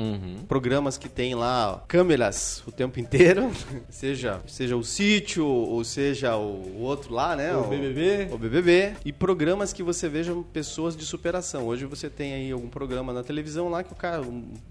programas 0.48 0.98
que 0.98 1.08
tem 1.08 1.36
lá 1.36 1.84
câmeras 1.88 2.64
o 2.66 2.72
tempo 2.72 3.00
inteiro, 3.00 3.52
seja, 3.90 4.42
seja 4.48 4.76
o 4.76 4.84
sítio 4.84 5.46
ou 5.46 5.84
seja 5.84 6.36
o 6.36 6.82
outro 6.82 7.14
lá, 7.14 7.36
né? 7.36 7.56
O 7.56 7.68
BBB. 7.68 8.30
O 8.34 8.38
BBB. 8.38 8.94
E 9.06 9.14
programas 9.14 9.72
que 9.72 9.84
você 9.84 10.10
veja 10.10 10.36
pessoas 10.52 10.98
de 10.98 11.06
superação. 11.06 11.68
Hoje 11.68 11.86
você 11.86 12.10
tem 12.10 12.34
aí 12.34 12.52
algum 12.52 12.68
programa 12.68 13.14
na 13.14 13.22
televisão 13.22 13.70
lá 13.70 13.84
que 13.84 13.94
o 13.94 13.96
cara, 13.96 14.24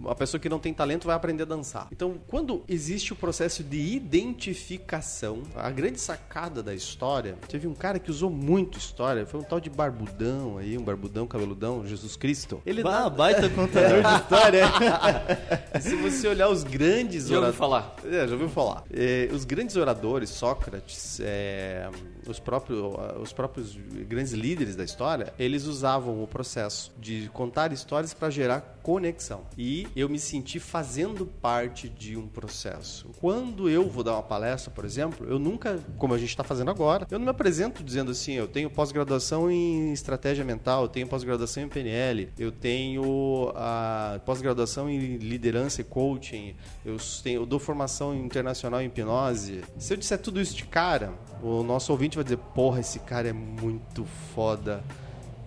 a 0.07 0.15
pessoa 0.17 0.41
que 0.41 0.49
não 0.49 0.59
tem 0.59 0.75
talento 0.75 1.07
vai 1.07 1.15
aprender 1.15 1.45
a 1.45 1.47
dançar. 1.47 1.87
Então, 1.93 2.17
quando 2.27 2.65
existe 2.69 3.13
o 3.13 3.17
processo 3.17 3.63
de 3.63 3.79
identificação, 3.79 5.43
a 5.55 5.71
grande 5.71 6.01
sacada 6.01 6.61
da 6.61 6.75
história, 6.75 7.37
teve 7.49 7.69
um 7.69 7.75
cara 7.75 8.01
que 8.01 8.11
usou 8.11 8.31
muito 8.31 8.79
história, 8.79 9.25
foi 9.25 9.39
um 9.39 9.45
tal 9.45 9.61
de 9.61 9.71
barbudão 9.71 10.59
aí, 10.59 10.77
um 10.77 10.83
barbudão, 10.83 11.25
Jesus 11.85 12.17
Cristo. 12.17 12.61
Ele 12.67 12.81
Ah, 12.83 13.03
dá- 13.05 13.11
baita 13.11 13.49
contador 13.49 14.03
de 14.03 14.15
história. 14.23 14.65
se 15.81 15.97
você 15.97 16.29
olhar 16.29 16.49
os 16.49 16.63
grandes 16.65 17.27
Já 17.29 17.35
ouviu 17.37 17.49
ora- 17.49 17.53
falar? 17.57 17.97
É, 18.05 18.27
já 18.27 18.33
ouviu 18.33 18.49
falar. 18.49 18.85
É, 18.93 19.29
os 19.33 19.45
grandes 19.45 19.77
oradores, 19.77 20.31
Sócrates, 20.31 21.21
é, 21.23 21.89
os, 22.27 22.39
próprios, 22.39 22.81
os 23.21 23.33
próprios 23.33 23.77
grandes 24.09 24.33
líderes 24.33 24.77
da 24.77 24.85
história, 24.85 25.33
eles 25.39 25.65
usavam 25.67 26.23
o 26.23 26.27
processo 26.27 26.93
de 26.99 27.31
contar 27.33 27.73
histórias 27.73 28.13
para 28.15 28.31
gerar 28.31 28.79
conexão. 28.83 29.43
E 29.57 29.87
eu 29.95 30.09
me 30.09 30.19
senti 30.19 30.59
fazendo 30.59 31.25
parte 31.27 31.89
de 31.89 32.17
um 32.17 32.27
processo. 32.27 33.09
Quando 33.21 33.69
eu 33.69 33.89
vou 33.89 34.03
dar 34.03 34.13
uma 34.15 34.23
palestra, 34.23 34.71
por 34.71 34.85
exemplo, 34.85 35.27
eu 35.29 35.39
nunca, 35.39 35.79
como 35.99 36.15
a 36.15 36.19
gente 36.19 36.31
está 36.31 36.43
fazendo 36.43 36.71
agora, 36.71 37.07
eu 37.11 37.19
não 37.19 37.27
me 37.27 37.31
apresento 37.31 37.83
dizendo 37.83 38.11
assim, 38.11 38.33
eu 38.33 38.49
tenho 38.49 38.69
pós-graduação 38.71 39.51
em 39.51 39.93
estratégia 39.93 40.45
mental, 40.45 40.83
eu 40.83 40.89
tenho 40.89 41.07
pós-graduação 41.07 41.42
em 41.65 41.69
PNL, 41.69 42.29
eu 42.39 42.51
tenho 42.51 43.53
a 43.55 44.21
pós-graduação 44.25 44.89
em 44.89 45.17
liderança 45.17 45.81
e 45.81 45.85
coaching, 45.85 46.55
eu, 46.85 46.97
tenho, 47.23 47.43
eu 47.43 47.47
dou 47.47 47.59
formação 47.59 48.15
internacional 48.15 48.81
em 48.81 48.87
hipnose. 48.87 49.63
Se 49.79 49.93
eu 49.93 49.97
disser 49.97 50.19
tudo 50.19 50.41
isso 50.41 50.55
de 50.55 50.65
cara, 50.65 51.13
o 51.43 51.63
nosso 51.63 51.93
ouvinte 51.93 52.17
vai 52.17 52.25
dizer, 52.25 52.39
porra, 52.39 52.81
esse 52.81 52.99
cara 53.01 53.29
é 53.29 53.33
muito 53.33 54.05
foda. 54.35 54.83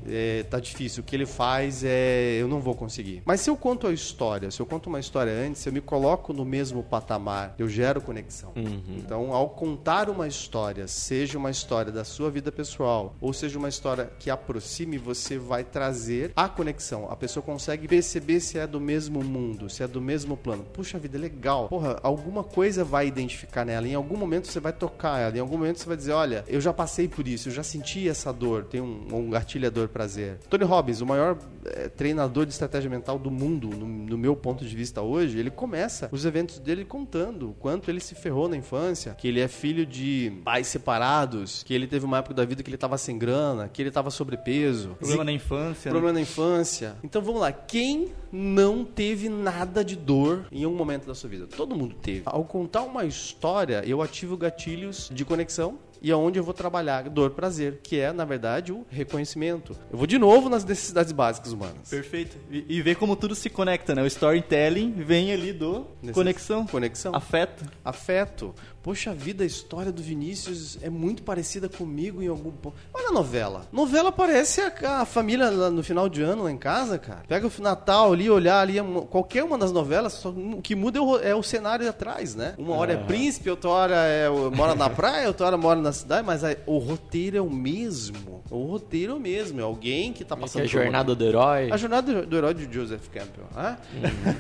É, 0.07 0.43
tá 0.43 0.59
difícil, 0.59 1.01
o 1.01 1.05
que 1.05 1.15
ele 1.15 1.25
faz 1.25 1.83
é 1.83 2.37
eu 2.39 2.47
não 2.47 2.59
vou 2.59 2.75
conseguir. 2.75 3.21
Mas 3.25 3.41
se 3.41 3.49
eu 3.49 3.57
conto 3.57 3.87
a 3.87 3.93
história, 3.93 4.51
se 4.51 4.59
eu 4.59 4.65
conto 4.65 4.87
uma 4.87 4.99
história 4.99 5.31
antes, 5.31 5.65
eu 5.65 5.73
me 5.73 5.81
coloco 5.81 6.33
no 6.33 6.45
mesmo 6.45 6.83
patamar, 6.83 7.55
eu 7.57 7.67
gero 7.67 8.01
conexão. 8.01 8.53
Então, 8.97 9.33
ao 9.33 9.49
contar 9.49 10.09
uma 10.09 10.27
história, 10.27 10.87
seja 10.87 11.37
uma 11.37 11.49
história 11.49 11.91
da 11.91 12.03
sua 12.03 12.29
vida 12.29 12.51
pessoal, 12.51 13.15
ou 13.19 13.33
seja 13.33 13.57
uma 13.57 13.69
história 13.69 14.11
que 14.19 14.29
aproxime, 14.29 14.97
você 14.97 15.37
vai 15.37 15.63
trazer 15.63 16.31
a 16.35 16.47
conexão. 16.47 17.07
A 17.09 17.15
pessoa 17.15 17.43
consegue 17.43 17.87
perceber 17.87 18.39
se 18.39 18.57
é 18.57 18.67
do 18.67 18.79
mesmo 18.79 19.23
mundo, 19.23 19.69
se 19.69 19.83
é 19.83 19.87
do 19.87 20.01
mesmo 20.01 20.37
plano. 20.37 20.63
Puxa 20.63 20.97
vida, 20.97 21.17
legal. 21.17 21.67
Porra, 21.67 21.99
alguma 22.03 22.43
coisa 22.43 22.83
vai 22.83 23.07
identificar 23.07 23.65
nela. 23.65 23.87
Em 23.87 23.95
algum 23.95 24.17
momento 24.17 24.47
você 24.47 24.59
vai 24.59 24.73
tocar 24.73 25.19
ela. 25.19 25.37
Em 25.37 25.39
algum 25.39 25.57
momento 25.57 25.79
você 25.79 25.87
vai 25.87 25.97
dizer: 25.97 26.11
Olha, 26.11 26.43
eu 26.47 26.61
já 26.61 26.73
passei 26.73 27.07
por 27.07 27.27
isso, 27.27 27.49
eu 27.49 27.53
já 27.53 27.63
senti 27.63 28.07
essa 28.07 28.31
dor. 28.31 28.65
Tem 28.65 28.81
um, 28.81 29.07
um 29.11 29.29
gatilhador 29.29 29.87
prazer. 29.95 30.39
Tony 30.49 30.65
Robbins, 30.65 30.99
o 30.99 31.05
maior 31.05 31.37
eh, 31.63 31.87
treinador 31.87 32.45
de 32.45 32.51
estratégia 32.51 32.89
mental 32.89 33.17
do 33.17 33.31
mundo, 33.31 33.69
no, 33.69 33.87
no 33.87 34.17
meu 34.17 34.35
ponto 34.35 34.65
de 34.65 34.75
vista 34.75 35.01
hoje, 35.01 35.39
ele 35.39 35.49
começa 35.49 36.09
os 36.11 36.25
eventos 36.25 36.59
dele 36.59 36.83
contando 36.83 37.51
o 37.51 37.53
quanto 37.53 37.89
ele 37.89 38.01
se 38.01 38.13
ferrou 38.13 38.49
na 38.49 38.57
infância, 38.57 39.13
que 39.13 39.25
ele 39.25 39.39
é 39.39 39.47
filho 39.47 39.85
de 39.85 40.33
pais 40.43 40.67
separados, 40.67 41.63
que 41.63 41.73
ele 41.73 41.87
teve 41.87 42.03
uma 42.03 42.17
época 42.17 42.33
da 42.33 42.43
vida 42.43 42.61
que 42.61 42.69
ele 42.69 42.75
estava 42.75 42.97
sem 42.97 43.17
grana, 43.17 43.69
que 43.69 43.81
ele 43.81 43.87
estava 43.87 44.11
sobrepeso. 44.11 44.95
Problema 44.99 45.23
na 45.23 45.31
infância. 45.31 45.89
né? 45.89 45.91
Problema 45.91 46.13
na 46.13 46.19
infância. 46.21 46.95
Então 47.01 47.21
vamos 47.21 47.39
lá, 47.39 47.53
quem 47.53 48.09
não 48.33 48.83
teve 48.83 49.29
nada 49.29 49.81
de 49.81 49.95
dor 49.95 50.45
em 50.51 50.65
um 50.65 50.75
momento 50.75 51.07
da 51.07 51.15
sua 51.15 51.29
vida? 51.29 51.47
Todo 51.47 51.73
mundo 51.73 51.95
teve. 51.95 52.23
Ao 52.25 52.43
contar 52.43 52.81
uma 52.83 53.05
história, 53.05 53.81
eu 53.87 54.01
ativo 54.01 54.35
gatilhos 54.35 55.09
de 55.13 55.23
conexão 55.23 55.79
e 56.07 56.11
aonde 56.11 56.37
eu 56.37 56.43
vou 56.43 56.53
trabalhar 56.53 57.09
dor 57.09 57.31
prazer, 57.31 57.79
que 57.81 57.99
é 57.99 58.13
na 58.13 58.23
verdade 58.25 58.71
o 58.71 58.85
reconhecimento. 58.89 59.75
Eu 59.91 59.97
vou 59.97 60.05
de 60.05 60.17
novo 60.19 60.49
nas 60.49 60.63
necessidades 60.63 61.11
básicas 61.11 61.51
humanas. 61.51 61.89
Perfeito. 61.89 62.37
E, 62.51 62.63
e 62.77 62.81
ver 62.81 62.95
como 62.95 63.15
tudo 63.15 63.33
se 63.33 63.49
conecta, 63.49 63.95
né? 63.95 64.03
O 64.03 64.05
storytelling 64.05 64.91
vem 64.91 65.31
ali 65.33 65.51
do 65.51 65.87
Necess- 66.01 66.13
conexão, 66.13 66.67
Conexão. 66.67 67.15
afeto. 67.15 67.65
Afeto. 67.83 68.53
Poxa 68.85 69.15
vida, 69.15 69.43
a 69.43 69.47
história 69.47 69.91
do 69.91 69.99
Vinícius 69.99 70.77
é 70.79 70.91
muito 70.91 71.23
parecida 71.23 71.67
comigo 71.67 72.21
em 72.21 72.27
algum 72.27 72.51
ponto. 72.51 72.75
Olha 72.93 73.07
a 73.07 73.11
novela. 73.11 73.65
Novela 73.71 74.11
parece 74.11 74.61
a, 74.61 75.01
a 75.01 75.05
família 75.05 75.49
no 75.49 75.81
final 75.81 76.07
de 76.07 76.21
ano 76.21 76.43
lá 76.43 76.51
em 76.51 76.57
casa, 76.57 76.99
cara. 76.99 77.23
Pega 77.27 77.47
o 77.47 77.51
Natal 77.63 78.13
ali, 78.13 78.29
olhar 78.29 78.59
ali, 78.61 78.75
qualquer 79.09 79.43
uma 79.43 79.57
das 79.57 79.71
novelas, 79.71 80.13
só- 80.13 80.29
o 80.29 80.61
que 80.61 80.75
muda 80.75 80.99
é 80.99 81.01
o, 81.01 81.17
é 81.17 81.33
o 81.35 81.41
cenário 81.41 81.89
atrás, 81.89 82.35
né? 82.35 82.53
Uma 82.59 82.75
hora 82.75 82.93
é 82.93 82.97
príncipe, 82.97 83.49
outra 83.49 83.69
hora 83.71 83.95
é, 83.95 84.29
mora 84.55 84.75
na 84.75 84.87
praia, 84.91 85.29
outra 85.29 85.47
hora 85.47 85.57
mora 85.57 85.81
na 85.81 85.91
cidade, 85.91 86.23
mas 86.23 86.43
o 86.67 86.77
roteiro 86.77 87.37
é 87.37 87.41
o 87.41 87.49
mesmo. 87.49 88.43
O 88.51 88.65
roteiro 88.65 89.13
é 89.13 89.15
o 89.15 89.19
mesmo. 89.19 89.59
É 89.59 89.63
alguém 89.63 90.13
que 90.13 90.23
tá 90.23 90.35
Que 90.35 90.41
passando 90.41 90.61
é 90.61 90.65
a 90.65 90.67
uma- 90.67 90.83
jornada 90.83 91.15
do 91.15 91.25
herói. 91.25 91.71
a 91.71 91.77
jornada 91.77 92.21
do, 92.21 92.37
herói 92.37 92.53
de 92.53 92.71
Joseph 92.71 93.07
Campbell. 93.11 93.45
né? 93.55 93.77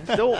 Então, 0.03 0.33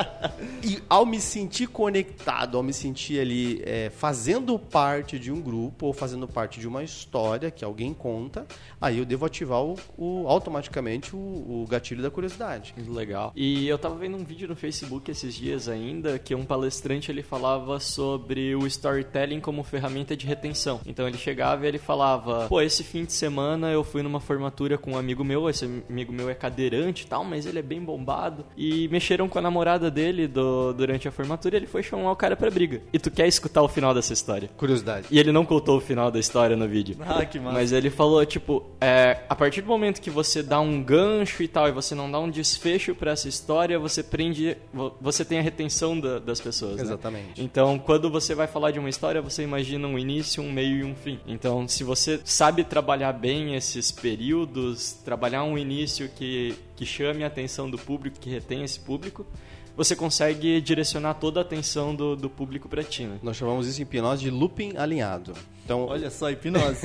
e 0.63 0.79
ao 0.87 1.07
me 1.07 1.19
sentir 1.19 1.65
conectado, 1.67 2.55
ao 2.55 2.61
me 2.61 2.71
sentir 2.71 3.19
ali 3.19 3.63
é, 3.65 3.89
fazendo 3.97 4.57
parte 4.59 5.17
de 5.17 5.31
um 5.31 5.41
grupo 5.41 5.87
ou 5.87 5.93
fazendo 5.93 6.27
parte 6.27 6.59
de 6.59 6.67
uma 6.67 6.83
história 6.83 7.49
que 7.49 7.63
alguém 7.63 7.93
conta, 7.93 8.45
aí 8.79 8.97
eu 8.99 9.05
devo 9.05 9.25
ativar 9.25 9.61
o, 9.63 9.75
o- 9.97 10.27
automaticamente 10.27 11.15
o, 11.15 11.19
o 11.19 11.65
gatilho 11.69 12.01
da 12.03 12.09
curiosidade. 12.11 12.73
Legal. 12.87 13.31
E 13.35 13.67
eu 13.67 13.77
tava 13.77 13.95
vendo 13.95 14.17
um 14.17 14.23
vídeo 14.23 14.47
no 14.47 14.55
Facebook 14.55 15.09
esses 15.09 15.33
dias 15.33 15.67
ainda 15.67 16.19
que 16.19 16.35
um 16.35 16.45
palestrante 16.45 17.11
ele 17.11 17.23
falava 17.23 17.79
sobre 17.79 18.55
o 18.55 18.65
storytelling 18.67 19.39
como 19.39 19.63
ferramenta 19.63 20.15
de 20.15 20.25
retenção. 20.25 20.79
Então 20.85 21.07
ele 21.07 21.17
chegava 21.17 21.65
e 21.65 21.67
ele 21.67 21.77
falava: 21.77 22.47
"Pô, 22.47 22.61
esse 22.61 22.83
fim 22.83 23.05
de 23.05 23.13
semana 23.13 23.71
eu 23.71 23.83
fui 23.83 24.01
numa 24.03 24.19
formatura 24.19 24.77
com 24.77 24.91
um 24.91 24.97
amigo 24.97 25.23
meu, 25.23 25.49
esse 25.49 25.65
amigo 25.89 26.11
meu 26.11 26.29
é 26.29 26.33
cadeirante 26.35 27.03
e 27.03 27.07
tal, 27.07 27.23
mas 27.23 27.45
ele 27.45 27.59
é 27.59 27.61
bem 27.61 27.81
bombado 27.81 28.45
e 28.57 28.87
mexeram 28.89 29.27
com 29.29 29.39
a 29.39 29.41
namorada 29.41 29.89
dele 29.91 30.27
do- 30.27 30.73
durante 30.73 31.07
a 31.07 31.11
formatura 31.11 31.55
e 31.55 31.59
ele 31.59 31.67
foi 31.67 31.83
chamar 31.83 32.11
o 32.11 32.15
cara 32.15 32.35
pra 32.35 32.49
briga. 32.51 32.81
E 32.93 32.99
tu 32.99 33.09
quer 33.11 33.27
escutar 33.27 33.61
o 33.61 33.67
final 33.67 33.84
dessa 33.93 34.13
história? 34.13 34.49
Curiosidade. 34.57 35.07
E 35.11 35.19
ele 35.19 35.31
não 35.31 35.45
contou 35.45 35.77
o 35.77 35.81
final 35.81 36.09
da 36.09 36.19
história 36.19 36.55
no 36.55 36.67
vídeo. 36.67 36.97
Ah, 37.01 37.25
que 37.25 37.39
massa. 37.39 37.53
Mas 37.57 37.71
ele 37.71 37.89
falou, 37.89 38.25
tipo, 38.25 38.63
é, 38.81 39.19
a 39.29 39.35
partir 39.35 39.61
do 39.61 39.67
momento 39.67 40.01
que 40.01 40.09
você 40.09 40.41
dá 40.41 40.59
um 40.59 40.81
gancho 40.81 41.43
e 41.43 41.47
tal, 41.47 41.67
e 41.67 41.71
você 41.71 41.93
não 41.95 42.09
dá 42.09 42.19
um 42.19 42.29
desfecho 42.29 42.93
pra 42.95 43.11
essa 43.11 43.27
história, 43.27 43.77
você 43.79 44.01
prende. 44.03 44.57
vo- 44.73 44.93
Você 45.01 45.23
tem 45.25 45.39
a 45.39 45.41
retenção 45.41 45.99
da- 45.99 46.19
das 46.19 46.39
pessoas. 46.41 46.77
né? 46.77 46.81
Exatamente. 46.83 47.41
Então, 47.41 47.77
quando 47.79 48.09
você 48.09 48.33
vai 48.35 48.47
falar 48.47 48.71
de 48.71 48.79
uma 48.79 48.89
história, 48.89 49.21
você 49.21 49.43
imagina 49.43 49.87
um 49.87 49.97
início, 49.99 50.41
um 50.41 50.51
meio 50.51 50.77
e 50.77 50.83
um 50.83 50.95
fim. 50.95 51.19
Então, 51.27 51.67
se 51.67 51.83
você 51.83 52.19
sabe 52.23 52.63
trabalhar 52.63 53.13
bem 53.13 53.55
esses 53.55 53.91
períodos, 53.91 54.93
trabalhar 55.05 55.43
um 55.43 55.57
início 55.57 56.09
que, 56.09 56.55
que 56.75 56.85
chame 56.85 57.23
a 57.23 57.27
atenção 57.27 57.69
do 57.69 57.77
público, 57.77 58.17
que 58.19 58.29
retém 58.29 58.63
esse 58.63 58.79
público, 58.79 59.25
você 59.75 59.95
consegue 59.95 60.61
direcionar 60.61 61.15
toda 61.15 61.39
a 61.39 61.41
atenção 61.41 61.93
do, 61.93 62.15
do 62.15 62.29
público 62.29 62.69
pra 62.69 62.83
ti, 62.83 63.03
né? 63.03 63.19
Nós 63.21 63.35
chamamos 63.35 63.67
isso 63.67 63.79
em 63.79 63.83
hipnose 63.83 64.21
de 64.21 64.29
looping 64.29 64.77
alinhado. 64.77 65.33
Então, 65.63 65.87
Olha 65.87 66.09
só, 66.11 66.29
hipnose. 66.29 66.81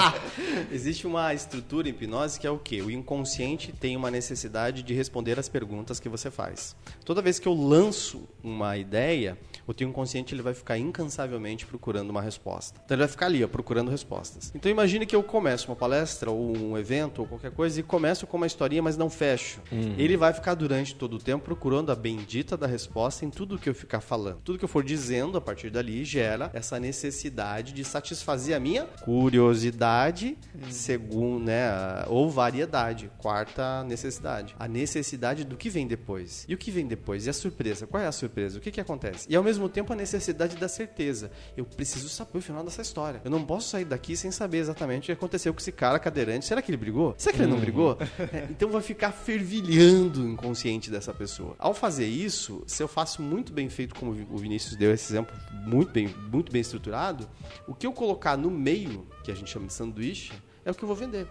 Existe 0.70 1.06
uma 1.06 1.32
estrutura 1.32 1.88
em 1.88 1.90
hipnose 1.90 2.38
que 2.38 2.46
é 2.46 2.50
o 2.50 2.58
quê? 2.58 2.82
O 2.82 2.90
inconsciente 2.90 3.72
tem 3.72 3.96
uma 3.96 4.10
necessidade 4.10 4.82
de 4.82 4.92
responder 4.92 5.38
às 5.38 5.48
perguntas 5.48 5.98
que 5.98 6.08
você 6.08 6.30
faz. 6.30 6.76
Toda 7.04 7.22
vez 7.22 7.38
que 7.38 7.48
eu 7.48 7.54
lanço 7.54 8.28
uma 8.42 8.76
ideia, 8.76 9.38
o 9.66 9.74
teu 9.74 9.88
inconsciente 9.88 10.34
ele 10.34 10.42
vai 10.42 10.54
ficar 10.54 10.78
incansavelmente 10.78 11.66
procurando 11.66 12.10
uma 12.10 12.22
resposta. 12.22 12.80
Então 12.84 12.94
ele 12.94 13.02
vai 13.02 13.08
ficar 13.08 13.26
ali, 13.26 13.44
ó, 13.44 13.48
procurando 13.48 13.90
respostas. 13.90 14.52
Então 14.54 14.70
imagine 14.70 15.06
que 15.06 15.16
eu 15.16 15.22
começo 15.22 15.68
uma 15.68 15.76
palestra 15.76 16.30
ou 16.30 16.56
um 16.56 16.76
evento 16.76 17.20
ou 17.20 17.26
qualquer 17.26 17.50
coisa 17.50 17.80
e 17.80 17.82
começo 17.82 18.26
com 18.26 18.36
uma 18.36 18.46
historinha, 18.46 18.82
mas 18.82 18.96
não 18.96 19.10
fecho. 19.10 19.60
Ele 19.98 20.16
vai 20.16 20.32
ficar 20.32 20.54
durante 20.54 20.94
todo 20.94 21.14
o 21.14 21.18
tempo 21.18 21.44
procurando 21.44 21.90
a 21.90 21.94
bendita 21.94 22.56
da 22.56 22.66
resposta 22.66 23.24
em 23.24 23.30
tudo 23.30 23.58
que 23.58 23.68
eu 23.68 23.74
ficar 23.74 24.00
falando. 24.00 24.40
Tudo 24.42 24.58
que 24.58 24.64
eu 24.64 24.68
for 24.68 24.84
dizendo 24.84 25.38
a 25.38 25.40
partir 25.40 25.70
dali 25.70 26.04
gera 26.04 26.50
essa 26.52 26.78
necessidade 26.78 27.72
de 27.72 27.84
satisfazer 27.84 28.56
a 28.56 28.60
minha 28.60 28.84
curiosidade, 29.02 30.36
segundo, 30.70 31.44
né, 31.44 31.70
ou 32.08 32.30
variedade, 32.30 33.10
quarta 33.18 33.84
necessidade. 33.84 34.54
A 34.58 34.66
necessidade 34.66 35.44
do 35.44 35.56
que 35.56 35.68
vem 35.68 35.86
depois. 35.86 36.44
E 36.48 36.54
o 36.54 36.58
que 36.58 36.70
vem 36.70 36.86
depois? 36.86 37.26
E 37.26 37.30
a 37.30 37.32
surpresa? 37.32 37.86
Qual 37.86 38.02
é 38.02 38.06
a 38.06 38.12
surpresa? 38.12 38.58
O 38.58 38.60
que 38.60 38.70
que 38.70 38.80
acontece? 38.80 39.26
E 39.30 39.36
ao 39.36 39.42
mesmo 39.42 39.53
tempo 39.68 39.92
a 39.92 39.96
necessidade 39.96 40.56
da 40.56 40.68
certeza. 40.68 41.30
Eu 41.56 41.64
preciso 41.64 42.08
saber 42.08 42.38
o 42.38 42.42
final 42.42 42.64
dessa 42.64 42.82
história. 42.82 43.20
Eu 43.24 43.30
não 43.30 43.44
posso 43.44 43.68
sair 43.68 43.84
daqui 43.84 44.16
sem 44.16 44.30
saber 44.30 44.58
exatamente 44.58 45.04
o 45.04 45.06
que 45.06 45.12
aconteceu 45.12 45.52
com 45.52 45.60
esse 45.60 45.72
cara 45.72 45.98
cadeirante. 45.98 46.44
Será 46.46 46.60
que 46.60 46.70
ele 46.70 46.76
brigou? 46.76 47.14
Será 47.16 47.36
que 47.36 47.42
ele 47.42 47.50
não 47.50 47.60
brigou? 47.60 47.98
É, 48.32 48.46
então 48.50 48.70
vai 48.70 48.82
ficar 48.82 49.12
fervilhando 49.12 50.22
o 50.22 50.28
inconsciente 50.28 50.90
dessa 50.90 51.12
pessoa. 51.12 51.54
Ao 51.58 51.74
fazer 51.74 52.06
isso, 52.06 52.62
se 52.66 52.82
eu 52.82 52.88
faço 52.88 53.22
muito 53.22 53.52
bem 53.52 53.68
feito, 53.68 53.94
como 53.94 54.12
o 54.30 54.38
Vinícius 54.38 54.76
deu 54.76 54.92
esse 54.92 55.12
exemplo, 55.12 55.34
muito 55.66 55.92
bem, 55.92 56.08
muito 56.32 56.50
bem 56.50 56.60
estruturado, 56.60 57.28
o 57.66 57.74
que 57.74 57.86
eu 57.86 57.92
colocar 57.92 58.36
no 58.36 58.50
meio, 58.50 59.06
que 59.22 59.30
a 59.30 59.34
gente 59.34 59.50
chama 59.50 59.66
de 59.66 59.72
sanduíche, 59.72 60.32
é 60.64 60.70
o 60.70 60.74
que 60.74 60.82
eu 60.82 60.86
vou 60.86 60.96
vender. 60.96 61.26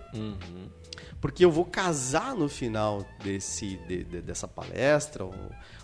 Porque 1.22 1.44
eu 1.46 1.52
vou 1.52 1.66
casar 1.66 2.36
no 2.36 2.48
final 2.50 3.06
desse, 3.24 3.78
de- 3.88 4.04
de- 4.04 4.22
dessa 4.22 4.48
palestra, 4.48 5.24
ou, 5.26 5.34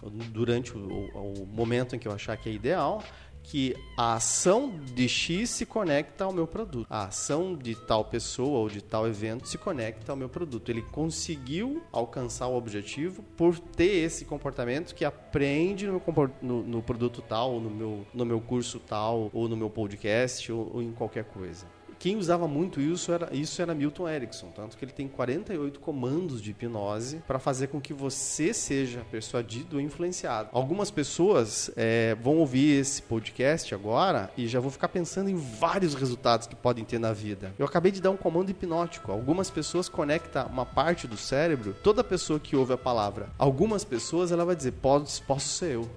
ou 0.02 0.10
durante 0.10 0.76
o, 0.78 0.80
o- 0.80 1.44
o 1.44 1.46
momento 1.48 1.96
em 1.96 2.00
que 2.00 2.08
eu 2.08 2.12
achar 2.12 2.36
que 2.38 2.50
é 2.50 2.52
ideal, 2.54 3.04
que 3.42 3.76
a 3.98 4.14
ação 4.16 4.70
de 4.94 5.08
X 5.10 5.50
se 5.50 5.66
conecta 5.66 6.24
ao 6.26 6.32
meu 6.32 6.46
produto. 6.46 6.86
A 6.88 7.06
ação 7.06 7.56
de 7.56 7.74
tal 7.74 8.06
pessoa 8.06 8.60
ou 8.60 8.70
de 8.70 8.80
tal 8.80 9.08
evento 9.08 9.48
se 9.48 9.58
conecta 9.58 10.12
ao 10.12 10.16
meu 10.16 10.30
produto. 10.30 10.70
Ele 10.70 10.84
conseguiu 10.84 11.82
alcançar 11.92 12.48
o 12.48 12.56
objetivo 12.56 13.24
por 13.36 13.58
ter 13.58 14.04
esse 14.04 14.24
comportamento 14.26 14.94
que 14.94 15.04
aprende 15.04 15.88
no, 15.88 16.00
no- 16.44 16.62
no 16.64 16.82
produto 16.84 17.24
tal, 17.28 17.54
ou 17.54 17.62
no 17.62 17.70
meu, 17.72 18.06
no 18.14 18.26
meu 18.26 18.40
curso 18.40 18.80
tal, 18.80 19.32
ou 19.34 19.48
no 19.50 19.58
meu 19.58 19.70
podcast, 19.70 20.52
ou- 20.52 20.70
ou 20.76 20.82
em 20.84 20.92
qualquer 20.92 21.24
coisa. 21.24 21.66
Quem 22.00 22.16
usava 22.16 22.48
muito 22.48 22.80
isso 22.80 23.12
era, 23.12 23.30
isso 23.36 23.62
era 23.62 23.76
Milton 23.76 24.08
Erickson, 24.08 24.48
tanto 24.56 24.78
que 24.78 24.86
ele 24.86 24.94
tem 24.94 25.08
48 25.08 25.82
comandos 25.82 26.42
de 26.42 26.52
hipnose 26.52 27.22
para 27.28 27.40
fazer 27.40 27.68
com 27.68 27.82
que 27.82 27.94
você 27.94 28.54
seja 28.54 29.02
persuadido 29.12 29.76
ou 29.76 29.82
influenciado. 29.82 30.48
Algumas 30.54 30.90
pessoas 30.90 31.70
é, 31.76 32.16
vão 32.16 32.38
ouvir 32.38 32.80
esse 32.80 33.02
podcast 33.02 33.76
agora 33.76 34.32
e 34.38 34.48
já 34.48 34.62
vão 34.62 34.72
ficar 34.72 34.88
pensando 34.88 35.30
em 35.30 35.36
vários 35.36 35.94
resultados 35.94 36.48
que 36.48 36.56
podem 36.56 36.86
ter 36.86 37.00
na 37.00 37.12
vida. 37.12 37.54
Eu 37.60 37.66
acabei 37.66 37.92
de 37.92 38.02
dar 38.02 38.12
um 38.12 38.18
comando 38.18 38.50
hipnótico. 38.50 39.12
Algumas 39.12 39.50
pessoas 39.50 39.90
conectam 39.90 40.48
uma 40.48 40.66
parte 40.66 41.06
do 41.06 41.18
cérebro. 41.18 41.76
Toda 41.84 42.02
pessoa 42.02 42.40
que 42.40 42.56
ouve 42.56 42.72
a 42.72 42.78
palavra, 42.78 43.28
algumas 43.38 43.84
pessoas 43.84 44.32
ela 44.32 44.46
vai 44.46 44.56
dizer 44.56 44.72
posso, 44.72 45.22
posso 45.24 45.50
ser 45.50 45.76
eu. 45.76 45.90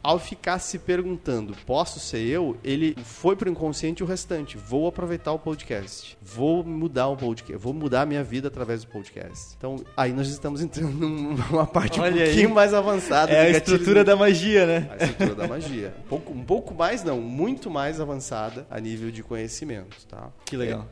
Ao 0.00 0.18
ficar 0.20 0.60
se 0.60 0.78
perguntando, 0.78 1.56
posso 1.66 1.98
ser 1.98 2.20
eu, 2.20 2.56
ele 2.62 2.94
foi 3.02 3.34
pro 3.34 3.50
inconsciente 3.50 4.02
o 4.02 4.06
restante. 4.06 4.56
Vou 4.56 4.86
aproveitar 4.86 5.23
o 5.32 5.38
podcast. 5.38 6.16
Vou 6.22 6.62
mudar 6.64 7.08
o 7.08 7.16
podcast. 7.16 7.56
Vou 7.62 7.72
mudar 7.72 8.02
a 8.02 8.06
minha 8.06 8.22
vida 8.24 8.48
através 8.48 8.82
do 8.84 8.90
podcast. 8.90 9.54
Então, 9.56 9.76
aí 9.96 10.12
nós 10.12 10.28
estamos 10.28 10.60
entrando 10.62 10.92
numa 11.08 11.66
parte 11.66 12.00
Olha 12.00 12.12
um 12.16 12.18
aí. 12.20 12.24
pouquinho 12.26 12.50
mais 12.54 12.72
avançada. 12.74 13.32
é 13.32 13.40
a 13.40 13.44
gatilho- 13.52 13.56
estrutura 13.76 14.04
da 14.04 14.16
magia, 14.16 14.66
né? 14.66 14.88
a 14.90 15.04
estrutura 15.04 15.34
da 15.34 15.46
magia. 15.48 15.94
Um 16.04 16.08
pouco, 16.08 16.32
um 16.32 16.44
pouco 16.44 16.74
mais, 16.74 17.02
não, 17.04 17.20
muito 17.20 17.70
mais 17.70 18.00
avançada 18.00 18.66
a 18.70 18.80
nível 18.80 19.10
de 19.10 19.22
conhecimento, 19.22 19.96
tá? 20.06 20.30
Que 20.44 20.56
legal. 20.56 20.86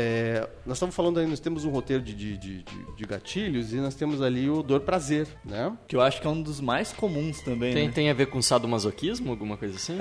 É, 0.00 0.48
nós 0.64 0.76
estamos 0.76 0.94
falando 0.94 1.18
aí, 1.18 1.26
nós 1.26 1.40
temos 1.40 1.64
um 1.64 1.70
roteiro 1.70 2.02
de, 2.02 2.14
de, 2.14 2.36
de, 2.36 2.62
de- 2.62 3.06
gatilhos 3.06 3.72
e 3.72 3.76
nós 3.76 3.94
temos 3.94 4.22
ali 4.22 4.48
o 4.48 4.62
dor 4.62 4.80
prazer, 4.80 5.26
né? 5.44 5.72
Que 5.88 5.96
eu 5.96 6.00
acho 6.00 6.20
que 6.20 6.26
é 6.26 6.30
um 6.30 6.40
dos 6.40 6.60
mais 6.60 6.92
comuns 6.92 7.40
também, 7.40 7.72
Tem, 7.74 7.86
né? 7.88 7.92
tem 7.92 8.10
a 8.10 8.14
ver 8.14 8.26
com 8.26 8.40
sadomasoquismo, 8.40 9.30
alguma 9.30 9.56
coisa 9.56 9.76
assim? 9.76 9.96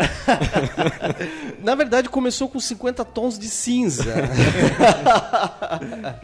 Na 1.63 1.73
verdade, 1.73 2.09
começou 2.09 2.47
com 2.49 2.59
50 2.59 3.03
tons 3.05 3.39
de 3.39 3.47
cinza. 3.47 4.13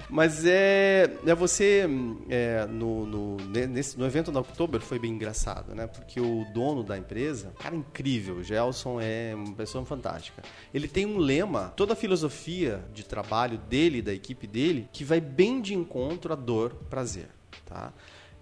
Mas 0.10 0.46
é, 0.46 1.10
é 1.26 1.36
você, 1.36 1.86
é, 2.30 2.66
no, 2.68 3.06
no, 3.06 3.38
ne- 3.48 3.68
nesse, 3.68 3.98
no 3.98 4.06
evento 4.06 4.32
da 4.32 4.40
Oktober 4.42 4.82
foi 4.82 5.00
bem 5.00 5.12
engraçado, 5.12 5.74
né? 5.74 5.88
Porque 5.88 6.20
o 6.20 6.46
dono 6.54 6.84
da 6.84 6.98
empresa, 6.98 7.54
cara 7.60 7.76
incrível, 7.76 8.36
o 8.36 8.44
Gelson 8.44 9.00
é 9.02 9.34
uma 9.36 9.54
pessoa 9.54 9.84
fantástica. 9.86 10.42
Ele 10.74 10.88
tem 10.88 11.06
um 11.06 11.18
lema, 11.18 11.74
toda 11.76 11.94
a 11.94 11.96
filosofia 11.96 12.84
de 12.94 13.04
trabalho 13.04 13.60
dele 13.64 14.02
da 14.02 14.14
equipe 14.14 14.46
dele, 14.48 14.88
que 14.92 15.04
vai 15.04 15.20
bem 15.20 15.62
de 15.62 15.74
encontro 15.74 16.32
à 16.34 16.36
dor, 16.36 16.74
prazer, 16.90 17.30
tá? 17.66 17.92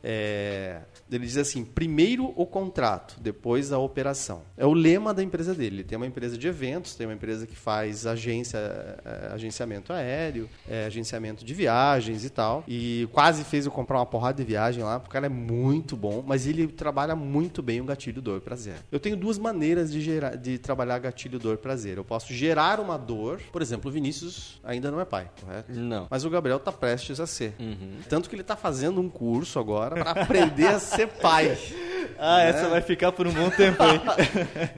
É, 0.03 0.81
ele 1.11 1.25
diz 1.25 1.37
assim: 1.37 1.63
primeiro 1.63 2.33
o 2.35 2.45
contrato, 2.45 3.17
depois 3.19 3.71
a 3.71 3.77
operação. 3.77 4.43
É 4.57 4.65
o 4.65 4.73
lema 4.73 5.13
da 5.13 5.23
empresa 5.23 5.53
dele. 5.53 5.77
Ele 5.77 5.83
tem 5.83 5.97
uma 5.97 6.07
empresa 6.07 6.37
de 6.37 6.47
eventos, 6.47 6.95
tem 6.95 7.05
uma 7.05 7.13
empresa 7.13 7.45
que 7.45 7.55
faz 7.55 8.05
agência, 8.05 8.57
é, 8.57 9.31
agenciamento 9.33 9.93
aéreo, 9.93 10.49
é, 10.67 10.85
agenciamento 10.85 11.43
de 11.45 11.53
viagens 11.53 12.25
e 12.25 12.29
tal. 12.29 12.63
E 12.67 13.07
quase 13.11 13.43
fez 13.43 13.65
eu 13.65 13.71
comprar 13.71 13.99
uma 13.99 14.05
porrada 14.05 14.37
de 14.37 14.43
viagem 14.43 14.83
lá, 14.83 14.99
porque 14.99 15.11
o 15.11 15.13
cara 15.13 15.25
é 15.25 15.29
muito 15.29 15.95
bom, 15.95 16.23
mas 16.25 16.47
ele 16.47 16.67
trabalha 16.67 17.15
muito 17.15 17.61
bem 17.61 17.81
o 17.81 17.85
gatilho 17.85 18.21
dor 18.21 18.41
prazer. 18.41 18.75
Eu 18.91 18.99
tenho 18.99 19.17
duas 19.17 19.37
maneiras 19.37 19.91
de, 19.91 20.01
gerar, 20.01 20.35
de 20.35 20.57
trabalhar 20.57 20.99
gatilho 20.99 21.37
dor 21.37 21.57
prazer. 21.57 21.97
Eu 21.97 22.05
posso 22.05 22.33
gerar 22.33 22.79
uma 22.79 22.97
dor, 22.97 23.41
por 23.51 23.61
exemplo, 23.61 23.89
o 23.89 23.93
Vinícius 23.93 24.59
ainda 24.63 24.89
não 24.89 24.99
é 24.99 25.05
pai, 25.05 25.29
correto? 25.39 25.71
Não. 25.71 26.07
Mas 26.09 26.25
o 26.25 26.29
Gabriel 26.29 26.59
tá 26.59 26.71
prestes 26.71 27.19
a 27.19 27.27
ser. 27.27 27.53
Tanto 28.09 28.29
que 28.29 28.35
ele 28.35 28.43
tá 28.43 28.55
fazendo 28.55 29.01
um 29.01 29.09
curso 29.09 29.59
agora 29.59 29.90
para 29.95 30.11
aprender 30.11 30.67
a 30.67 30.79
ser 30.79 31.07
pai. 31.07 31.57
Ah, 32.23 32.43
essa 32.43 32.69
vai 32.69 32.81
ficar 32.81 33.11
por 33.11 33.25
um 33.25 33.33
bom 33.33 33.49
tempo 33.49 33.81
aí. 33.81 33.99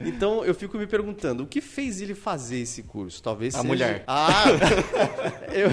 Então 0.00 0.42
eu 0.46 0.54
fico 0.54 0.78
me 0.78 0.86
perguntando, 0.86 1.42
o 1.42 1.46
que 1.46 1.60
fez 1.60 2.00
ele 2.00 2.14
fazer 2.14 2.60
esse 2.60 2.82
curso? 2.82 3.22
Talvez 3.22 3.54
A 3.54 3.58
seja... 3.58 3.68
mulher. 3.68 4.02
Ah! 4.06 4.44
eu... 5.52 5.68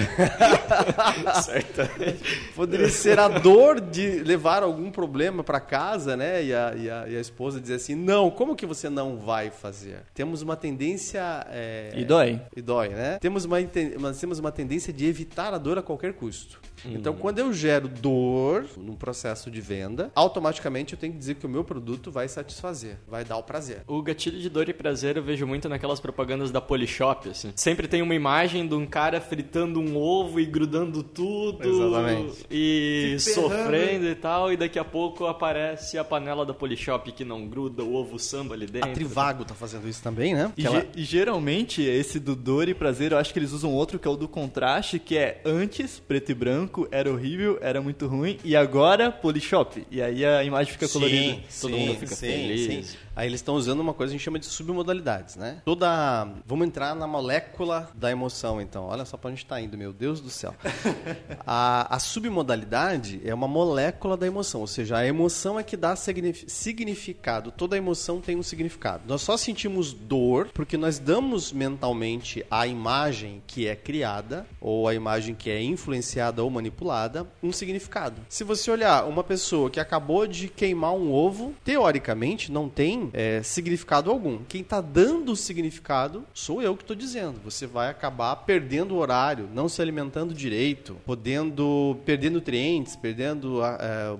Poderia 2.54 2.90
ser 2.90 3.18
a 3.18 3.26
dor 3.28 3.80
de 3.80 4.18
levar 4.18 4.62
algum 4.62 4.90
problema 4.90 5.42
para 5.42 5.60
casa, 5.60 6.14
né? 6.14 6.44
E 6.44 6.54
a, 6.54 6.74
e, 6.76 6.90
a, 6.90 7.08
e 7.08 7.16
a 7.16 7.20
esposa 7.20 7.58
dizer 7.58 7.76
assim, 7.76 7.94
não, 7.94 8.30
como 8.30 8.54
que 8.54 8.66
você 8.66 8.90
não 8.90 9.16
vai 9.16 9.50
fazer? 9.50 10.02
Temos 10.12 10.42
uma 10.42 10.56
tendência... 10.56 11.46
é, 11.48 11.92
E 11.96 12.04
dói. 12.04 12.38
E 12.54 12.60
dói, 12.60 12.90
né? 12.90 13.18
Temos 13.18 13.46
uma, 13.46 13.56
nós 13.98 14.20
temos 14.20 14.38
uma 14.38 14.52
tendência 14.52 14.92
de 14.92 15.06
evitar 15.06 15.54
a 15.54 15.58
dor 15.58 15.78
a 15.78 15.82
qualquer 15.82 16.12
custo. 16.12 16.60
Uhum. 16.84 16.96
Então, 16.96 17.14
quando 17.14 17.38
eu 17.38 17.50
gero 17.52 17.88
dor 17.88 18.66
num 18.76 18.94
processo 18.94 19.31
de 19.50 19.60
venda, 19.60 20.10
automaticamente 20.14 20.92
eu 20.94 20.98
tenho 20.98 21.12
que 21.12 21.18
dizer 21.18 21.34
que 21.36 21.46
o 21.46 21.48
meu 21.48 21.64
produto 21.64 22.10
vai 22.10 22.28
satisfazer, 22.28 22.96
vai 23.08 23.24
dar 23.24 23.36
o 23.36 23.42
prazer. 23.42 23.82
O 23.86 24.02
gatilho 24.02 24.38
de 24.38 24.48
dor 24.48 24.68
e 24.68 24.72
prazer 24.72 25.16
eu 25.16 25.22
vejo 25.22 25.46
muito 25.46 25.68
naquelas 25.68 26.00
propagandas 26.00 26.50
da 26.50 26.60
Polishop, 26.60 27.28
assim. 27.28 27.52
Sempre 27.56 27.86
tem 27.88 28.02
uma 28.02 28.14
imagem 28.14 28.66
de 28.66 28.74
um 28.74 28.86
cara 28.86 29.20
fritando 29.20 29.80
um 29.80 29.96
ovo 29.96 30.38
e 30.40 30.44
grudando 30.46 31.02
tudo. 31.02 31.66
Exatamente. 31.68 32.44
E 32.50 33.16
sofrendo 33.18 34.06
e 34.06 34.14
tal. 34.14 34.52
E 34.52 34.56
daqui 34.56 34.78
a 34.78 34.84
pouco 34.84 35.26
aparece 35.26 35.98
a 35.98 36.04
panela 36.04 36.44
da 36.44 36.54
Polishop 36.54 37.10
que 37.12 37.24
não 37.24 37.46
gruda, 37.46 37.82
o 37.82 37.94
ovo 37.94 38.18
samba 38.18 38.54
ali 38.54 38.64
A 38.66 38.68
dentro. 38.68 38.92
Trivago 38.92 39.44
tá 39.44 39.54
fazendo 39.54 39.88
isso 39.88 40.02
também, 40.02 40.34
né? 40.34 40.52
E, 40.56 40.66
ela- 40.66 40.86
e 40.96 41.02
geralmente, 41.04 41.82
esse 41.82 42.18
do 42.18 42.34
dor 42.36 42.68
e 42.68 42.74
prazer, 42.74 43.12
eu 43.12 43.18
acho 43.18 43.32
que 43.32 43.38
eles 43.38 43.52
usam 43.52 43.72
outro 43.72 43.98
que 43.98 44.06
é 44.06 44.10
o 44.10 44.16
do 44.16 44.28
contraste, 44.28 44.98
que 44.98 45.16
é 45.16 45.40
antes, 45.44 45.98
preto 46.00 46.30
e 46.30 46.34
branco, 46.34 46.86
era 46.90 47.10
horrível, 47.10 47.58
era 47.60 47.80
muito 47.80 48.06
ruim, 48.06 48.38
e 48.44 48.54
agora, 48.56 49.10
Polishop. 49.22 49.86
E 49.90 50.02
aí 50.02 50.24
a 50.24 50.42
imagem 50.44 50.72
fica 50.72 50.88
colorida. 50.88 51.40
todo 51.60 51.76
mundo 51.78 51.94
fica 51.98 52.16
feliz. 52.16 52.96
Aí 53.14 53.28
eles 53.28 53.40
estão 53.40 53.54
usando 53.54 53.80
uma 53.80 53.92
coisa 53.92 54.10
que 54.10 54.16
a 54.16 54.18
gente 54.18 54.24
chama 54.24 54.38
de 54.38 54.46
submodalidades, 54.46 55.36
né? 55.36 55.60
Toda. 55.64 56.28
Vamos 56.46 56.66
entrar 56.66 56.94
na 56.94 57.06
molécula 57.06 57.90
da 57.94 58.10
emoção, 58.10 58.60
então. 58.60 58.84
Olha 58.86 59.04
só 59.04 59.16
pra 59.18 59.30
onde 59.30 59.40
está 59.40 59.60
indo, 59.60 59.76
meu 59.76 59.92
Deus 59.92 60.20
do 60.20 60.30
céu. 60.30 60.54
a, 61.46 61.94
a 61.94 61.98
submodalidade 61.98 63.20
é 63.24 63.34
uma 63.34 63.46
molécula 63.46 64.16
da 64.16 64.26
emoção, 64.26 64.62
ou 64.62 64.66
seja, 64.66 64.96
a 64.96 65.06
emoção 65.06 65.58
é 65.58 65.62
que 65.62 65.76
dá 65.76 65.94
signif- 65.94 66.44
significado. 66.48 67.50
Toda 67.52 67.76
emoção 67.76 68.20
tem 68.20 68.36
um 68.36 68.42
significado. 68.42 69.02
Nós 69.06 69.20
só 69.22 69.36
sentimos 69.36 69.92
dor 69.92 70.48
porque 70.54 70.76
nós 70.78 70.98
damos 70.98 71.52
mentalmente 71.52 72.44
à 72.50 72.66
imagem 72.66 73.42
que 73.46 73.66
é 73.66 73.76
criada, 73.76 74.46
ou 74.60 74.88
a 74.88 74.94
imagem 74.94 75.34
que 75.34 75.50
é 75.50 75.62
influenciada 75.62 76.42
ou 76.42 76.50
manipulada, 76.50 77.26
um 77.42 77.52
significado. 77.52 78.16
Se 78.28 78.42
você 78.42 78.70
olhar 78.70 79.04
uma 79.12 79.24
pessoa 79.24 79.70
que 79.70 79.78
acabou 79.78 80.26
de 80.26 80.48
queimar 80.48 80.94
um 80.94 81.12
ovo, 81.12 81.54
teoricamente 81.64 82.50
não 82.50 82.68
tem 82.68 83.10
é, 83.12 83.42
significado 83.42 84.10
algum. 84.10 84.38
Quem 84.48 84.62
está 84.62 84.80
dando 84.80 85.36
significado 85.36 86.24
sou 86.32 86.62
eu 86.62 86.76
que 86.76 86.82
estou 86.82 86.96
dizendo. 86.96 87.40
Você 87.44 87.66
vai 87.66 87.90
acabar 87.90 88.34
perdendo 88.36 88.94
o 88.94 88.98
horário, 88.98 89.48
não 89.54 89.68
se 89.68 89.80
alimentando 89.80 90.34
direito, 90.34 90.96
podendo 91.04 91.96
perder 92.04 92.30
nutrientes, 92.30 92.96
perdendo 92.96 93.62
é, 93.64 94.16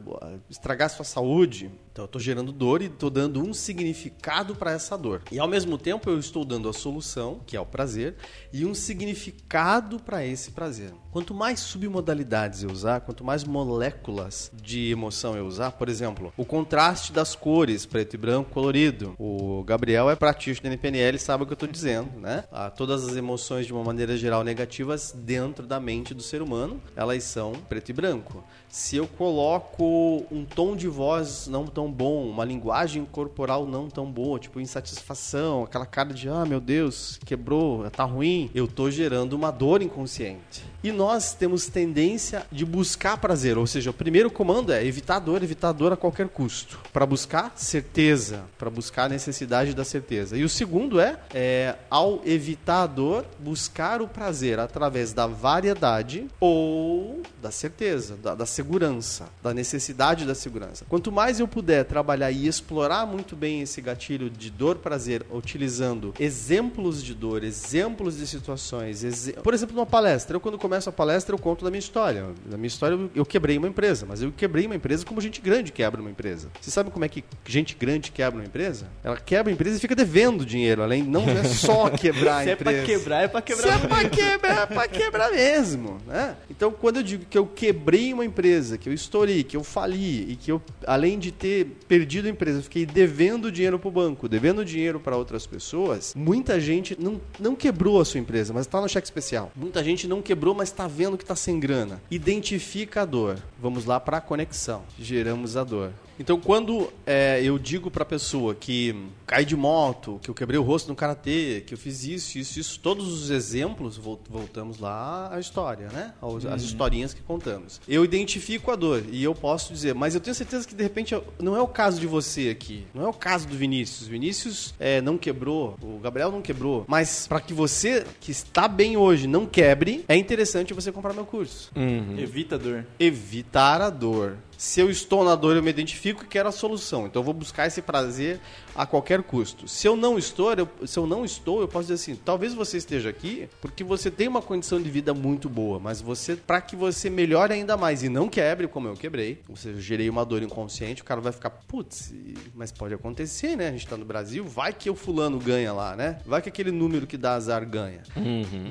estragar 0.51 0.91
sua 0.91 1.05
saúde. 1.05 1.71
Então 1.93 2.05
eu 2.05 2.07
estou 2.07 2.21
gerando 2.21 2.51
dor 2.51 2.81
e 2.81 2.87
estou 2.87 3.11
dando 3.11 3.43
um 3.43 3.53
significado 3.53 4.57
para 4.57 4.73
essa 4.73 4.97
dor. 4.97 5.23
E 5.31 5.39
ao 5.39 5.47
mesmo 5.47 5.77
tempo 5.77 6.09
eu 6.09 6.19
estou 6.19 6.43
dando 6.43 6.67
a 6.67 6.73
solução, 6.73 7.41
que 7.47 7.55
é 7.55 7.61
o 7.61 7.67
prazer, 7.67 8.17
e 8.51 8.65
um 8.65 8.73
significado 8.73 10.01
para 10.01 10.25
esse 10.25 10.53
prazer. 10.53 10.95
Quanto 11.11 11.35
mais 11.35 11.61
submodalidades 11.61 12.63
eu 12.63 12.71
usar, 12.71 13.03
quanto 13.03 13.23
mais 13.23 13.45
moléculas 13.45 14.51
de 14.55 14.91
emoção 14.91 15.37
eu 15.37 15.47
usar, 15.47 15.73
por 15.73 15.91
exemplo, 15.91 16.33
o 16.35 16.47
contraste 16.47 17.13
das 17.13 17.37
cores, 17.37 17.85
preto 17.85 18.15
e 18.15 18.17
branco, 18.17 18.51
colorido. 18.51 19.15
O 19.19 19.63
Gabriel 19.63 20.09
é 20.09 20.17
praticante 20.17 20.63
da 20.63 20.69
NPNL, 20.69 21.19
sabe 21.19 21.45
o 21.45 21.47
que 21.47 21.53
eu 21.53 21.55
estou 21.55 21.69
dizendo, 21.69 22.19
né? 22.19 22.45
Ah, 22.51 22.71
todas 22.71 23.07
as 23.07 23.17
emoções 23.17 23.67
de 23.67 23.73
uma 23.73 23.85
maneira 23.85 24.17
geral 24.17 24.43
negativas 24.43 25.15
dentro 25.15 25.67
da 25.67 25.79
mente 25.79 26.15
do 26.15 26.23
ser 26.23 26.41
humano, 26.41 26.81
elas 26.97 27.23
são 27.25 27.53
preto 27.69 27.91
e 27.91 27.93
branco. 27.93 28.43
Se 28.73 28.97
eu 28.97 29.07
coloco 29.07 30.25
um 30.31 30.47
tom 30.47 30.75
de 30.75 30.89
voz 30.89 31.47
não 31.47 31.67
tão 31.67 31.93
bom, 31.93 32.27
uma 32.27 32.43
linguagem 32.43 33.05
corporal 33.05 33.67
não 33.67 33.91
tão 33.91 34.11
boa, 34.11 34.39
tipo 34.39 34.59
insatisfação, 34.59 35.65
aquela 35.65 35.85
cara 35.85 36.15
de 36.15 36.27
ah, 36.27 36.47
meu 36.47 36.59
Deus, 36.59 37.21
quebrou, 37.23 37.91
tá 37.91 38.05
ruim, 38.05 38.51
eu 38.55 38.67
tô 38.67 38.91
gerando 38.91 39.35
uma 39.35 39.51
dor 39.51 39.83
inconsciente. 39.83 40.65
E 40.83 40.91
nós 40.91 41.33
temos 41.35 41.67
tendência 41.67 42.45
de 42.51 42.65
buscar 42.65 43.17
prazer, 43.17 43.57
ou 43.57 43.67
seja, 43.67 43.91
o 43.91 43.95
primeiro 43.95 44.31
comando 44.31 44.73
é 44.73 44.85
evitar 44.85 45.19
dor, 45.21 45.43
evitar 45.43 45.73
dor 45.73 45.93
a 45.93 45.97
qualquer 45.97 46.29
custo, 46.29 46.81
para 46.93 47.07
buscar 47.07 47.53
certeza, 47.55 48.43
para 48.59 48.69
buscar 48.69 49.05
a 49.05 49.09
necessidade 49.09 49.75
da 49.75 49.85
certeza. 49.85 50.37
E 50.37 50.43
o 50.45 50.49
segundo 50.49 50.99
é, 51.01 51.19
é 51.33 51.77
ao 51.89 52.21
evitar 52.25 52.83
a 52.83 52.87
dor, 52.87 53.25
buscar 53.39 54.03
o 54.03 54.09
prazer 54.09 54.59
através 54.59 55.13
da 55.13 55.27
variedade 55.27 56.27
ou 56.41 57.23
da 57.41 57.51
certeza, 57.51 58.17
da, 58.17 58.35
da 58.35 58.47
segurança, 58.47 59.29
da 59.43 59.55
necessidade 59.55 60.25
da 60.25 60.35
segurança. 60.35 60.85
Quanto 60.89 61.13
mais 61.13 61.39
eu 61.41 61.47
puder 61.47 61.85
trabalhar 61.85 62.31
e 62.31 62.47
explorar 62.47 63.07
muito 63.07 63.37
bem 63.37 63.63
esse 63.63 63.81
gatilho 63.81 64.29
de 64.29 64.51
dor-prazer, 64.51 65.25
utilizando 65.31 66.15
exemplos 66.19 67.03
de 67.03 67.15
dor, 67.15 67.45
exemplos 67.45 68.17
de 68.17 68.27
situações, 68.27 69.05
exe- 69.05 69.33
por 69.35 69.55
exemplo, 69.55 69.75
numa 69.77 69.87
palestra, 69.87 70.37
eu 70.37 70.41
quando 70.41 70.59
começo 70.73 70.89
a 70.89 70.93
palestra 70.93 71.35
eu 71.35 71.39
conto 71.39 71.65
da 71.67 71.71
minha 71.71 71.79
história. 71.79 72.25
Na 72.51 72.57
minha 72.57 72.67
história 72.67 72.99
eu- 73.15 73.27
quebrei 73.27 73.59
uma 73.59 73.69
empresa, 73.69 74.07
mas 74.09 74.23
eu 74.23 74.33
quebrei 74.33 74.65
uma 74.65 74.75
empresa 74.75 75.05
como 75.05 75.21
gente 75.21 75.39
grande 75.39 75.71
quebra 75.71 76.01
uma 76.01 76.11
empresa. 76.11 76.49
Você 76.61 76.71
sabe 76.71 76.91
como 76.91 77.05
é 77.05 77.09
que 77.09 77.23
gente 77.47 77.77
grande 77.79 78.11
quebra 78.11 78.39
uma 78.41 78.47
empresa? 78.47 78.87
Ela 79.05 79.19
quebra 79.19 79.51
a 79.51 79.55
empresa 79.55 79.77
e 79.77 79.81
fica 79.81 79.95
devendo 79.95 80.47
dinheiro, 80.47 80.83
além 80.83 81.03
não 81.03 81.29
é 81.29 81.45
só 81.45 81.91
quebrar 81.93 82.39
a 82.39 82.43
Se 82.45 82.49
é 82.51 82.53
empresa. 82.55 82.77
pra 82.79 82.87
quebrar, 82.87 83.23
é 83.23 83.29
pra 83.29 83.43
quebrar 83.43 83.79
Se 83.79 83.85
é 83.85 83.89
pra 83.89 84.09
quebrar, 84.09 84.63
é 84.63 84.67
pra 84.67 84.89
quebrar 84.89 85.31
mesmo, 85.31 85.99
né? 86.07 86.37
Então, 86.51 86.73
quando 86.73 86.97
eu 86.97 87.03
digo 87.03 87.27
que 87.29 87.37
eu 87.37 87.45
quebrei 87.47 88.11
uma 88.15 88.25
empresa, 88.25 88.79
que 88.79 88.89
eu 88.89 88.95
estourei, 88.95 89.45
que 89.45 89.57
eu 89.57 89.63
fali 89.63 90.33
e 90.33 90.37
que 90.37 90.51
eu, 90.51 90.63
além 90.87 91.19
de 91.19 91.31
ter 91.33 91.67
perdido 91.87 92.27
a 92.29 92.31
empresa, 92.31 92.61
eu 92.61 92.63
fiquei 92.63 92.87
devendo 92.87 93.53
dinheiro 93.53 93.79
pro 93.79 93.91
banco, 93.91 94.27
devendo 94.27 94.65
dinheiro 94.65 94.99
para 94.99 95.17
outras 95.19 95.47
pessoas, 95.47 96.15
muita 96.17 96.59
gente 96.59 96.97
não, 96.99 97.21
não 97.39 97.55
quebrou 97.55 98.01
a 98.01 98.05
sua 98.07 98.19
empresa, 98.21 98.55
mas 98.55 98.67
tá 98.67 98.81
no 98.81 98.89
cheque 98.89 99.07
especial. 99.07 99.53
Muita 99.55 99.85
gente 99.85 100.09
não 100.09 100.23
quebrou, 100.23 100.55
mas 100.55 100.62
tá 100.71 100.87
vendo 100.87 101.19
que 101.19 101.25
tá 101.25 101.35
sem 101.35 101.59
grana. 101.59 102.01
Identifica 102.11 103.03
a 103.03 103.05
dor. 103.05 103.39
Vamos 103.61 103.85
lá 103.85 103.99
para 103.99 104.19
a 104.19 104.21
conexão. 104.21 104.83
Geramos 104.99 105.57
a 105.57 105.65
dor. 105.65 105.93
Então, 106.19 106.39
quando 106.39 106.93
é, 107.07 107.41
eu 107.43 107.59
digo 107.59 107.91
pra 107.91 108.05
pessoa 108.05 108.55
que 108.55 108.95
cai 109.27 109.45
de 109.45 109.57
moto, 109.57 110.21
que 110.23 110.29
eu 110.31 110.35
quebrei 110.35 110.59
o 110.59 110.63
rosto 110.63 110.89
no 110.89 110.95
karatê, 110.95 111.63
que 111.67 111.75
eu 111.75 111.79
fiz 111.79 112.05
isso, 112.05 112.39
isso, 112.39 112.61
isso, 112.61 112.79
todos 112.81 113.11
os 113.13 113.31
exemplos, 113.31 113.97
vol- 113.97 114.21
voltamos 114.29 114.79
lá 114.79 115.31
à 115.35 115.41
história, 115.41 115.89
né? 115.89 116.13
As 116.55 116.63
historinhas 116.63 117.15
que 117.15 117.23
contamos. 117.23 117.81
Eu 117.89 118.05
identifico 118.05 118.71
a 118.71 118.77
dor 118.77 119.03
e 119.11 119.23
eu 119.25 119.35
posso 119.35 119.73
dizer, 119.73 119.95
mas 119.95 120.15
eu 120.15 120.21
tenho 120.21 120.35
certeza 120.35 120.67
que 120.69 120.75
de 120.75 120.83
repente 120.83 121.15
não 121.41 121.57
é 121.57 121.61
o 121.63 121.67
caso 121.69 121.99
de 122.01 122.07
você 122.07 122.51
aqui, 122.51 122.85
não 122.95 123.05
é 123.05 123.09
o 123.09 123.13
caso 123.15 123.49
do 123.49 123.57
Vinícius. 123.57 124.07
Vinícius 124.07 124.75
é, 124.79 125.01
não 125.01 125.17
quebrou, 125.19 125.77
o 125.83 125.99
Gabriel 125.99 126.31
não 126.31 126.43
quebrou, 126.43 126.85
mas 126.87 127.27
para 127.27 127.41
que 127.41 127.53
você 127.55 128.05
que 128.21 128.31
está 128.31 128.69
bem 128.69 128.97
hoje 128.97 129.27
não 129.27 129.47
quebre, 129.47 130.05
é 130.09 130.17
interessante 130.17 130.75
você 130.75 130.93
comprar 130.93 131.13
meu 131.15 131.25
curso 131.25 131.71
Evita 132.19 132.57
a 132.57 132.59
dor. 132.59 132.87
evitar 132.99 133.81
a 133.81 133.91
dor. 133.91 134.37
Se 134.63 134.79
eu 134.79 134.89
estou 134.89 135.25
na 135.25 135.35
dor, 135.35 135.57
eu 135.57 135.63
me 135.63 135.71
identifico 135.71 136.23
e 136.23 136.27
quero 136.29 136.49
a 136.49 136.53
solução. 136.53 137.05
Então 137.05 137.19
eu 137.19 137.25
vou 137.25 137.35
buscar 137.35 137.67
esse 137.67 137.83
prazer 137.83 138.39
a 138.75 138.87
qualquer 138.87 139.23
custo. 139.23 139.69
Se 139.69 139.87
eu 139.87 139.97
não 139.97 140.19
estou, 140.19 140.53
eu, 140.55 140.69
se 140.87 140.99
eu 140.99 141.07
não 141.07 141.25
estou, 141.25 141.61
eu 141.61 141.69
posso 141.69 141.89
dizer 141.89 141.95
assim: 141.95 142.15
talvez 142.17 142.55
você 142.55 142.77
esteja 142.77 143.09
aqui 143.11 143.49
porque 143.61 143.83
você 143.85 144.11
tem 144.11 144.29
uma 144.29 144.43
condição 144.43 144.81
de 144.81 144.91
vida 144.91 145.13
muito 145.15 145.49
boa, 145.49 145.79
mas 145.79 146.01
você, 146.01 146.37
para 146.37 146.61
que 146.61 146.75
você 146.77 147.09
melhore 147.11 147.53
ainda 147.53 147.77
mais 147.77 148.03
e 148.03 148.09
não 148.09 148.29
quebre 148.29 148.67
como 148.69 148.89
eu 148.89 148.95
quebrei, 148.95 149.41
ou 149.49 149.57
seja, 149.57 149.81
gerei 149.81 150.09
uma 150.09 150.25
dor 150.25 150.43
inconsciente, 150.43 151.03
o 151.03 151.05
cara 151.05 151.21
vai 151.21 151.33
ficar, 151.33 151.51
putz, 151.51 152.15
mas 152.55 152.73
pode 152.73 152.95
acontecer, 152.95 153.57
né? 153.57 153.69
A 153.69 153.73
gente 153.73 153.87
tá 153.87 153.97
no 153.97 154.05
Brasil, 154.05 154.45
vai 154.45 154.73
que 154.73 154.89
o 154.89 154.95
fulano 154.95 155.39
ganha 155.39 155.73
lá, 155.73 155.95
né? 155.97 156.19
Vai 156.27 156.41
que 156.41 156.49
aquele 156.49 156.71
número 156.71 157.07
que 157.07 157.17
dá 157.17 157.35
azar 157.35 157.67
ganha. 157.69 158.03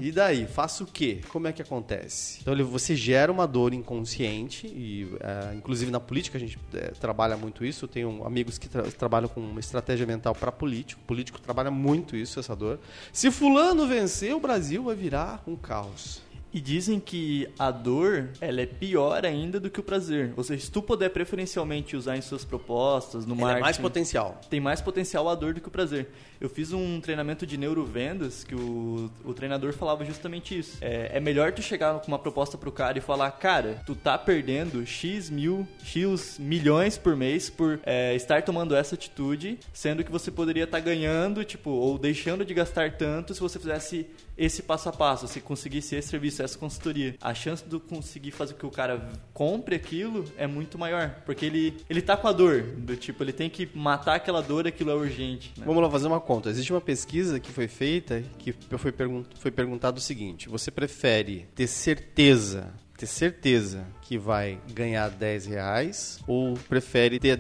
E 0.02 0.12
daí, 0.12 0.46
faço 0.48 0.84
o 0.84 0.88
quê? 0.88 1.20
Como 1.30 1.48
é 1.48 1.52
que 1.54 1.62
acontece? 1.62 2.40
Então 2.42 2.56
você 2.66 2.96
gera 2.96 3.32
uma 3.32 3.46
dor 3.48 3.74
inconsciente 3.74 4.68
e 4.68 5.08
eh, 5.20 5.54
inclusive 5.56 5.92
na 5.92 6.00
política 6.00 6.38
a 6.38 6.42
gente 6.42 6.58
eh, 6.74 6.92
trabalha 7.00 7.36
muito 7.38 7.64
isso. 7.66 7.86
Eu 7.86 7.90
tenho 7.90 8.26
amigos 8.26 8.58
que 8.58 8.68
tra- 8.70 8.84
trabalham 8.84 9.28
com 9.30 9.40
uma 9.42 9.60
estratégia 9.60 9.91
mental 10.06 10.34
para 10.34 10.52
político. 10.52 11.02
O 11.02 11.06
político 11.06 11.40
trabalha 11.40 11.72
muito 11.72 12.16
isso, 12.16 12.40
essa 12.40 12.56
dor. 12.56 12.80
Se 13.12 13.32
fulano 13.32 13.88
vencer, 13.88 14.36
o 14.36 14.40
Brasil 14.40 14.84
vai 14.84 14.96
virar 14.96 15.44
um 15.48 15.56
caos. 15.56 16.22
E 16.54 16.60
dizem 16.60 17.00
que 17.00 17.48
a 17.58 17.72
dor, 17.72 18.30
ela 18.40 18.62
é 18.62 18.66
pior 18.66 19.26
ainda 19.26 19.60
do 19.60 19.70
que 19.70 19.80
o 19.80 19.84
prazer. 19.84 20.34
Ou 20.36 20.44
seja, 20.44 20.66
se 20.66 20.72
tu 20.72 20.82
puder 20.82 21.10
preferencialmente 21.10 21.96
usar 21.96 22.18
em 22.18 22.22
suas 22.22 22.44
propostas, 22.44 23.26
no 23.26 23.36
marketing... 23.36 23.60
é 23.60 23.62
mais 23.62 23.78
potencial. 23.78 24.42
tem 24.50 24.60
mais 24.60 24.82
potencial 24.82 25.30
a 25.30 25.36
dor 25.36 25.54
do 25.54 25.62
que 25.62 25.68
o 25.68 25.72
prazer. 25.72 26.10
Eu 26.40 26.50
fiz 26.50 26.74
um 26.74 27.00
treinamento 27.00 27.46
de 27.46 27.56
neurovendas 27.58 28.44
que 28.44 28.56
o, 28.56 29.10
o 29.24 29.34
treinador 29.34 29.74
falava 29.74 30.04
justamente 30.04 30.58
isso. 30.58 30.78
É, 30.82 31.18
é 31.18 31.20
melhor 31.20 31.52
tu 31.52 31.62
chegar 31.62 32.00
com 32.00 32.08
uma 32.08 32.20
proposta 32.20 32.58
pro 32.58 32.72
cara 32.72 32.98
e 32.98 33.02
falar, 33.02 33.30
cara, 33.32 33.82
tu 33.86 33.96
tá 33.96 34.18
perdendo 34.18 34.86
X 34.86 35.30
mil, 35.30 35.68
X 35.84 36.38
milhões 36.40 36.98
por 36.98 37.16
mês 37.16 37.50
por 37.50 37.80
é, 37.84 38.16
estar 38.16 38.42
tomando 38.42 38.76
essa 38.76 38.96
atitude, 38.96 39.60
sendo 39.72 40.04
que 40.04 40.12
você 40.12 40.32
poderia 40.32 40.64
estar 40.64 40.80
ganhando, 40.80 41.44
tipo, 41.44 41.70
ou 41.70 41.98
deixando 41.98 42.44
de 42.44 42.54
gastar 42.54 42.98
tanto 42.98 43.34
se 43.34 43.40
você 43.40 43.60
fizesse 43.60 44.08
esse 44.38 44.64
passo 44.64 44.90
a 44.90 44.92
passo, 44.92 45.28
se 45.28 45.40
conseguisse 45.40 45.96
esse 45.96 46.08
serviço, 46.08 46.41
essa 46.46 46.58
consultoria. 46.58 47.16
A 47.22 47.34
chance 47.34 47.64
de 47.64 47.80
conseguir 47.80 48.32
fazer 48.32 48.54
com 48.54 48.60
que 48.60 48.66
o 48.66 48.72
cara 48.72 49.10
compre 49.34 49.76
aquilo 49.76 50.26
é 50.38 50.48
muito 50.48 50.78
maior, 50.78 51.22
porque 51.26 51.46
ele, 51.46 51.78
ele 51.90 52.02
tá 52.02 52.16
com 52.18 52.28
a 52.28 52.32
dor, 52.32 52.62
do 52.62 52.96
tipo, 52.96 53.24
ele 53.24 53.34
tem 53.34 53.50
que 53.50 53.70
matar 53.74 54.16
aquela 54.16 54.42
dor, 54.42 54.68
aquilo 54.68 54.92
é 54.92 54.96
urgente. 54.96 55.54
né? 55.58 55.64
Vamos 55.66 55.82
lá 55.82 55.90
fazer 55.90 56.08
uma 56.08 56.20
conta. 56.20 56.50
Existe 56.50 56.72
uma 56.72 56.82
pesquisa 56.82 57.40
que 57.40 57.52
foi 57.52 57.68
feita 57.68 58.24
que 58.40 58.54
foi, 58.78 58.92
pergun 58.92 59.24
foi 59.40 59.52
perguntado 59.52 59.98
o 59.98 60.02
seguinte: 60.02 60.50
você 60.50 60.72
prefere 60.72 61.48
ter 61.56 61.68
certeza, 61.68 62.74
ter 62.98 63.08
certeza 63.08 63.86
que 64.02 64.18
vai 64.18 64.60
ganhar 64.74 65.10
10 65.10 65.46
reais 65.48 66.20
ou 66.28 66.54
prefere 66.70 67.20
ter 67.20 67.40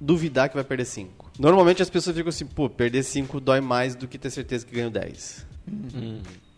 duvidar 0.00 0.48
que 0.48 0.54
vai 0.54 0.64
perder 0.64 0.84
5? 0.84 1.32
Normalmente 1.38 1.82
as 1.82 1.90
pessoas 1.90 2.16
ficam 2.16 2.28
assim, 2.28 2.46
pô, 2.46 2.68
perder 2.68 3.02
5 3.02 3.40
dói 3.40 3.60
mais 3.60 3.94
do 3.94 4.06
que 4.06 4.18
ter 4.18 4.30
certeza 4.30 4.66
que 4.66 4.74
ganho 4.74 4.90
10. 4.90 5.46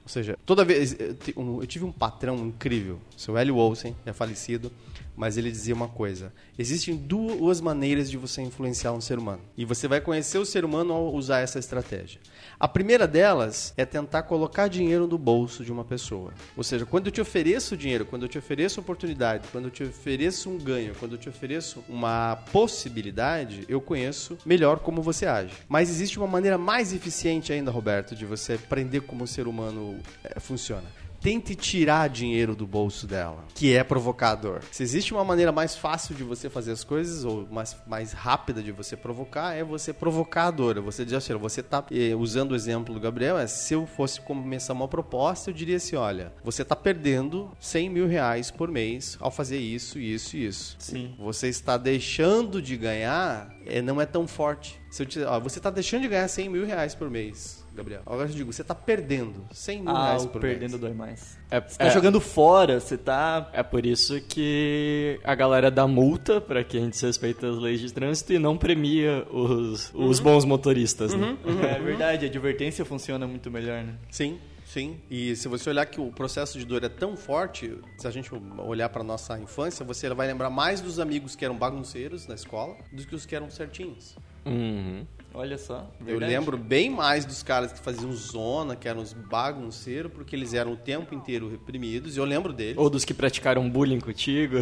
Ou 0.04 0.08
seja, 0.08 0.38
toda 0.44 0.64
vez. 0.64 0.94
Um- 1.36 1.60
eu 1.62 1.66
tive 1.66 1.84
um 1.84 1.92
patrão 1.92 2.36
incrível, 2.46 2.98
seu 3.16 3.38
Hélio 3.38 3.56
Olsen, 3.56 3.96
é 4.04 4.12
falecido, 4.12 4.70
mas 5.16 5.38
ele 5.38 5.50
dizia 5.50 5.74
uma 5.74 5.88
coisa: 5.88 6.30
existem 6.58 6.94
duas 6.94 7.60
maneiras 7.60 8.10
de 8.10 8.18
você 8.18 8.42
influenciar 8.42 8.92
um 8.92 9.00
ser 9.00 9.18
humano. 9.18 9.40
E 9.56 9.64
você 9.64 9.88
vai 9.88 10.00
conhecer 10.02 10.36
o 10.38 10.44
ser 10.44 10.62
humano 10.64 10.92
ao 10.92 11.14
usar 11.14 11.40
essa 11.40 11.58
estratégia. 11.58 12.20
A 12.64 12.68
primeira 12.68 13.06
delas 13.06 13.74
é 13.76 13.84
tentar 13.84 14.22
colocar 14.22 14.68
dinheiro 14.68 15.06
no 15.06 15.18
bolso 15.18 15.62
de 15.62 15.70
uma 15.70 15.84
pessoa. 15.84 16.32
Ou 16.56 16.64
seja, 16.64 16.86
quando 16.86 17.08
eu 17.08 17.12
te 17.12 17.20
ofereço 17.20 17.76
dinheiro, 17.76 18.06
quando 18.06 18.22
eu 18.22 18.28
te 18.28 18.38
ofereço 18.38 18.80
oportunidade, 18.80 19.48
quando 19.52 19.66
eu 19.66 19.70
te 19.70 19.84
ofereço 19.84 20.48
um 20.48 20.56
ganho, 20.56 20.94
quando 20.98 21.12
eu 21.12 21.18
te 21.18 21.28
ofereço 21.28 21.84
uma 21.86 22.36
possibilidade, 22.52 23.66
eu 23.68 23.82
conheço 23.82 24.38
melhor 24.46 24.78
como 24.78 25.02
você 25.02 25.26
age. 25.26 25.52
Mas 25.68 25.90
existe 25.90 26.16
uma 26.16 26.26
maneira 26.26 26.56
mais 26.56 26.94
eficiente 26.94 27.52
ainda, 27.52 27.70
Roberto, 27.70 28.16
de 28.16 28.24
você 28.24 28.54
aprender 28.54 29.02
como 29.02 29.24
o 29.24 29.28
ser 29.28 29.46
humano 29.46 29.98
eh, 30.24 30.40
funciona. 30.40 31.03
Tente 31.24 31.54
tirar 31.54 32.10
dinheiro 32.10 32.54
do 32.54 32.66
bolso 32.66 33.06
dela, 33.06 33.46
que 33.54 33.74
é 33.74 33.82
provocador. 33.82 34.60
Se 34.70 34.82
existe 34.82 35.14
uma 35.14 35.24
maneira 35.24 35.50
mais 35.50 35.74
fácil 35.74 36.14
de 36.14 36.22
você 36.22 36.50
fazer 36.50 36.72
as 36.72 36.84
coisas, 36.84 37.24
ou 37.24 37.48
mais, 37.50 37.74
mais 37.86 38.12
rápida 38.12 38.62
de 38.62 38.70
você 38.70 38.94
provocar, 38.94 39.54
é 39.54 39.64
você 39.64 39.90
provocar 39.90 40.48
a 40.48 40.50
dor. 40.50 40.78
Você 40.82 41.02
diz 41.02 41.14
assim, 41.14 41.32
você 41.32 41.62
tá 41.62 41.82
eh, 41.90 42.14
usando 42.14 42.52
o 42.52 42.54
exemplo 42.54 42.92
do 42.92 43.00
Gabriel, 43.00 43.38
é, 43.38 43.46
se 43.46 43.72
eu 43.72 43.86
fosse 43.86 44.20
começar 44.20 44.74
uma 44.74 44.86
proposta, 44.86 45.48
eu 45.48 45.54
diria 45.54 45.78
assim, 45.78 45.96
olha, 45.96 46.30
você 46.44 46.62
tá 46.62 46.76
perdendo 46.76 47.50
100 47.58 47.88
mil 47.88 48.06
reais 48.06 48.50
por 48.50 48.70
mês 48.70 49.16
ao 49.18 49.30
fazer 49.30 49.56
isso, 49.56 49.98
isso 49.98 50.36
e 50.36 50.44
isso. 50.44 50.76
Sim. 50.78 51.14
Você 51.18 51.48
está 51.48 51.78
deixando 51.78 52.60
de 52.60 52.76
ganhar, 52.76 53.50
é, 53.64 53.80
não 53.80 53.98
é 53.98 54.04
tão 54.04 54.28
forte. 54.28 54.78
Se 54.90 55.04
eu 55.04 55.06
te, 55.06 55.22
ó, 55.22 55.40
você 55.40 55.58
está 55.58 55.70
deixando 55.70 56.02
de 56.02 56.08
ganhar 56.08 56.28
100 56.28 56.50
mil 56.50 56.66
reais 56.66 56.94
por 56.94 57.08
mês, 57.08 57.63
Gabriel. 57.74 58.02
Agora 58.06 58.24
eu 58.28 58.30
te 58.30 58.36
digo, 58.36 58.52
você 58.52 58.62
está 58.62 58.74
perdendo 58.74 59.44
100 59.52 59.82
mil 59.82 59.90
Ah, 59.90 60.06
reais 60.06 60.24
o 60.24 60.28
por 60.28 60.40
perdendo 60.40 60.70
mês. 60.70 60.80
dói 60.80 60.92
mais. 60.94 61.38
É, 61.50 61.60
Você 61.60 61.78
tá 61.78 61.88
jogando 61.90 62.20
fora, 62.20 62.80
você 62.80 62.96
tá... 62.96 63.50
É 63.52 63.62
por 63.62 63.84
isso 63.84 64.20
que 64.22 65.20
a 65.24 65.34
galera 65.34 65.70
dá 65.70 65.86
multa 65.86 66.40
pra 66.40 66.62
quem 66.64 66.88
desrespeita 66.88 67.48
as 67.50 67.58
leis 67.58 67.80
de 67.80 67.92
trânsito 67.92 68.32
e 68.32 68.38
não 68.38 68.56
premia 68.56 69.26
os, 69.30 69.90
os 69.94 70.20
bons 70.20 70.44
motoristas, 70.44 71.14
né? 71.14 71.36
É 71.74 71.78
verdade, 71.80 72.24
a 72.24 72.28
advertência 72.28 72.84
funciona 72.84 73.26
muito 73.26 73.50
melhor, 73.50 73.82
né? 73.84 73.94
Sim, 74.10 74.38
sim. 74.64 74.96
E 75.10 75.34
se 75.36 75.46
você 75.48 75.70
olhar 75.70 75.86
que 75.86 76.00
o 76.00 76.10
processo 76.10 76.58
de 76.58 76.64
dor 76.64 76.82
é 76.84 76.88
tão 76.88 77.16
forte, 77.16 77.76
se 77.98 78.06
a 78.06 78.10
gente 78.10 78.30
olhar 78.58 78.88
para 78.88 79.02
nossa 79.04 79.38
infância, 79.38 79.84
você 79.84 80.08
vai 80.14 80.26
lembrar 80.26 80.50
mais 80.50 80.80
dos 80.80 80.98
amigos 80.98 81.34
que 81.36 81.44
eram 81.44 81.56
bagunceiros 81.56 82.26
na 82.26 82.34
escola 82.34 82.76
do 82.92 83.06
que 83.06 83.14
os 83.14 83.24
que 83.26 83.34
eram 83.36 83.50
certinhos. 83.50 84.16
Uhum. 84.46 85.06
Olha 85.34 85.58
só. 85.58 85.90
Eu 86.00 86.06
verdade. 86.06 86.32
lembro 86.32 86.56
bem 86.56 86.88
mais 86.88 87.24
dos 87.24 87.42
caras 87.42 87.72
que 87.72 87.80
faziam 87.80 88.12
zona, 88.12 88.76
que 88.76 88.88
eram 88.88 89.02
os 89.02 89.12
bagunceiros, 89.12 90.12
porque 90.12 90.36
eles 90.36 90.54
eram 90.54 90.72
o 90.72 90.76
tempo 90.76 91.12
inteiro 91.12 91.50
reprimidos, 91.50 92.16
e 92.16 92.20
eu 92.20 92.24
lembro 92.24 92.52
deles. 92.52 92.78
Ou 92.78 92.88
dos 92.88 93.04
que 93.04 93.12
praticaram 93.12 93.68
bullying 93.68 93.98
contigo. 93.98 94.58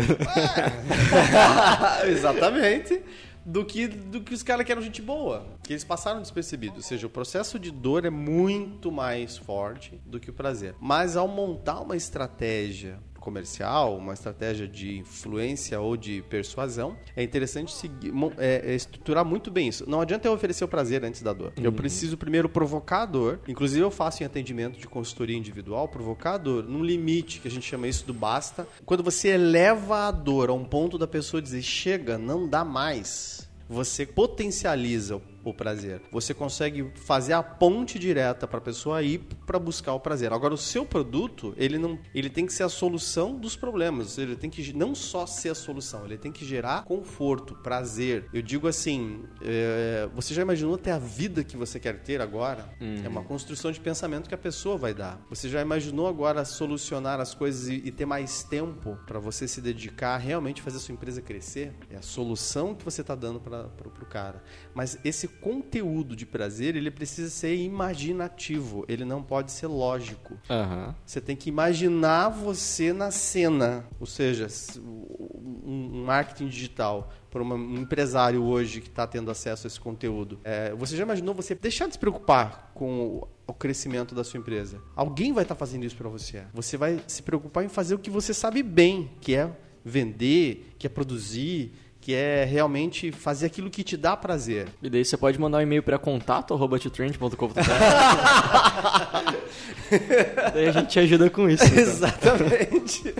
Exatamente. 2.08 3.02
Do 3.44 3.64
que, 3.64 3.88
do 3.88 4.20
que 4.20 4.32
os 4.32 4.42
caras 4.42 4.64
que 4.64 4.70
eram 4.70 4.80
gente 4.80 5.02
boa. 5.02 5.44
Que 5.64 5.72
eles 5.72 5.84
passaram 5.84 6.22
despercebidos. 6.22 6.76
Ou 6.76 6.82
seja, 6.82 7.06
o 7.06 7.10
processo 7.10 7.58
de 7.58 7.70
dor 7.70 8.04
é 8.06 8.10
muito 8.10 8.90
mais 8.90 9.36
forte 9.36 10.00
do 10.06 10.20
que 10.20 10.30
o 10.30 10.32
prazer. 10.32 10.76
Mas 10.80 11.16
ao 11.16 11.26
montar 11.26 11.80
uma 11.80 11.96
estratégia 11.96 13.00
comercial, 13.22 13.96
uma 13.96 14.12
estratégia 14.12 14.68
de 14.68 14.98
influência 14.98 15.80
ou 15.80 15.96
de 15.96 16.22
persuasão, 16.28 16.96
é 17.16 17.22
interessante 17.22 17.72
seguir, 17.72 18.12
é, 18.36 18.72
é 18.72 18.74
estruturar 18.74 19.24
muito 19.24 19.50
bem 19.50 19.68
isso. 19.68 19.88
Não 19.88 20.00
adianta 20.00 20.28
eu 20.28 20.32
oferecer 20.32 20.64
o 20.64 20.68
prazer 20.68 21.04
antes 21.04 21.22
da 21.22 21.32
dor. 21.32 21.52
Eu 21.56 21.72
preciso 21.72 22.16
primeiro 22.16 22.48
provocar 22.48 23.02
a 23.02 23.06
dor. 23.06 23.40
Inclusive 23.48 23.82
eu 23.82 23.90
faço 23.90 24.22
em 24.22 24.26
atendimento 24.26 24.78
de 24.78 24.86
consultoria 24.86 25.36
individual, 25.36 25.88
provocar 25.88 26.34
a 26.34 26.38
dor 26.38 26.64
num 26.64 26.84
limite, 26.84 27.40
que 27.40 27.48
a 27.48 27.50
gente 27.50 27.66
chama 27.66 27.88
isso 27.88 28.04
do 28.04 28.12
basta. 28.12 28.66
Quando 28.84 29.02
você 29.02 29.28
eleva 29.28 30.08
a 30.08 30.10
dor 30.10 30.50
a 30.50 30.52
um 30.52 30.64
ponto 30.64 30.98
da 30.98 31.06
pessoa 31.06 31.40
dizer, 31.40 31.62
chega, 31.62 32.18
não 32.18 32.48
dá 32.48 32.64
mais, 32.64 33.48
você 33.68 34.04
potencializa 34.04 35.20
o 35.44 35.54
prazer. 35.54 36.02
Você 36.10 36.32
consegue 36.34 36.90
fazer 36.94 37.32
a 37.32 37.42
ponte 37.42 37.98
direta 37.98 38.46
para 38.46 38.58
a 38.58 38.60
pessoa 38.60 39.02
ir 39.02 39.18
para 39.46 39.58
buscar 39.58 39.94
o 39.94 40.00
prazer. 40.00 40.32
Agora, 40.32 40.54
o 40.54 40.58
seu 40.58 40.84
produto, 40.84 41.54
ele 41.56 41.78
não, 41.78 41.98
ele 42.14 42.30
tem 42.30 42.46
que 42.46 42.52
ser 42.52 42.62
a 42.62 42.68
solução 42.68 43.36
dos 43.36 43.56
problemas. 43.56 44.18
Ele 44.18 44.36
tem 44.36 44.50
que 44.50 44.72
não 44.72 44.94
só 44.94 45.26
ser 45.26 45.50
a 45.50 45.54
solução, 45.54 46.04
ele 46.04 46.18
tem 46.18 46.32
que 46.32 46.44
gerar 46.44 46.84
conforto, 46.84 47.54
prazer. 47.54 48.28
Eu 48.32 48.42
digo 48.42 48.68
assim, 48.68 49.24
é, 49.40 50.08
você 50.14 50.34
já 50.34 50.42
imaginou 50.42 50.76
ter 50.78 50.90
a 50.90 50.98
vida 50.98 51.44
que 51.44 51.56
você 51.56 51.78
quer 51.78 52.02
ter 52.02 52.20
agora? 52.20 52.68
É 53.04 53.08
uma 53.08 53.22
construção 53.22 53.70
de 53.72 53.80
pensamento 53.80 54.28
que 54.28 54.34
a 54.34 54.38
pessoa 54.38 54.76
vai 54.76 54.94
dar. 54.94 55.20
Você 55.28 55.48
já 55.48 55.60
imaginou 55.60 56.06
agora 56.06 56.44
solucionar 56.44 57.20
as 57.20 57.34
coisas 57.34 57.68
e, 57.68 57.82
e 57.84 57.90
ter 57.90 58.06
mais 58.06 58.42
tempo 58.42 58.98
para 59.06 59.18
você 59.18 59.46
se 59.46 59.60
dedicar 59.60 60.14
a 60.14 60.18
realmente 60.18 60.62
fazer 60.62 60.76
a 60.76 60.80
sua 60.80 60.92
empresa 60.92 61.20
crescer? 61.20 61.74
É 61.90 61.96
a 61.96 62.02
solução 62.02 62.74
que 62.74 62.84
você 62.84 63.00
está 63.00 63.14
dando 63.14 63.40
para 63.40 63.68
o 63.86 64.06
cara. 64.06 64.42
Mas 64.74 64.98
esse 65.04 65.28
conteúdo 65.28 66.16
de 66.16 66.24
prazer, 66.24 66.76
ele 66.76 66.90
precisa 66.90 67.30
ser 67.30 67.56
imaginativo, 67.56 68.84
ele 68.88 69.04
não 69.04 69.22
pode 69.22 69.52
ser 69.52 69.66
lógico. 69.66 70.36
Aham. 70.48 70.94
Você 71.04 71.20
tem 71.20 71.36
que 71.36 71.48
imaginar 71.48 72.28
você 72.28 72.92
na 72.92 73.10
cena. 73.10 73.84
Ou 74.00 74.06
seja, 74.06 74.48
um, 74.78 75.62
um 75.64 76.04
marketing 76.04 76.48
digital, 76.48 77.12
para 77.30 77.42
um 77.42 77.76
empresário 77.76 78.42
hoje 78.42 78.80
que 78.80 78.88
está 78.88 79.06
tendo 79.06 79.30
acesso 79.30 79.66
a 79.66 79.68
esse 79.68 79.80
conteúdo, 79.80 80.38
é, 80.44 80.74
você 80.74 80.96
já 80.96 81.02
imaginou 81.02 81.34
você 81.34 81.54
deixar 81.54 81.86
de 81.86 81.94
se 81.94 81.98
preocupar 81.98 82.70
com 82.74 83.26
o 83.46 83.54
crescimento 83.54 84.14
da 84.14 84.22
sua 84.22 84.38
empresa? 84.38 84.80
Alguém 84.94 85.32
vai 85.32 85.44
estar 85.44 85.54
tá 85.54 85.58
fazendo 85.58 85.84
isso 85.84 85.96
para 85.96 86.08
você. 86.08 86.42
Você 86.52 86.76
vai 86.76 87.02
se 87.06 87.22
preocupar 87.22 87.64
em 87.64 87.68
fazer 87.68 87.94
o 87.94 87.98
que 87.98 88.10
você 88.10 88.34
sabe 88.34 88.62
bem, 88.62 89.10
que 89.20 89.34
é 89.34 89.50
vender, 89.84 90.74
que 90.78 90.86
é 90.86 90.90
produzir, 90.90 91.72
que 92.02 92.12
é 92.12 92.44
realmente 92.44 93.10
fazer 93.12 93.46
aquilo 93.46 93.70
que 93.70 93.84
te 93.84 93.96
dá 93.96 94.16
prazer. 94.16 94.66
E 94.82 94.90
daí 94.90 95.04
você 95.04 95.16
pode 95.16 95.38
mandar 95.38 95.58
um 95.58 95.60
e-mail 95.60 95.84
para 95.84 95.96
contato@trend.com.br. 95.98 97.60
daí 100.52 100.66
a 100.66 100.72
gente 100.72 100.88
te 100.88 100.98
ajuda 100.98 101.30
com 101.30 101.48
isso. 101.48 101.64
Então. 101.64 101.78
Exatamente. 101.78 103.14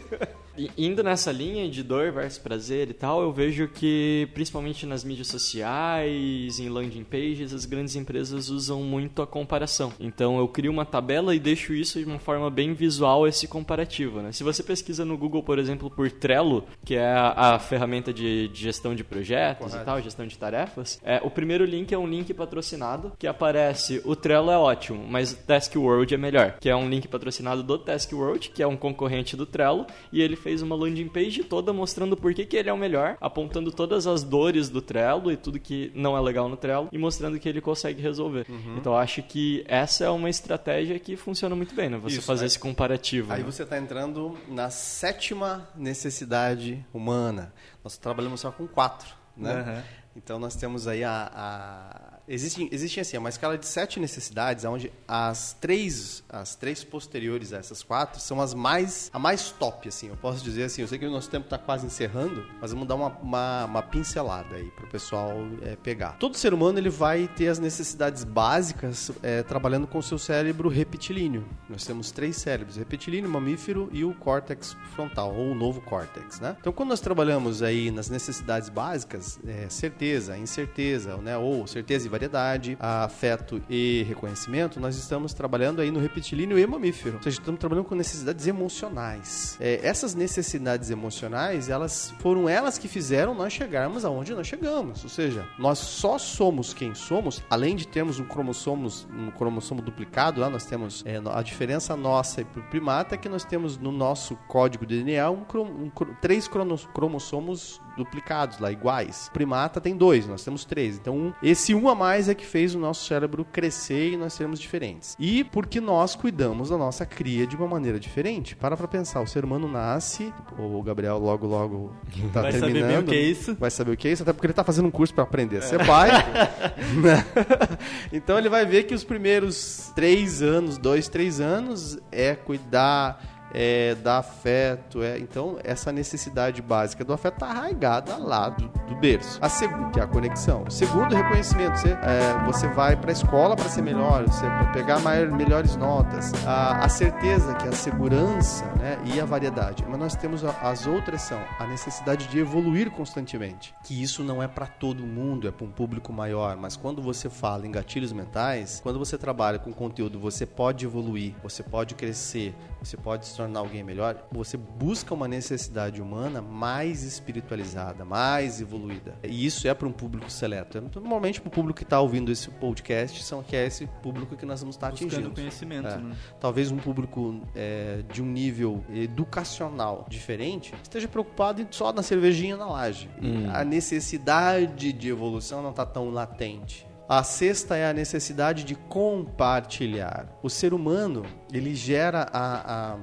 Indo 0.76 1.02
nessa 1.02 1.32
linha 1.32 1.68
de 1.68 1.82
dor 1.82 2.12
versus 2.12 2.38
prazer 2.38 2.90
e 2.90 2.92
tal, 2.92 3.22
eu 3.22 3.32
vejo 3.32 3.68
que, 3.68 4.28
principalmente 4.34 4.86
nas 4.86 5.04
mídias 5.04 5.28
sociais, 5.28 6.58
em 6.58 6.68
landing 6.68 7.04
pages, 7.04 7.52
as 7.52 7.64
grandes 7.64 7.96
empresas 7.96 8.48
usam 8.48 8.82
muito 8.82 9.22
a 9.22 9.26
comparação. 9.26 9.92
Então 9.98 10.38
eu 10.38 10.48
crio 10.48 10.70
uma 10.70 10.84
tabela 10.84 11.34
e 11.34 11.38
deixo 11.38 11.72
isso 11.72 11.98
de 11.98 12.04
uma 12.04 12.18
forma 12.18 12.50
bem 12.50 12.74
visual, 12.74 13.26
esse 13.26 13.48
comparativo. 13.48 14.20
Né? 14.20 14.32
Se 14.32 14.44
você 14.44 14.62
pesquisa 14.62 15.04
no 15.04 15.16
Google, 15.16 15.42
por 15.42 15.58
exemplo, 15.58 15.90
por 15.90 16.10
Trello, 16.10 16.64
que 16.84 16.94
é 16.94 17.06
a, 17.06 17.54
a 17.54 17.58
ferramenta 17.58 18.12
de, 18.12 18.48
de, 18.48 18.60
gestão 18.62 18.94
de 18.94 19.04
projetos 19.04 19.66
Correto. 19.66 19.82
e 19.82 19.84
tal, 19.84 20.02
gestão 20.02 20.26
de 20.26 20.36
tarefas, 20.36 21.00
é, 21.04 21.20
o 21.24 21.30
primeiro 21.30 21.64
link 21.64 21.92
é 21.92 21.98
um 21.98 22.06
link 22.06 22.32
patrocinado 22.34 23.12
que 23.18 23.26
aparece 23.26 24.02
o 24.04 24.14
Trello 24.14 24.50
é 24.50 24.58
ótimo, 24.58 25.06
mas 25.08 25.32
o 25.32 25.36
Task 25.36 25.74
World 25.76 26.14
é 26.14 26.18
melhor, 26.18 26.56
que 26.60 26.68
é 26.68 26.76
um 26.76 26.88
link 26.88 27.08
patrocinado 27.08 27.62
do 27.62 27.78
Task 27.78 28.12
World, 28.12 28.50
que 28.50 28.62
é 28.62 28.66
um 28.66 28.76
concorrente 28.76 29.36
do 29.36 29.46
Trello, 29.46 29.86
e 30.12 30.20
ele 30.20 30.36
fez 30.36 30.51
uma 30.60 30.76
landing 30.76 31.08
page 31.08 31.44
toda 31.44 31.72
mostrando 31.72 32.16
por 32.16 32.34
que, 32.34 32.44
que 32.44 32.56
ele 32.56 32.68
é 32.68 32.72
o 32.72 32.76
melhor, 32.76 33.16
apontando 33.20 33.70
todas 33.70 34.06
as 34.06 34.22
dores 34.22 34.68
do 34.68 34.82
Trello 34.82 35.30
e 35.30 35.36
tudo 35.36 35.58
que 35.58 35.90
não 35.94 36.16
é 36.16 36.20
legal 36.20 36.48
no 36.48 36.56
Trello 36.56 36.88
e 36.92 36.98
mostrando 36.98 37.38
que 37.38 37.48
ele 37.48 37.60
consegue 37.60 38.02
resolver. 38.02 38.44
Uhum. 38.48 38.76
Então 38.76 38.96
acho 38.96 39.22
que 39.22 39.64
essa 39.66 40.04
é 40.04 40.10
uma 40.10 40.28
estratégia 40.28 40.98
que 40.98 41.16
funciona 41.16 41.54
muito 41.54 41.74
bem, 41.74 41.88
né? 41.88 41.96
Você 41.98 42.16
Isso, 42.18 42.26
fazer 42.26 42.42
aí, 42.42 42.46
esse 42.48 42.58
comparativo. 42.58 43.32
Aí 43.32 43.40
né? 43.40 43.50
você 43.50 43.62
está 43.62 43.78
entrando 43.78 44.36
na 44.48 44.68
sétima 44.68 45.68
necessidade 45.76 46.84
humana. 46.92 47.52
Nós 47.82 47.96
trabalhamos 47.96 48.40
só 48.40 48.50
com 48.50 48.66
quatro, 48.66 49.08
né? 49.36 49.54
Uhum. 49.54 49.82
Então 50.16 50.38
nós 50.38 50.54
temos 50.56 50.86
aí 50.86 51.04
a, 51.04 51.30
a 51.34 52.11
Existe, 52.28 52.68
existe 52.70 53.00
assim, 53.00 53.16
uma 53.18 53.28
escala 53.28 53.58
de 53.58 53.66
sete 53.66 53.98
necessidades, 53.98 54.64
onde 54.64 54.92
as 55.06 55.56
três, 55.60 56.22
as 56.28 56.54
três 56.54 56.84
posteriores 56.84 57.52
a 57.52 57.58
essas 57.58 57.82
quatro 57.82 58.20
são 58.20 58.40
as 58.40 58.54
mais, 58.54 59.10
a 59.12 59.18
mais 59.18 59.50
top, 59.50 59.88
assim. 59.88 60.08
Eu 60.08 60.16
posso 60.16 60.42
dizer 60.42 60.64
assim, 60.64 60.82
eu 60.82 60.88
sei 60.88 60.98
que 60.98 61.06
o 61.06 61.10
nosso 61.10 61.28
tempo 61.28 61.44
está 61.44 61.58
quase 61.58 61.86
encerrando, 61.86 62.46
mas 62.60 62.72
vamos 62.72 62.86
dar 62.86 62.94
uma, 62.94 63.08
uma, 63.08 63.64
uma 63.64 63.82
pincelada 63.82 64.56
aí 64.56 64.70
para 64.70 64.84
o 64.84 64.88
pessoal 64.88 65.32
é, 65.62 65.76
pegar. 65.76 66.12
Todo 66.18 66.36
ser 66.36 66.54
humano 66.54 66.78
ele 66.78 66.90
vai 66.90 67.28
ter 67.28 67.48
as 67.48 67.58
necessidades 67.58 68.24
básicas 68.24 69.10
é, 69.22 69.42
trabalhando 69.42 69.86
com 69.86 69.98
o 69.98 70.02
seu 70.02 70.18
cérebro 70.18 70.68
retilíneo. 70.68 71.44
Nós 71.68 71.84
temos 71.84 72.10
três 72.10 72.36
cérebros, 72.36 72.76
retilíneo, 72.76 73.28
mamífero 73.28 73.88
e 73.92 74.04
o 74.04 74.14
córtex 74.14 74.76
frontal, 74.94 75.34
ou 75.34 75.50
o 75.50 75.54
novo 75.54 75.80
córtex, 75.80 76.40
né? 76.40 76.56
Então, 76.60 76.72
quando 76.72 76.90
nós 76.90 77.00
trabalhamos 77.00 77.62
aí 77.62 77.90
nas 77.90 78.08
necessidades 78.08 78.68
básicas, 78.68 79.38
é, 79.46 79.68
certeza, 79.68 80.36
incerteza, 80.38 81.16
né? 81.16 81.36
ou 81.36 81.66
certeza 81.66 82.06
e 82.06 82.11
variedade, 82.12 82.76
afeto 82.78 83.62
e 83.68 84.04
reconhecimento, 84.06 84.78
nós 84.78 84.96
estamos 84.96 85.32
trabalhando 85.32 85.80
aí 85.80 85.90
no 85.90 85.98
retilíneo 85.98 86.58
e 86.58 86.66
mamífero. 86.66 87.16
Ou 87.16 87.22
seja, 87.22 87.40
estamos 87.40 87.58
trabalhando 87.58 87.86
com 87.86 87.94
necessidades 87.94 88.46
emocionais. 88.46 89.56
É, 89.58 89.80
essas 89.82 90.14
necessidades 90.14 90.90
emocionais, 90.90 91.70
elas 91.70 92.14
foram 92.20 92.48
elas 92.48 92.76
que 92.76 92.86
fizeram 92.86 93.34
nós 93.34 93.52
chegarmos 93.52 94.04
aonde 94.04 94.34
nós 94.34 94.46
chegamos. 94.46 95.02
Ou 95.02 95.08
seja, 95.08 95.46
nós 95.58 95.78
só 95.78 96.18
somos 96.18 96.74
quem 96.74 96.94
somos, 96.94 97.42
além 97.48 97.74
de 97.74 97.88
termos 97.88 98.20
um 98.20 98.24
cromossomo, 98.24 98.88
um 99.10 99.30
cromossomo 99.30 99.80
duplicado, 99.80 100.40
lá 100.40 100.50
nós 100.50 100.66
temos 100.66 101.02
é, 101.06 101.20
a 101.32 101.42
diferença 101.42 101.96
nossa 101.96 102.42
para 102.44 102.60
o 102.60 102.64
primata 102.64 103.14
é 103.14 103.18
que 103.18 103.28
nós 103.28 103.44
temos 103.44 103.78
no 103.78 103.90
nosso 103.90 104.36
código 104.48 104.84
DNA 104.84 105.30
um, 105.30 105.44
um, 105.54 105.90
três 106.20 106.48
cromossomos 106.92 107.80
duplicados 107.96 108.58
lá, 108.58 108.70
iguais. 108.70 109.28
O 109.28 109.32
primata 109.32 109.80
tem 109.80 109.96
dois, 109.96 110.26
nós 110.26 110.44
temos 110.44 110.64
três. 110.64 110.98
Então, 110.98 111.16
um, 111.16 111.32
esse 111.42 111.74
um 111.74 111.88
a 111.88 111.94
mais 112.02 112.28
é 112.28 112.34
que 112.34 112.44
fez 112.44 112.74
o 112.74 112.80
nosso 112.80 113.06
cérebro 113.06 113.44
crescer 113.44 114.12
e 114.12 114.16
nós 114.16 114.32
sermos 114.32 114.58
diferentes. 114.58 115.16
E 115.20 115.44
porque 115.44 115.80
nós 115.80 116.16
cuidamos 116.16 116.70
da 116.70 116.76
nossa 116.76 117.06
cria 117.06 117.46
de 117.46 117.54
uma 117.54 117.68
maneira 117.68 118.00
diferente. 118.00 118.56
Para 118.56 118.76
pra 118.76 118.88
pensar, 118.88 119.20
o 119.20 119.26
ser 119.26 119.44
humano 119.44 119.68
nasce, 119.68 120.34
o 120.58 120.82
Gabriel 120.82 121.18
logo, 121.18 121.46
logo 121.46 121.92
tá 122.32 122.42
vai 122.42 122.50
terminando. 122.50 122.72
Vai 122.72 122.90
saber 122.90 122.98
o 122.98 123.04
que 123.04 123.14
é 123.14 123.20
isso. 123.20 123.54
Vai 123.54 123.70
saber 123.70 123.92
o 123.92 123.96
que 123.96 124.08
é 124.08 124.12
isso, 124.12 124.22
até 124.24 124.32
porque 124.32 124.46
ele 124.46 124.52
tá 124.52 124.64
fazendo 124.64 124.86
um 124.86 124.90
curso 124.90 125.14
para 125.14 125.22
aprender 125.22 125.58
a 125.58 125.62
ser 125.62 125.86
pai. 125.86 126.10
então 128.12 128.36
ele 128.36 128.48
vai 128.48 128.66
ver 128.66 128.82
que 128.82 128.94
os 128.94 129.04
primeiros 129.04 129.92
três 129.94 130.42
anos, 130.42 130.78
dois, 130.78 131.08
três 131.08 131.40
anos, 131.40 131.98
é 132.10 132.34
cuidar 132.34 133.31
é, 133.52 133.94
dar 133.96 134.18
afeto. 134.18 135.02
É, 135.02 135.18
então, 135.18 135.58
essa 135.62 135.92
necessidade 135.92 136.62
básica 136.62 137.04
do 137.04 137.12
afeto 137.12 137.34
está 137.34 137.46
arraigada 137.48 138.16
lá 138.16 138.48
do, 138.48 138.68
do, 138.68 138.96
berço. 138.96 139.38
A 139.42 139.48
segunda, 139.48 139.90
que 139.90 140.00
é 140.00 140.02
a 140.02 140.06
conexão. 140.06 140.68
Segundo, 140.70 141.14
reconhecimento. 141.14 141.78
Você, 141.78 141.90
é, 141.90 142.44
você 142.44 142.68
vai 142.68 142.96
para 142.96 143.10
a 143.10 143.12
escola 143.12 143.56
para 143.56 143.68
ser 143.68 143.82
melhor, 143.82 144.24
você 144.24 144.46
para 144.46 144.66
pegar 144.72 145.00
maior, 145.00 145.30
melhores 145.30 145.76
notas. 145.76 146.32
A, 146.46 146.84
a, 146.84 146.88
certeza, 146.88 147.54
que 147.54 147.66
é 147.66 147.68
a 147.68 147.72
segurança 147.72 148.64
né, 148.78 148.98
e 149.04 149.20
a 149.20 149.24
variedade. 149.24 149.84
Mas 149.88 149.98
nós 149.98 150.16
temos 150.16 150.44
a, 150.44 150.50
as 150.62 150.86
outras 150.86 151.22
são 151.22 151.40
a 151.58 151.66
necessidade 151.66 152.28
de 152.28 152.38
evoluir 152.38 152.90
constantemente. 152.90 153.74
Que 153.84 154.00
isso 154.02 154.22
não 154.22 154.42
é 154.42 154.48
para 154.48 154.66
todo 154.66 155.02
mundo, 155.02 155.48
é 155.48 155.50
para 155.50 155.66
um 155.66 155.70
público 155.70 156.12
maior. 156.12 156.56
Mas 156.56 156.76
quando 156.76 157.02
você 157.02 157.28
fala 157.28 157.66
em 157.66 157.70
gatilhos 157.70 158.12
mentais, 158.12 158.80
quando 158.82 158.98
você 158.98 159.18
trabalha 159.18 159.58
com 159.58 159.72
conteúdo, 159.72 160.18
você 160.18 160.46
pode 160.46 160.84
evoluir, 160.84 161.34
você 161.42 161.62
pode 161.62 161.94
crescer, 161.94 162.54
você 162.80 162.96
pode 162.96 163.26
se 163.26 163.41
tornar 163.42 163.60
alguém 163.60 163.82
melhor, 163.82 164.26
você 164.30 164.56
busca 164.56 165.12
uma 165.12 165.26
necessidade 165.26 166.00
humana 166.00 166.40
mais 166.40 167.02
espiritualizada, 167.02 168.04
mais 168.04 168.60
evoluída. 168.60 169.14
E 169.22 169.44
isso 169.44 169.66
é 169.66 169.74
para 169.74 169.88
um 169.88 169.92
público 169.92 170.30
seleto. 170.30 170.80
Normalmente, 170.94 171.40
para 171.40 171.48
o 171.48 171.50
público 171.50 171.78
que 171.78 171.84
está 171.84 172.00
ouvindo 172.00 172.30
esse 172.30 172.48
podcast, 172.50 173.22
são, 173.24 173.42
que 173.42 173.56
é 173.56 173.66
esse 173.66 173.86
público 174.02 174.36
que 174.36 174.46
nós 174.46 174.60
vamos 174.60 174.76
estar 174.76 174.86
tá 174.86 174.92
Buscando 174.92 175.12
atingindo. 175.12 175.34
conhecimento. 175.34 175.88
É. 175.88 175.96
Né? 175.96 176.16
Talvez 176.40 176.70
um 176.70 176.76
público 176.76 177.40
é, 177.54 178.02
de 178.12 178.22
um 178.22 178.26
nível 178.26 178.84
educacional 178.92 180.06
diferente 180.08 180.74
esteja 180.82 181.08
preocupado 181.08 181.66
só 181.70 181.92
na 181.92 182.02
cervejinha 182.02 182.56
na 182.56 182.66
laje. 182.66 183.08
Hum. 183.20 183.50
A 183.52 183.64
necessidade 183.64 184.92
de 184.92 185.08
evolução 185.08 185.62
não 185.62 185.70
está 185.70 185.84
tão 185.84 186.10
latente. 186.10 186.86
A 187.08 187.22
sexta 187.22 187.76
é 187.76 187.90
a 187.90 187.92
necessidade 187.92 188.64
de 188.64 188.74
compartilhar. 188.74 190.28
O 190.42 190.48
ser 190.48 190.72
humano, 190.72 191.24
ele 191.52 191.74
gera 191.74 192.26
a, 192.32 192.92
a 192.94 192.98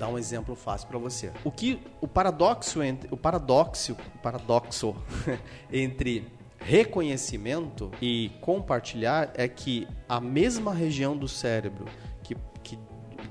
dar 0.00 0.08
um 0.08 0.18
exemplo 0.18 0.56
fácil 0.56 0.88
para 0.88 0.98
você. 0.98 1.30
O 1.44 1.50
que 1.50 1.78
o 2.00 2.08
paradoxo 2.08 2.82
entre 2.82 3.12
o 3.12 3.16
paradoxo, 3.18 3.94
o 4.14 4.18
paradoxo 4.18 4.96
entre 5.70 6.26
reconhecimento 6.58 7.90
e 8.00 8.30
compartilhar 8.40 9.30
é 9.34 9.46
que 9.46 9.86
a 10.08 10.18
mesma 10.18 10.72
região 10.72 11.14
do 11.14 11.28
cérebro 11.28 11.84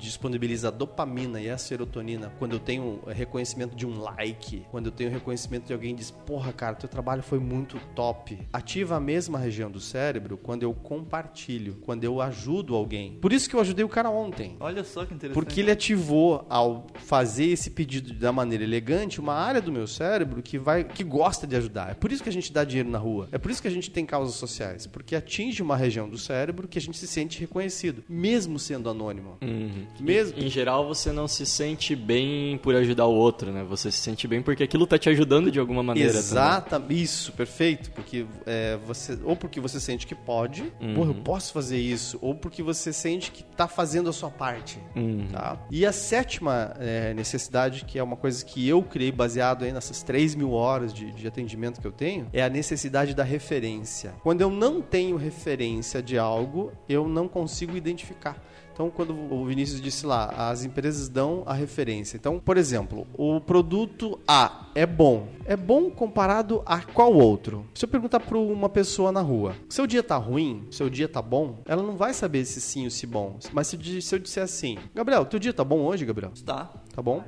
disponibiliza 0.07 0.69
a 0.69 0.71
dopamina 0.71 1.41
e 1.41 1.49
a 1.49 1.57
serotonina 1.57 2.31
quando 2.39 2.53
eu 2.53 2.59
tenho 2.59 3.01
reconhecimento 3.07 3.75
de 3.75 3.85
um 3.85 3.99
like, 3.99 4.65
quando 4.71 4.87
eu 4.87 4.91
tenho 4.91 5.09
reconhecimento 5.09 5.67
de 5.67 5.73
alguém 5.73 5.93
que 5.93 5.99
diz, 6.01 6.11
porra, 6.11 6.51
cara, 6.53 6.75
teu 6.75 6.89
trabalho 6.89 7.21
foi 7.21 7.39
muito 7.39 7.79
top. 7.95 8.39
Ativa 8.51 8.95
a 8.95 8.99
mesma 8.99 9.37
região 9.37 9.69
do 9.69 9.79
cérebro 9.79 10.37
quando 10.37 10.63
eu 10.63 10.73
compartilho, 10.73 11.77
quando 11.81 12.03
eu 12.03 12.21
ajudo 12.21 12.75
alguém. 12.75 13.17
Por 13.21 13.33
isso 13.33 13.49
que 13.49 13.55
eu 13.55 13.59
ajudei 13.59 13.83
o 13.83 13.89
cara 13.89 14.09
ontem. 14.09 14.55
Olha 14.59 14.83
só 14.83 15.05
que 15.05 15.13
interessante. 15.13 15.33
Porque 15.33 15.59
ele 15.59 15.71
ativou 15.71 16.45
ao 16.49 16.87
fazer 16.95 17.45
esse 17.45 17.71
pedido 17.71 18.13
da 18.13 18.31
maneira 18.31 18.63
elegante 18.63 19.19
uma 19.19 19.33
área 19.33 19.61
do 19.61 19.71
meu 19.71 19.87
cérebro 19.87 20.41
que 20.41 20.57
vai 20.57 20.83
que 20.83 21.03
gosta 21.03 21.45
de 21.45 21.55
ajudar. 21.55 21.91
É 21.91 21.93
por 21.93 22.11
isso 22.11 22.23
que 22.23 22.29
a 22.29 22.31
gente 22.31 22.51
dá 22.51 22.63
dinheiro 22.63 22.89
na 22.89 22.97
rua. 22.97 23.27
É 23.31 23.37
por 23.37 23.51
isso 23.51 23.61
que 23.61 23.67
a 23.67 23.71
gente 23.71 23.91
tem 23.91 24.05
causas 24.05 24.35
sociais, 24.35 24.87
porque 24.87 25.15
atinge 25.15 25.61
uma 25.61 25.75
região 25.75 26.09
do 26.09 26.17
cérebro 26.17 26.67
que 26.67 26.77
a 26.77 26.81
gente 26.81 26.97
se 26.97 27.07
sente 27.07 27.39
reconhecido, 27.39 28.03
mesmo 28.07 28.57
sendo 28.59 28.89
anônimo. 28.89 29.37
Uhum. 29.41 29.85
Mesmo. 29.99 30.39
Em 30.39 30.49
geral, 30.49 30.87
você 30.87 31.11
não 31.11 31.27
se 31.27 31.45
sente 31.45 31.95
bem 31.95 32.57
por 32.57 32.75
ajudar 32.75 33.05
o 33.05 33.13
outro, 33.13 33.51
né? 33.51 33.63
Você 33.63 33.91
se 33.91 33.97
sente 33.97 34.27
bem 34.27 34.41
porque 34.41 34.63
aquilo 34.63 34.87
tá 34.87 34.97
te 34.97 35.09
ajudando 35.09 35.51
de 35.51 35.59
alguma 35.59 35.83
maneira. 35.83 36.09
Exato, 36.09 36.81
isso, 36.89 37.31
perfeito. 37.33 37.91
Porque 37.91 38.25
é, 38.45 38.77
você, 38.85 39.17
ou 39.23 39.35
porque 39.35 39.59
você 39.59 39.79
sente 39.79 40.07
que 40.07 40.15
pode, 40.15 40.71
uhum. 40.81 40.95
porra, 40.95 41.09
eu 41.11 41.15
posso 41.15 41.53
fazer 41.53 41.77
isso, 41.77 42.17
ou 42.21 42.33
porque 42.33 42.63
você 42.63 42.93
sente 42.93 43.31
que 43.31 43.43
tá 43.43 43.67
fazendo 43.67 44.09
a 44.09 44.13
sua 44.13 44.29
parte. 44.29 44.79
Uhum. 44.95 45.27
Tá? 45.31 45.57
E 45.69 45.85
a 45.85 45.91
sétima 45.91 46.73
é, 46.79 47.13
necessidade, 47.13 47.85
que 47.85 47.99
é 47.99 48.03
uma 48.03 48.15
coisa 48.15 48.43
que 48.43 48.67
eu 48.67 48.81
criei 48.81 49.11
baseado 49.11 49.63
aí 49.63 49.71
nessas 49.71 50.03
3 50.03 50.35
mil 50.35 50.51
horas 50.51 50.93
de, 50.93 51.11
de 51.11 51.27
atendimento 51.27 51.79
que 51.79 51.87
eu 51.87 51.91
tenho, 51.91 52.27
é 52.33 52.43
a 52.43 52.49
necessidade 52.49 53.13
da 53.13 53.23
referência. 53.23 54.13
Quando 54.23 54.41
eu 54.41 54.49
não 54.49 54.81
tenho 54.81 55.17
referência 55.17 56.01
de 56.01 56.17
algo, 56.17 56.71
eu 56.87 57.07
não 57.07 57.27
consigo 57.27 57.75
identificar. 57.75 58.41
Então, 58.79 58.89
quando 58.89 59.13
o 59.13 59.43
Vinícius 59.43 59.81
disse 59.81 60.05
lá, 60.05 60.49
as 60.49 60.63
empresas 60.63 61.09
dão 61.09 61.43
a 61.45 61.53
referência. 61.53 62.15
Então, 62.15 62.39
por 62.39 62.55
exemplo, 62.55 63.05
o 63.13 63.41
produto 63.41 64.17
A 64.25 64.67
é 64.73 64.85
bom. 64.85 65.27
É 65.43 65.57
bom 65.57 65.89
comparado 65.89 66.63
a 66.65 66.81
qual 66.81 67.13
outro? 67.13 67.65
Se 67.75 67.83
eu 67.83 67.89
perguntar 67.89 68.21
para 68.21 68.37
uma 68.37 68.69
pessoa 68.69 69.11
na 69.11 69.19
rua, 69.19 69.53
seu 69.67 69.85
dia 69.85 70.01
tá 70.01 70.15
ruim, 70.15 70.65
seu 70.71 70.89
dia 70.89 71.09
tá 71.09 71.21
bom, 71.21 71.57
ela 71.65 71.83
não 71.83 71.97
vai 71.97 72.13
saber 72.13 72.45
se 72.45 72.61
sim 72.61 72.85
ou 72.85 72.89
se 72.89 73.05
bom. 73.05 73.37
Mas 73.51 73.67
se, 73.67 74.01
se 74.01 74.15
eu 74.15 74.19
disser 74.19 74.43
assim, 74.43 74.77
Gabriel, 74.95 75.25
teu 75.25 75.41
dia 75.41 75.51
tá 75.51 75.65
bom 75.65 75.81
hoje, 75.81 76.05
Gabriel? 76.05 76.31
Está. 76.33 76.71
Tá 76.95 77.01
bom? 77.01 77.21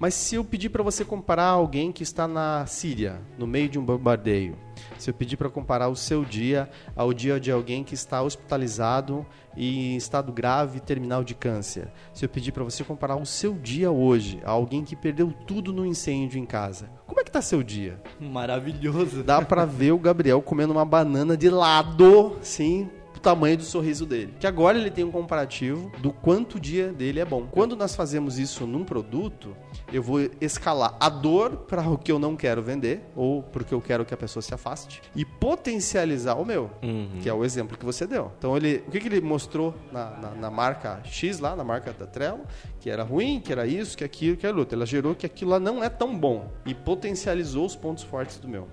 Mas 0.00 0.12
se 0.14 0.34
eu 0.34 0.44
pedir 0.44 0.70
para 0.70 0.82
você 0.82 1.04
comparar 1.04 1.50
alguém 1.50 1.92
que 1.92 2.02
está 2.02 2.26
na 2.26 2.66
Síria, 2.66 3.22
no 3.38 3.46
meio 3.46 3.68
de 3.68 3.78
um 3.78 3.84
bombardeio, 3.84 4.56
se 4.98 5.10
eu 5.10 5.14
pedir 5.14 5.36
para 5.36 5.48
comparar 5.48 5.88
o 5.88 5.96
seu 5.96 6.24
dia 6.24 6.68
ao 6.94 7.12
dia 7.12 7.38
de 7.38 7.50
alguém 7.50 7.84
que 7.84 7.94
está 7.94 8.22
hospitalizado 8.22 9.26
e 9.56 9.94
em 9.94 9.96
estado 9.96 10.32
grave 10.32 10.80
terminal 10.80 11.24
de 11.24 11.34
câncer, 11.34 11.88
se 12.12 12.24
eu 12.24 12.28
pedir 12.28 12.52
para 12.52 12.64
você 12.64 12.84
comparar 12.84 13.16
o 13.16 13.26
seu 13.26 13.54
dia 13.54 13.90
hoje 13.90 14.40
a 14.44 14.50
alguém 14.50 14.84
que 14.84 14.94
perdeu 14.94 15.32
tudo 15.46 15.72
no 15.72 15.86
incêndio 15.86 16.38
em 16.38 16.46
casa, 16.46 16.90
como 17.06 17.20
é 17.20 17.24
que 17.24 17.30
tá 17.30 17.40
seu 17.40 17.62
dia? 17.62 18.00
Maravilhoso. 18.20 19.22
Dá 19.22 19.40
para 19.42 19.64
ver 19.64 19.92
o 19.92 19.98
Gabriel 19.98 20.42
comendo 20.42 20.72
uma 20.72 20.84
banana 20.84 21.36
de 21.36 21.48
lado, 21.48 22.36
sim, 22.42 22.88
tamanho 23.26 23.56
do 23.56 23.64
sorriso 23.64 24.06
dele. 24.06 24.34
Que 24.38 24.46
agora 24.46 24.78
ele 24.78 24.88
tem 24.88 25.02
um 25.04 25.10
comparativo 25.10 25.90
do 25.98 26.12
quanto 26.12 26.58
o 26.58 26.60
dia 26.60 26.92
dele 26.92 27.18
é 27.18 27.24
bom. 27.24 27.44
Quando 27.50 27.74
nós 27.74 27.96
fazemos 27.96 28.38
isso 28.38 28.68
num 28.68 28.84
produto, 28.84 29.56
eu 29.92 30.02
vou 30.02 30.20
escalar 30.40 30.96
a 30.98 31.08
dor 31.08 31.56
para 31.56 31.88
o 31.88 31.96
que 31.96 32.10
eu 32.10 32.18
não 32.18 32.36
quero 32.36 32.62
vender 32.62 33.02
ou 33.14 33.42
porque 33.42 33.72
eu 33.72 33.80
quero 33.80 34.04
que 34.04 34.12
a 34.12 34.16
pessoa 34.16 34.42
se 34.42 34.52
afaste 34.52 35.00
e 35.14 35.24
potencializar 35.24 36.34
o 36.34 36.44
meu, 36.44 36.70
que 37.22 37.28
é 37.28 37.32
o 37.32 37.44
exemplo 37.44 37.76
que 37.76 37.84
você 37.84 38.06
deu. 38.06 38.32
Então 38.38 38.56
ele, 38.56 38.82
o 38.86 38.90
que, 38.90 39.00
que 39.00 39.08
ele 39.08 39.20
mostrou 39.20 39.74
na, 39.92 40.10
na, 40.10 40.30
na 40.30 40.50
marca 40.50 41.00
X 41.04 41.38
lá, 41.38 41.54
na 41.54 41.64
marca 41.64 41.92
da 41.92 42.06
Trello, 42.06 42.40
que 42.80 42.90
era 42.90 43.02
ruim, 43.02 43.40
que 43.40 43.52
era 43.52 43.66
isso, 43.66 43.96
que 43.96 44.04
aquilo, 44.04 44.36
que 44.36 44.46
era 44.46 44.56
outro. 44.56 44.76
Ela 44.76 44.86
gerou 44.86 45.14
que 45.14 45.26
aquilo 45.26 45.52
lá 45.52 45.60
não 45.60 45.82
é 45.82 45.88
tão 45.88 46.16
bom 46.16 46.50
e 46.64 46.74
potencializou 46.74 47.64
os 47.64 47.76
pontos 47.76 48.04
fortes 48.04 48.38
do 48.38 48.48
meu. 48.48 48.68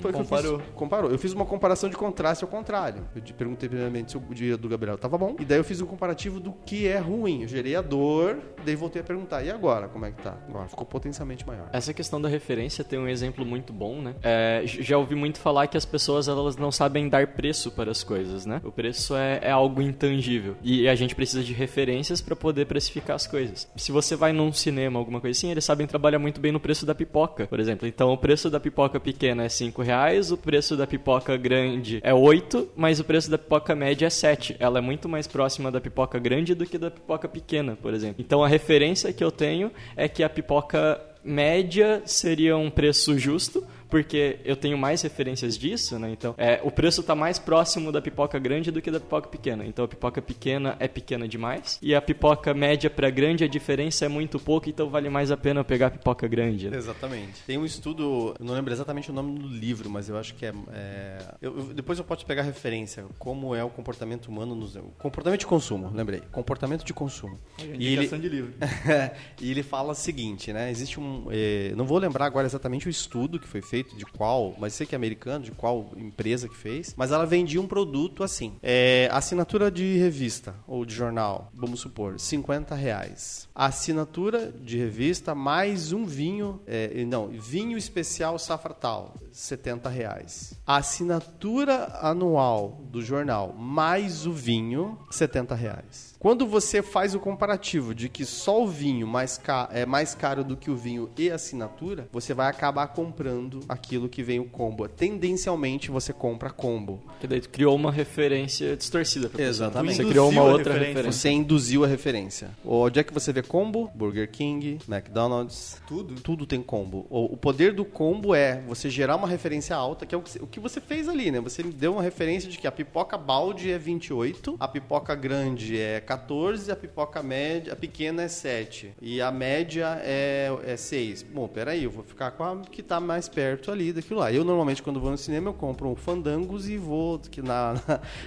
Foi 0.00 0.10
o 0.10 0.14
que 0.14 0.20
eu 0.20 0.24
Comparou. 0.24 0.58
fiz. 0.58 0.68
Comparou. 0.74 1.10
Eu 1.10 1.18
fiz 1.18 1.32
uma 1.32 1.44
comparação 1.44 1.88
de 1.88 1.96
contraste 1.96 2.44
ao 2.44 2.50
contrário. 2.50 3.04
Eu 3.14 3.20
te 3.20 3.32
perguntei 3.32 3.68
primeiramente 3.68 4.12
se 4.12 4.16
o 4.16 4.20
dia 4.34 4.56
do 4.56 4.68
Gabriel 4.68 4.94
estava 4.96 5.16
bom. 5.18 5.36
E 5.38 5.44
daí 5.44 5.58
eu 5.58 5.64
fiz 5.64 5.80
um 5.80 5.86
comparativo 5.86 6.40
do 6.40 6.52
que 6.64 6.86
é 6.86 6.98
ruim. 6.98 7.42
Eu 7.42 7.48
gerei 7.48 7.76
a 7.76 7.82
dor, 7.82 8.38
daí 8.64 8.74
voltei 8.74 9.02
a 9.02 9.04
perguntar. 9.04 9.44
E 9.44 9.50
agora, 9.50 9.88
como 9.88 10.04
é 10.06 10.10
que 10.10 10.22
tá? 10.22 10.36
Agora 10.48 10.68
ficou 10.68 10.86
potencialmente 10.86 11.46
maior. 11.46 11.68
Essa 11.72 11.92
questão 11.92 12.20
da 12.20 12.28
referência 12.28 12.82
tem 12.84 12.98
um 12.98 13.08
exemplo 13.08 13.44
muito 13.44 13.72
bom, 13.72 14.00
né? 14.00 14.14
É, 14.22 14.62
já 14.64 14.96
ouvi 14.98 15.14
muito 15.14 15.38
falar 15.38 15.66
que 15.66 15.76
as 15.76 15.84
pessoas 15.84 16.28
elas 16.28 16.56
não 16.56 16.72
sabem 16.72 17.08
dar 17.08 17.26
preço 17.28 17.70
para 17.70 17.90
as 17.90 18.02
coisas, 18.02 18.46
né? 18.46 18.60
O 18.64 18.72
preço 18.72 19.14
é, 19.14 19.40
é 19.42 19.50
algo 19.50 19.82
intangível 19.82 20.56
e 20.62 20.88
a 20.88 20.94
gente 20.94 21.14
precisa 21.14 21.42
de 21.42 21.52
referências 21.52 22.20
para 22.20 22.34
poder 22.36 22.66
precificar 22.66 23.16
as 23.16 23.26
coisas. 23.26 23.68
Se 23.76 23.92
você 23.92 24.16
vai 24.16 24.32
num 24.32 24.52
cinema, 24.52 24.98
alguma 24.98 25.20
coisa 25.20 25.36
assim, 25.38 25.50
eles 25.50 25.64
sabem 25.64 25.86
trabalhar 25.86 26.18
muito 26.18 26.40
bem 26.40 26.52
no 26.52 26.60
preço 26.60 26.86
da 26.86 26.94
pipoca, 26.94 27.46
por 27.46 27.60
exemplo. 27.60 27.86
Então, 27.86 28.10
o 28.10 28.18
preço 28.18 28.50
da 28.50 28.60
pipoca 28.60 28.98
pequena 28.98 29.44
é 29.44 29.48
5 29.50 29.82
reais, 29.82 30.30
o 30.30 30.36
preço 30.36 30.76
da 30.76 30.86
pipoca 30.86 31.36
grande 31.36 32.00
é 32.02 32.14
8, 32.14 32.70
mas 32.76 33.00
o 33.00 33.04
preço 33.04 33.30
da 33.30 33.36
pipoca 33.36 33.74
média 33.74 34.06
é 34.06 34.10
7. 34.10 34.56
Ela 34.58 34.78
é 34.78 34.82
muito 34.82 35.08
mais 35.08 35.26
próxima 35.26 35.70
da 35.70 35.80
pipoca 35.80 36.18
grande 36.18 36.54
do 36.54 36.64
que 36.64 36.78
da 36.78 36.90
pipoca 36.90 37.28
pequena, 37.28 37.76
por 37.80 37.92
exemplo. 37.92 38.16
Então, 38.18 38.42
a 38.42 38.48
referência 38.48 39.12
que 39.12 39.22
eu 39.22 39.30
tenho 39.30 39.70
é 39.96 40.08
que 40.08 40.22
a 40.22 40.28
pipoca 40.28 41.00
média 41.22 42.02
seria 42.04 42.56
um 42.56 42.70
preço 42.70 43.18
justo, 43.18 43.66
porque 43.90 44.38
eu 44.44 44.56
tenho 44.56 44.78
mais 44.78 45.02
referências 45.02 45.58
disso, 45.58 45.98
né? 45.98 46.10
Então, 46.12 46.34
é, 46.38 46.60
o 46.62 46.70
preço 46.70 47.00
está 47.00 47.14
mais 47.14 47.38
próximo 47.38 47.90
da 47.90 48.00
pipoca 48.00 48.38
grande 48.38 48.70
do 48.70 48.80
que 48.80 48.90
da 48.90 49.00
pipoca 49.00 49.28
pequena. 49.28 49.64
Então, 49.66 49.84
a 49.84 49.88
pipoca 49.88 50.22
pequena 50.22 50.76
é 50.78 50.86
pequena 50.88 51.26
demais 51.26 51.78
e 51.82 51.94
a 51.94 52.00
pipoca 52.00 52.54
média 52.54 52.88
para 52.88 53.10
grande 53.10 53.44
a 53.44 53.48
diferença 53.48 54.04
é 54.04 54.08
muito 54.08 54.38
pouco, 54.38 54.68
então 54.68 54.88
vale 54.88 55.08
mais 55.10 55.30
a 55.30 55.36
pena 55.36 55.60
eu 55.60 55.64
pegar 55.64 55.88
a 55.88 55.90
pipoca 55.90 56.26
grande. 56.28 56.70
né? 56.70 56.76
Exatamente. 56.76 57.42
Tem 57.46 57.58
um 57.58 57.64
estudo, 57.64 58.34
eu 58.38 58.44
não 58.44 58.54
lembro 58.54 58.72
exatamente 58.72 59.10
o 59.10 59.14
nome 59.14 59.38
do 59.38 59.48
livro, 59.48 59.90
mas 59.90 60.08
eu 60.08 60.16
acho 60.16 60.34
que 60.34 60.46
é. 60.46 60.52
é- 60.72 61.18
eu- 61.42 61.56
eu- 61.58 61.64
depois 61.74 61.98
eu 61.98 62.04
posso 62.04 62.24
pegar 62.24 62.42
a 62.42 62.44
referência, 62.44 63.04
como 63.18 63.54
é 63.54 63.64
o 63.64 63.70
comportamento 63.70 64.26
humano 64.26 64.54
nos. 64.54 64.76
Comportamento 64.98 65.40
de 65.40 65.46
consumo, 65.46 65.90
lembrei. 65.94 66.20
Comportamento 66.30 66.84
de 66.84 66.92
consumo. 66.94 67.38
E 67.58 67.86
ele, 67.86 68.06
de 68.06 68.28
livro. 68.28 68.52
e 69.40 69.50
ele 69.50 69.62
fala 69.62 69.92
o 69.92 69.94
seguinte, 69.94 70.52
né? 70.52 70.70
Existe 70.70 71.00
um. 71.00 71.26
eh, 71.30 71.72
não 71.76 71.84
vou 71.84 71.98
lembrar 71.98 72.26
agora 72.26 72.46
exatamente 72.46 72.86
o 72.86 72.90
estudo 72.90 73.38
que 73.38 73.48
foi 73.48 73.62
feito, 73.62 73.79
de 73.82 74.04
qual, 74.04 74.54
mas 74.58 74.74
sei 74.74 74.86
que 74.86 74.94
é 74.94 74.96
americano, 74.96 75.44
de 75.44 75.50
qual 75.52 75.92
empresa 75.96 76.48
que 76.48 76.56
fez. 76.56 76.94
Mas 76.96 77.12
ela 77.12 77.26
vendia 77.26 77.60
um 77.60 77.66
produto 77.66 78.22
assim. 78.22 78.54
eh, 78.62 79.08
assinatura 79.12 79.70
de 79.70 79.96
revista 79.98 80.54
ou 80.66 80.84
de 80.84 80.94
jornal, 80.94 81.50
vamos 81.54 81.80
supor, 81.80 82.18
50 82.18 82.74
reais. 82.74 83.48
Assinatura 83.54 84.52
de 84.52 84.76
revista 84.76 85.34
mais 85.34 85.92
um 85.92 86.04
vinho. 86.04 86.60
eh, 86.66 87.04
não, 87.06 87.28
vinho 87.28 87.76
especial 87.76 88.38
safra 88.38 88.74
tal, 88.74 89.14
70 89.32 89.88
reais. 89.88 90.54
Assinatura 90.66 91.98
anual 92.00 92.80
do 92.90 93.02
jornal 93.02 93.54
mais 93.56 94.26
o 94.26 94.32
vinho, 94.32 94.98
70 95.10 95.54
reais. 95.54 96.09
Quando 96.20 96.46
você 96.46 96.82
faz 96.82 97.14
o 97.14 97.18
comparativo 97.18 97.94
de 97.94 98.06
que 98.06 98.26
só 98.26 98.62
o 98.62 98.68
vinho 98.68 99.06
mais 99.06 99.38
ca- 99.38 99.70
é 99.72 99.86
mais 99.86 100.14
caro 100.14 100.44
do 100.44 100.54
que 100.54 100.70
o 100.70 100.76
vinho 100.76 101.08
e 101.16 101.30
a 101.30 101.36
assinatura, 101.36 102.06
você 102.12 102.34
vai 102.34 102.46
acabar 102.46 102.86
comprando 102.88 103.60
aquilo 103.66 104.06
que 104.06 104.22
vem 104.22 104.38
o 104.38 104.44
combo. 104.44 104.86
Tendencialmente 104.86 105.90
você 105.90 106.12
compra 106.12 106.50
combo. 106.50 107.02
Que 107.20 107.26
daí 107.26 107.40
tu 107.40 107.48
criou 107.48 107.74
uma 107.74 107.90
referência 107.90 108.76
distorcida 108.76 109.30
pra. 109.30 109.42
Exatamente. 109.42 109.96
Você 109.96 110.04
criou 110.04 110.28
uma 110.28 110.42
outra 110.42 110.74
referência. 110.74 110.88
referência. 110.88 111.12
Você 111.20 111.30
induziu 111.30 111.84
a 111.84 111.86
referência. 111.86 112.50
Onde 112.66 113.00
é 113.00 113.02
que 113.02 113.14
você 113.14 113.32
vê 113.32 113.42
combo? 113.42 113.90
Burger 113.94 114.30
King, 114.30 114.78
McDonald's. 114.86 115.80
Tudo. 115.88 116.20
Tudo 116.20 116.44
tem 116.44 116.62
combo. 116.62 117.06
O, 117.08 117.34
poder 117.36 117.72
do 117.72 117.84
combo 117.84 118.34
é 118.34 118.60
você 118.68 118.90
gerar 118.90 119.16
uma 119.16 119.26
referência 119.26 119.74
alta, 119.74 120.04
que 120.04 120.14
é 120.14 120.18
o 120.18 120.20
que, 120.20 120.30
você- 120.30 120.38
o 120.42 120.46
que 120.46 120.60
você 120.60 120.82
fez 120.82 121.08
ali, 121.08 121.30
né? 121.30 121.40
Você 121.40 121.62
deu 121.62 121.94
uma 121.94 122.02
referência 122.02 122.50
de 122.50 122.58
que 122.58 122.66
a 122.66 122.72
pipoca 122.72 123.16
balde 123.16 123.70
é 123.72 123.78
28, 123.78 124.56
a 124.60 124.68
pipoca 124.68 125.14
grande 125.14 125.78
é 125.80 125.98
14, 126.10 126.72
a 126.72 126.74
pipoca 126.74 127.22
média, 127.22 127.72
a 127.72 127.76
pequena 127.76 128.24
é 128.24 128.28
7. 128.28 128.94
E 129.00 129.22
a 129.22 129.30
média 129.30 129.96
é, 130.02 130.50
é 130.66 130.76
6. 130.76 131.22
Bom, 131.22 131.46
peraí, 131.46 131.84
eu 131.84 131.90
vou 131.92 132.02
ficar 132.02 132.32
com 132.32 132.42
a 132.42 132.56
que 132.62 132.82
tá 132.82 132.98
mais 132.98 133.28
perto 133.28 133.70
ali 133.70 133.92
daquilo 133.92 134.18
lá. 134.18 134.32
Eu 134.32 134.42
normalmente, 134.42 134.82
quando 134.82 134.98
vou 134.98 135.12
no 135.12 135.16
cinema, 135.16 135.50
eu 135.50 135.54
compro 135.54 135.88
um 135.88 135.94
fandangos 135.94 136.68
e 136.68 136.76
vou 136.76 137.20
que 137.20 137.40
na, 137.40 137.74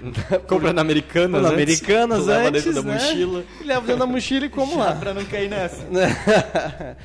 na, 0.02 0.40
Compra 0.48 0.72
na 0.72 0.80
Americanas 0.80 1.42
na 1.42 1.50
antes, 1.50 1.62
Americanas 1.62 2.26
leva 2.26 2.48
antes, 2.48 2.64
dentro 2.64 2.82
da 2.82 2.88
né? 2.88 2.94
mochila. 2.94 3.44
Leva 3.66 3.82
dentro 3.82 4.00
da 4.00 4.06
mochila 4.06 4.46
e 4.46 4.50
como 4.50 4.78
lá. 4.78 4.96
Pra 4.96 5.14
não 5.14 5.26
cair 5.26 5.50
nessa. 5.50 5.86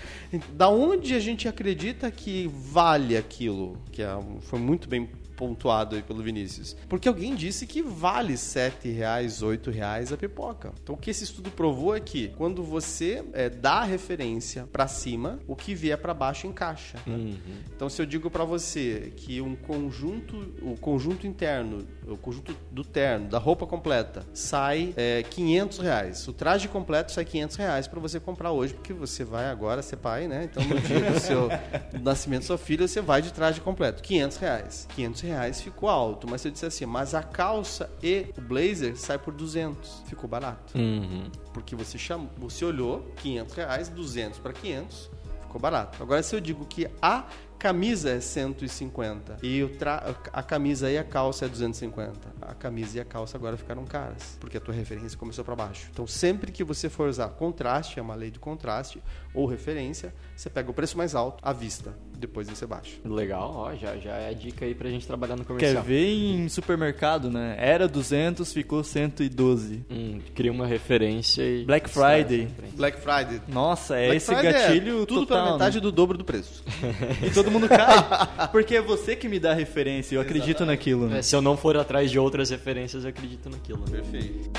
da 0.55 0.69
onde 0.69 1.13
a 1.13 1.19
gente 1.19 1.49
acredita 1.49 2.09
que 2.09 2.49
vale 2.55 3.17
aquilo? 3.17 3.77
Que 3.91 4.01
é 4.01 4.17
foi 4.43 4.61
muito 4.61 4.89
bem 4.89 5.11
pontuado 5.39 5.95
aí 5.95 6.03
pelo 6.03 6.21
Vinícius. 6.21 6.77
Porque 6.89 7.09
alguém 7.09 7.37
disse 7.37 7.65
que 7.65 7.81
vale 7.81 8.37
7 8.37 8.89
reais, 8.91 9.41
8 9.41 9.71
reais 9.71 10.13
a 10.13 10.17
pipoca. 10.17 10.73
Então 10.83 10.97
o 10.97 10.99
que 10.99 11.11
esse 11.11 11.23
estudo 11.23 11.49
provou 11.51 11.95
é 11.95 12.01
que 12.01 12.29
quando 12.37 12.65
você 12.65 13.25
é, 13.33 13.49
dá 13.49 13.75
a 13.75 13.85
referência 13.85 14.69
para 14.73 14.89
cima, 14.89 15.39
o 15.47 15.55
que 15.55 15.77
vier 15.77 15.97
para 15.97 16.13
baixo 16.13 16.49
encaixa. 16.49 16.99
né? 17.07 17.37
Então 17.75 17.89
se 17.89 18.03
eu 18.03 18.07
digo 18.07 18.29
para 18.29 18.45
você 18.45 19.13
que 19.17 19.41
um 19.41 19.55
conjunto, 19.55 20.37
o 20.61 20.77
conjunto 20.77 21.25
interno, 21.27 21.87
o 22.07 22.17
conjunto 22.17 22.57
do 22.73 22.83
terno, 22.83 23.29
da 23.29 23.39
roupa 23.39 23.65
completa, 23.65 24.27
sai 24.35 24.93
é, 24.97 25.23
500 25.23 25.79
reais. 25.79 26.27
O 26.27 26.33
traje 26.33 26.67
completo 26.67 27.13
sai 27.13 27.25
500 27.25 27.57
reais 27.57 27.87
para 27.87 28.01
você 28.01 28.19
comprar 28.19 28.51
hoje, 28.51 28.75
porque 28.75 28.93
você 28.93 29.23
vai 29.23 29.47
agora 29.47 29.83
ser 29.83 29.99
pai, 29.99 30.27
né? 30.27 30.49
Então 30.51 30.65
no 30.65 30.81
dia 30.81 31.13
do 31.13 31.21
seu 31.21 31.49
do 31.93 32.03
nascimento 32.03 32.41
da 32.41 32.47
sua 32.49 32.59
filha, 32.59 32.89
você 32.89 33.01
vai 33.01 33.23
de 33.23 33.33
traje 33.33 33.61
completo. 33.61 34.03
500 34.03 34.37
reais. 34.39 34.89
500 34.97 35.21
reais 35.21 35.28
ficou 35.61 35.89
alto, 35.89 36.29
mas 36.29 36.41
se 36.41 36.49
eu 36.49 36.53
disser 36.53 36.69
assim, 36.69 36.87
mas 36.87 37.15
a 37.15 37.23
calça 37.23 37.91
e 38.03 38.27
o 38.37 38.41
blazer 38.41 38.97
sai 38.97 39.19
por 39.19 39.33
200. 39.33 40.03
Ficou 40.07 40.29
barato. 40.29 40.77
Uhum. 40.77 41.31
Porque 41.53 41.75
você 41.75 41.99
chamou, 41.99 42.31
você 42.37 42.65
olhou 42.65 43.03
500 43.17 43.55
reais, 43.55 43.89
200 43.89 44.39
para 44.39 44.53
500, 44.53 45.11
ficou 45.43 45.61
barato. 45.61 46.03
Agora 46.03 46.23
se 46.23 46.35
eu 46.35 46.41
digo 46.41 46.65
que 46.67 46.89
a 47.01 47.27
camisa 47.59 48.11
é 48.11 48.21
150 48.21 49.39
e 49.43 49.63
o 49.65 49.69
tra 49.77 50.15
a 50.33 50.43
camisa 50.43 50.89
e 50.91 50.97
a 50.97 51.03
calça 51.03 51.47
é 51.47 51.49
250, 51.49 52.13
a 52.41 52.55
camisa 52.55 52.99
e 52.99 53.01
a 53.01 53.05
calça 53.05 53.37
agora 53.37 53.57
ficaram 53.57 53.85
caras, 53.85 54.37
porque 54.39 54.57
a 54.57 54.61
tua 54.61 54.73
referência 54.73 55.19
começou 55.19 55.45
para 55.45 55.57
baixo. 55.57 55.89
Então 55.91 56.07
sempre 56.07 56.53
que 56.53 56.63
você 56.63 56.89
for 56.89 57.09
usar 57.09 57.29
contraste, 57.31 57.99
é 57.99 58.03
uma 58.03 58.15
lei 58.15 58.31
do 58.31 58.39
contraste 58.39 59.03
ou 59.35 59.45
referência, 59.47 60.15
você 60.37 60.49
pega 60.49 60.71
o 60.71 60.75
preço 60.75 60.97
mais 60.97 61.17
alto 61.17 61.43
à 61.43 61.53
vista, 61.53 61.99
depois 62.19 62.49
você 62.49 62.67
baixa. 62.67 62.97
Legal, 63.05 63.53
ó, 63.55 63.75
já, 63.75 63.97
já 63.97 64.13
é 64.17 64.31
a 64.31 64.33
dica 64.33 64.65
aí 64.65 64.75
pra 64.75 64.91
gente 64.91 65.07
trabalhar 65.07 65.37
no 65.37 65.45
Quer 65.45 65.55
comercial. 65.55 65.83
ver 65.83 66.07
em 66.07 66.49
supermercado, 66.49 67.31
né? 67.31 67.57
Era 67.59 67.87
200, 67.89 68.53
ficou 68.53 68.83
112. 68.83 69.85
Hum, 69.91 70.21
cria 70.35 70.51
uma 70.53 70.67
referência 70.67 71.43
e... 71.43 71.65
Black 71.65 71.89
Friday. 71.89 72.49
Black 72.75 73.01
Friday. 73.01 73.41
Nossa, 73.49 73.97
é 73.97 74.07
Black 74.07 74.17
esse 74.17 74.27
Friday 74.35 74.53
gatilho 74.53 75.03
é 75.03 75.07
tudo 75.07 75.27
total, 75.27 75.45
pela 75.45 75.53
metade 75.53 75.77
né? 75.77 75.81
do 75.81 75.93
dobro 75.93 76.19
do 76.19 76.25
preço. 76.25 76.63
E 77.25 77.31
todo 77.31 77.51
mundo 77.51 77.69
cai. 77.69 78.49
Porque 78.51 78.77
é 78.77 78.81
você 78.83 79.15
que 79.17 79.29
me 79.29 79.39
dá 79.39 79.51
a 79.53 79.55
referência, 79.55 80.15
eu 80.17 80.21
acredito 80.21 80.65
naquilo, 80.65 81.07
né? 81.09 81.19
É, 81.19 81.23
se 81.23 81.35
eu 81.35 81.43
não 81.43 81.57
for 81.57 81.77
atrás 81.77 82.11
de 82.11 82.19
outras 82.19 82.51
referências, 82.51 83.05
eu 83.05 83.11
acredito 83.11 83.49
naquilo. 83.51 83.81
né? 83.81 84.01
Perfeito. 84.01 84.51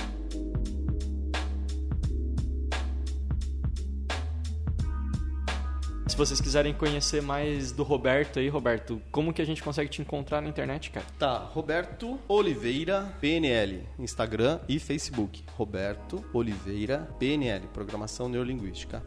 Vocês 6.18 6.42
quiserem 6.42 6.74
conhecer 6.74 7.22
mais 7.22 7.72
do 7.72 7.84
Roberto 7.84 8.40
aí, 8.40 8.50
Roberto, 8.50 9.02
como 9.12 9.34
que 9.34 9.42
a 9.42 9.46
gente 9.46 9.62
consegue 9.62 9.90
te 9.90 10.02
encontrar 10.02 10.42
na 10.42 10.50
internet, 10.50 10.92
cara? 10.92 11.06
Tá, 11.18 11.38
Roberto 11.38 12.20
Oliveira 12.28 13.14
PNL, 13.20 13.84
Instagram 13.98 14.60
e 14.68 14.80
Facebook. 14.80 15.44
Roberto 15.56 16.24
Oliveira 16.34 17.10
PNL, 17.20 17.68
Programação 17.68 18.30
Neurolinguística. 18.30 19.04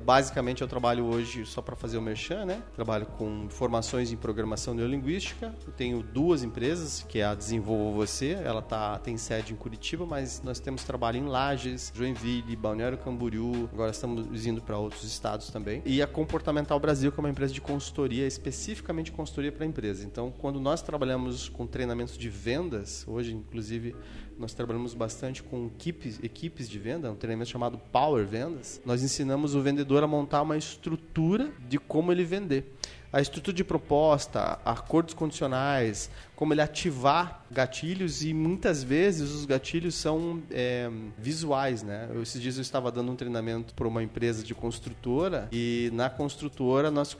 Basicamente, 0.00 0.62
eu 0.62 0.68
trabalho 0.68 1.04
hoje 1.04 1.44
só 1.44 1.60
para 1.60 1.74
fazer 1.74 1.98
o 1.98 2.02
merchan, 2.02 2.44
né? 2.44 2.62
Trabalho 2.74 3.06
com 3.06 3.48
formações 3.48 4.12
em 4.12 4.16
programação 4.16 4.74
neurolinguística. 4.74 5.54
Eu 5.66 5.72
tenho 5.72 6.02
duas 6.02 6.42
empresas, 6.42 7.04
que 7.08 7.18
é 7.18 7.24
a 7.24 7.34
Desenvolva 7.34 7.96
Você, 7.96 8.32
ela 8.32 8.62
tá, 8.62 8.98
tem 8.98 9.16
sede 9.16 9.52
em 9.52 9.56
Curitiba, 9.56 10.06
mas 10.06 10.42
nós 10.42 10.60
temos 10.60 10.84
trabalho 10.84 11.18
em 11.18 11.24
Lages, 11.24 11.92
Joinville, 11.94 12.54
Balneário 12.56 12.98
Camboriú, 12.98 13.68
agora 13.72 13.90
estamos 13.90 14.46
indo 14.46 14.62
para 14.62 14.78
outros 14.78 15.04
estados 15.04 15.50
também. 15.50 15.82
E 15.84 16.00
a 16.02 16.06
Comportamental 16.06 16.78
Brasil, 16.78 17.10
que 17.10 17.18
é 17.18 17.22
uma 17.22 17.30
empresa 17.30 17.52
de 17.52 17.60
consultoria, 17.60 18.26
especificamente 18.26 19.10
consultoria 19.10 19.50
para 19.50 19.66
empresa. 19.66 20.04
Então, 20.04 20.30
quando 20.30 20.60
nós 20.60 20.82
trabalhamos 20.82 21.48
com 21.48 21.66
treinamentos 21.66 22.16
de 22.16 22.28
vendas, 22.28 23.04
hoje, 23.08 23.34
inclusive, 23.34 23.94
nós 24.38 24.52
trabalhamos 24.52 24.92
bastante 24.94 25.42
com 25.42 25.66
equipes, 25.66 26.22
equipes 26.22 26.68
de 26.68 26.78
venda, 26.78 27.10
um 27.10 27.16
treinamento 27.16 27.50
chamado 27.50 27.78
Power 27.90 28.26
Vendas. 28.26 28.80
Nós 28.84 29.02
ensinamos 29.02 29.54
o 29.54 29.60
vendedor 29.60 30.02
a 30.02 30.06
montar 30.06 30.42
uma 30.42 30.56
estrutura 30.56 31.50
de 31.68 31.78
como 31.78 32.12
ele 32.12 32.24
vender. 32.24 32.74
A 33.12 33.20
estrutura 33.20 33.56
de 33.56 33.64
proposta, 33.64 34.58
acordos 34.64 35.14
condicionais, 35.14 36.10
como 36.36 36.52
ele 36.52 36.60
ativar 36.60 37.44
gatilhos 37.50 38.22
e 38.22 38.34
muitas 38.34 38.82
vezes 38.82 39.30
os 39.30 39.44
gatilhos 39.44 39.94
são 39.94 40.42
é, 40.50 40.90
visuais, 41.16 41.82
né? 41.82 42.08
Eu, 42.12 42.22
esses 42.22 42.40
dias 42.40 42.56
eu 42.56 42.62
estava 42.62 42.92
dando 42.92 43.10
um 43.10 43.16
treinamento 43.16 43.72
para 43.74 43.88
uma 43.88 44.02
empresa 44.02 44.42
de 44.42 44.54
construtora 44.54 45.48
e 45.50 45.90
na 45.94 46.10
construtora 46.10 46.90
nós 46.90 47.16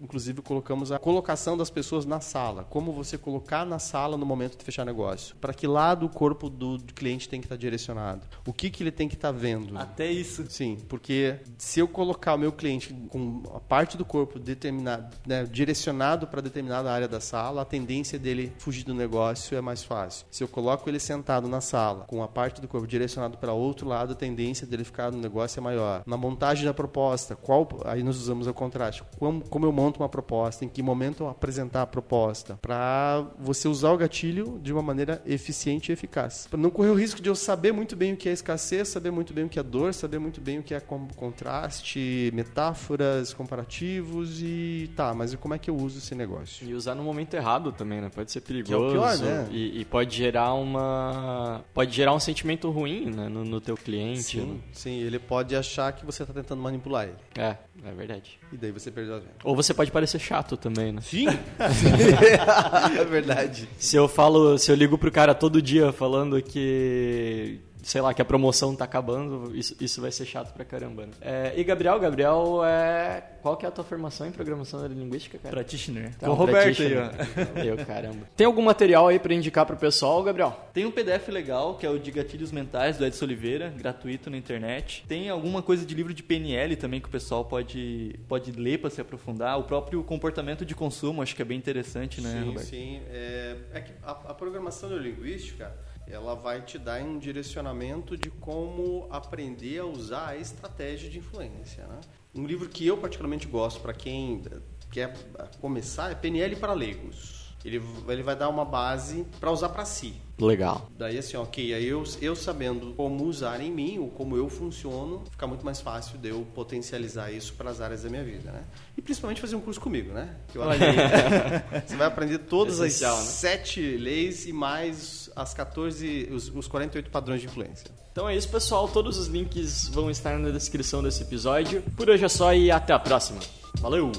inclusive 0.00 0.42
colocamos 0.42 0.92
a 0.92 0.98
colocação 0.98 1.56
das 1.56 1.70
pessoas 1.70 2.06
na 2.06 2.20
sala, 2.20 2.64
como 2.64 2.92
você 2.92 3.18
colocar 3.18 3.66
na 3.66 3.78
sala 3.78 4.16
no 4.16 4.24
momento 4.24 4.56
de 4.56 4.64
fechar 4.64 4.84
negócio, 4.84 5.34
para 5.36 5.52
que 5.52 5.66
lado 5.66 6.06
o 6.06 6.08
corpo 6.08 6.48
do, 6.48 6.78
do 6.78 6.94
cliente 6.94 7.28
tem 7.28 7.40
que 7.40 7.46
estar 7.46 7.56
direcionado, 7.56 8.26
o 8.46 8.52
que 8.52 8.70
que 8.70 8.82
ele 8.82 8.92
tem 8.92 9.08
que 9.08 9.14
estar 9.14 9.32
vendo. 9.32 9.76
Até 9.76 10.10
isso. 10.10 10.44
Sim, 10.48 10.78
porque 10.88 11.40
se 11.58 11.80
eu 11.80 11.88
colocar 11.88 12.34
o 12.34 12.38
meu 12.38 12.52
cliente 12.52 12.94
com 13.08 13.42
a 13.54 13.60
parte 13.60 13.96
do 13.96 14.04
corpo 14.04 14.38
determinado, 14.38 15.16
né, 15.26 15.44
direcionado 15.44 16.26
para 16.26 16.40
determinada 16.40 16.92
área 16.92 17.08
da 17.08 17.20
sala, 17.20 17.62
a 17.62 17.64
tendência 17.64 18.18
dele 18.18 18.51
fugir 18.58 18.84
do 18.84 18.94
negócio 18.94 19.56
é 19.56 19.60
mais 19.60 19.82
fácil. 19.82 20.26
Se 20.30 20.42
eu 20.42 20.48
coloco 20.48 20.88
ele 20.88 20.98
sentado 20.98 21.48
na 21.48 21.60
sala, 21.60 22.04
com 22.04 22.22
a 22.22 22.28
parte 22.28 22.60
do 22.60 22.68
corpo 22.68 22.86
direcionado 22.86 23.38
para 23.38 23.52
outro 23.52 23.86
lado, 23.88 24.12
a 24.12 24.16
tendência 24.16 24.66
dele 24.66 24.84
ficar 24.84 25.10
no 25.10 25.18
negócio 25.18 25.58
é 25.58 25.62
maior. 25.62 26.02
Na 26.06 26.16
montagem 26.16 26.64
da 26.64 26.74
proposta, 26.74 27.36
qual 27.36 27.68
aí 27.84 28.02
nós 28.02 28.16
usamos 28.16 28.46
o 28.46 28.54
contraste. 28.54 29.02
Como, 29.18 29.48
como 29.48 29.66
eu 29.66 29.72
monto 29.72 30.00
uma 30.00 30.08
proposta, 30.08 30.64
em 30.64 30.68
que 30.68 30.82
momento 30.82 31.24
eu 31.24 31.28
apresentar 31.28 31.82
a 31.82 31.86
proposta, 31.86 32.58
para 32.60 33.26
você 33.38 33.68
usar 33.68 33.90
o 33.92 33.96
gatilho 33.96 34.58
de 34.62 34.72
uma 34.72 34.82
maneira 34.82 35.22
eficiente 35.26 35.90
e 35.90 35.92
eficaz. 35.92 36.46
Para 36.48 36.58
não 36.58 36.70
correr 36.70 36.90
o 36.90 36.94
risco 36.94 37.20
de 37.20 37.28
eu 37.28 37.34
saber 37.34 37.72
muito 37.72 37.96
bem 37.96 38.12
o 38.12 38.16
que 38.16 38.28
é 38.28 38.32
escassez, 38.32 38.88
saber 38.88 39.10
muito 39.10 39.32
bem 39.32 39.44
o 39.44 39.48
que 39.48 39.58
é 39.58 39.62
dor, 39.62 39.94
saber 39.94 40.18
muito 40.18 40.40
bem 40.40 40.58
o 40.58 40.62
que 40.62 40.74
é 40.74 40.80
contraste, 40.80 42.30
metáforas, 42.34 43.32
comparativos 43.32 44.40
e 44.42 44.90
tá, 44.96 45.14
mas 45.14 45.34
como 45.34 45.54
é 45.54 45.58
que 45.58 45.70
eu 45.70 45.76
uso 45.76 45.98
esse 45.98 46.14
negócio? 46.14 46.68
E 46.68 46.74
usar 46.74 46.94
no 46.94 47.02
momento 47.02 47.34
errado 47.34 47.72
também, 47.72 48.00
né? 48.00 48.10
Pode 48.14 48.30
ser 48.30 48.40
perigoso. 48.42 48.66
Que 48.66 48.74
é 48.74 48.76
o 48.76 48.90
pior, 48.90 49.18
né? 49.18 49.48
E, 49.50 49.80
e 49.80 49.84
pode 49.84 50.16
gerar 50.16 50.54
uma. 50.54 51.64
Pode 51.72 51.94
gerar 51.94 52.14
um 52.14 52.20
sentimento 52.20 52.70
ruim 52.70 53.06
né? 53.10 53.28
no, 53.28 53.44
no 53.44 53.60
teu 53.60 53.76
cliente. 53.76 54.22
Sim, 54.22 54.46
né? 54.46 54.60
sim, 54.72 55.00
ele 55.00 55.18
pode 55.18 55.54
achar 55.56 55.92
que 55.92 56.04
você 56.04 56.22
está 56.22 56.34
tentando 56.34 56.60
manipular 56.60 57.04
ele. 57.04 57.16
É, 57.36 57.56
é 57.84 57.92
verdade. 57.92 58.38
E 58.52 58.56
daí 58.56 58.70
você 58.70 58.90
perdeu 58.90 59.16
a 59.16 59.18
venda. 59.18 59.34
Ou 59.44 59.56
você 59.56 59.72
pode 59.72 59.90
parecer 59.90 60.18
chato 60.18 60.56
também, 60.56 60.92
né? 60.92 61.00
Sim! 61.00 61.26
é 62.98 63.04
verdade. 63.04 63.68
Se 63.78 63.96
eu 63.96 64.08
falo, 64.08 64.58
se 64.58 64.70
eu 64.70 64.74
ligo 64.74 64.98
pro 64.98 65.10
cara 65.10 65.34
todo 65.34 65.62
dia 65.62 65.92
falando 65.92 66.42
que 66.42 67.60
sei 67.82 68.00
lá, 68.00 68.14
que 68.14 68.22
a 68.22 68.24
promoção 68.24 68.74
tá 68.74 68.84
acabando, 68.84 69.54
isso, 69.56 69.76
isso 69.80 70.00
vai 70.00 70.10
ser 70.12 70.24
chato 70.24 70.52
pra 70.52 70.64
caramba, 70.64 71.06
né? 71.06 71.12
É, 71.20 71.52
e 71.56 71.64
Gabriel, 71.64 71.98
Gabriel, 71.98 72.64
é... 72.64 73.22
qual 73.42 73.56
que 73.56 73.66
é 73.66 73.68
a 73.68 73.72
tua 73.72 73.84
formação 73.84 74.26
em 74.26 74.32
programação 74.32 74.80
neurolinguística, 74.80 75.38
cara? 75.38 75.54
Practitioner. 75.54 76.14
Tá, 76.14 76.26
Com 76.26 76.32
o 76.32 76.36
Roberto 76.36 76.80
aí, 76.82 76.94
ó. 76.96 77.60
Eu, 77.60 77.76
caramba. 77.84 78.28
Tem 78.36 78.46
algum 78.46 78.62
material 78.62 79.08
aí 79.08 79.18
pra 79.18 79.34
indicar 79.34 79.66
pro 79.66 79.76
pessoal, 79.76 80.22
Gabriel? 80.22 80.68
Tem 80.72 80.86
um 80.86 80.90
PDF 80.90 81.28
legal, 81.28 81.76
que 81.76 81.84
é 81.84 81.90
o 81.90 81.98
de 81.98 82.10
Gatilhos 82.10 82.52
Mentais, 82.52 82.96
do 82.96 83.04
Edson 83.04 83.24
Oliveira, 83.24 83.74
gratuito 83.76 84.30
na 84.30 84.36
internet. 84.36 85.04
Tem 85.08 85.28
alguma 85.28 85.62
coisa 85.62 85.84
de 85.84 85.94
livro 85.94 86.14
de 86.14 86.22
PNL 86.22 86.76
também 86.76 87.00
que 87.00 87.08
o 87.08 87.10
pessoal 87.10 87.44
pode, 87.44 88.18
pode 88.28 88.52
ler 88.52 88.78
para 88.78 88.90
se 88.90 89.00
aprofundar. 89.00 89.58
O 89.58 89.64
próprio 89.64 90.02
comportamento 90.04 90.64
de 90.64 90.74
consumo, 90.74 91.22
acho 91.22 91.34
que 91.34 91.42
é 91.42 91.44
bem 91.44 91.58
interessante, 91.58 92.20
né, 92.20 92.30
sim, 92.30 92.46
Roberto? 92.46 92.66
sim. 92.66 93.00
É, 93.10 93.56
é 93.74 93.80
que 93.80 93.92
a, 94.02 94.10
a 94.10 94.34
programação 94.34 94.88
neurolinguística 94.88 95.72
ela 96.06 96.34
vai 96.34 96.62
te 96.62 96.78
dar 96.78 97.00
um 97.02 97.18
direcionamento 97.18 98.16
de 98.16 98.30
como 98.30 99.06
aprender 99.10 99.78
a 99.78 99.84
usar 99.84 100.28
a 100.28 100.36
estratégia 100.36 101.08
de 101.08 101.18
influência. 101.18 101.86
Né? 101.86 102.00
Um 102.34 102.46
livro 102.46 102.68
que 102.68 102.86
eu 102.86 102.96
particularmente 102.96 103.46
gosto 103.46 103.80
para 103.80 103.92
quem 103.92 104.42
quer 104.90 105.14
começar 105.60 106.10
é 106.10 106.14
PNL 106.14 106.56
para 106.56 106.72
leigos. 106.72 107.42
Ele, 107.64 107.80
ele 108.08 108.22
vai 108.22 108.34
dar 108.34 108.48
uma 108.48 108.64
base 108.64 109.24
para 109.38 109.50
usar 109.50 109.68
para 109.68 109.84
si. 109.84 110.14
Legal. 110.38 110.90
Daí 110.98 111.16
assim, 111.16 111.36
ok, 111.36 111.72
aí 111.72 111.86
eu, 111.86 112.02
eu 112.20 112.34
sabendo 112.34 112.92
como 112.94 113.24
usar 113.24 113.60
em 113.60 113.70
mim, 113.70 113.98
ou 113.98 114.08
como 114.08 114.36
eu 114.36 114.48
funciono, 114.48 115.22
fica 115.30 115.46
muito 115.46 115.64
mais 115.64 115.80
fácil 115.80 116.18
de 116.18 116.30
eu 116.30 116.44
potencializar 116.54 117.30
isso 117.30 117.54
para 117.54 117.70
as 117.70 117.80
áreas 117.80 118.02
da 118.02 118.10
minha 118.10 118.24
vida, 118.24 118.50
né? 118.50 118.64
E 118.96 119.02
principalmente 119.02 119.40
fazer 119.40 119.54
um 119.54 119.60
curso 119.60 119.80
comigo, 119.80 120.12
né? 120.12 120.34
Que 120.50 120.58
eu 120.58 120.62
você 121.86 121.94
vai 121.94 122.08
aprender 122.08 122.38
todas 122.38 122.80
Essencial, 122.80 123.16
as 123.16 123.24
né? 123.24 123.30
sete 123.30 123.80
leis 123.96 124.46
e 124.46 124.52
mais 124.52 125.21
as 125.34 125.54
14, 125.54 126.28
os, 126.32 126.48
os 126.54 126.66
48 126.66 127.10
padrões 127.10 127.40
de 127.40 127.46
influência. 127.46 127.90
Então 128.10 128.28
é 128.28 128.36
isso, 128.36 128.48
pessoal. 128.48 128.88
Todos 128.88 129.16
os 129.18 129.26
links 129.26 129.88
vão 129.88 130.10
estar 130.10 130.38
na 130.38 130.50
descrição 130.50 131.02
desse 131.02 131.22
episódio. 131.22 131.82
Por 131.96 132.08
hoje 132.10 132.24
é 132.24 132.28
só 132.28 132.54
e 132.54 132.70
até 132.70 132.92
a 132.92 132.98
próxima. 132.98 133.40
Valeu! 133.80 134.12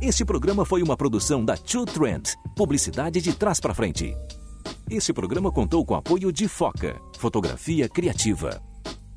Este 0.00 0.24
programa 0.24 0.64
foi 0.64 0.82
uma 0.82 0.96
produção 0.96 1.44
da 1.44 1.56
Two 1.56 1.86
Trend, 1.86 2.34
publicidade 2.54 3.20
de 3.20 3.32
trás 3.32 3.58
para 3.58 3.74
frente. 3.74 4.14
Este 4.88 5.12
programa 5.12 5.50
contou 5.50 5.84
com 5.84 5.96
apoio 5.96 6.30
de 6.30 6.46
Foca, 6.46 7.00
fotografia 7.18 7.88
criativa. 7.88 8.62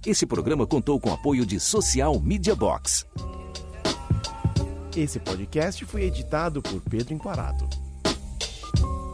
Este 0.03 0.25
programa 0.25 0.65
contou 0.65 0.99
com 0.99 1.13
apoio 1.13 1.45
de 1.45 1.59
Social 1.59 2.19
Media 2.19 2.55
Box. 2.55 3.05
Esse 4.95 5.19
podcast 5.19 5.85
foi 5.85 6.05
editado 6.05 6.61
por 6.61 6.81
Pedro 6.81 7.13
podcast. 8.71 9.08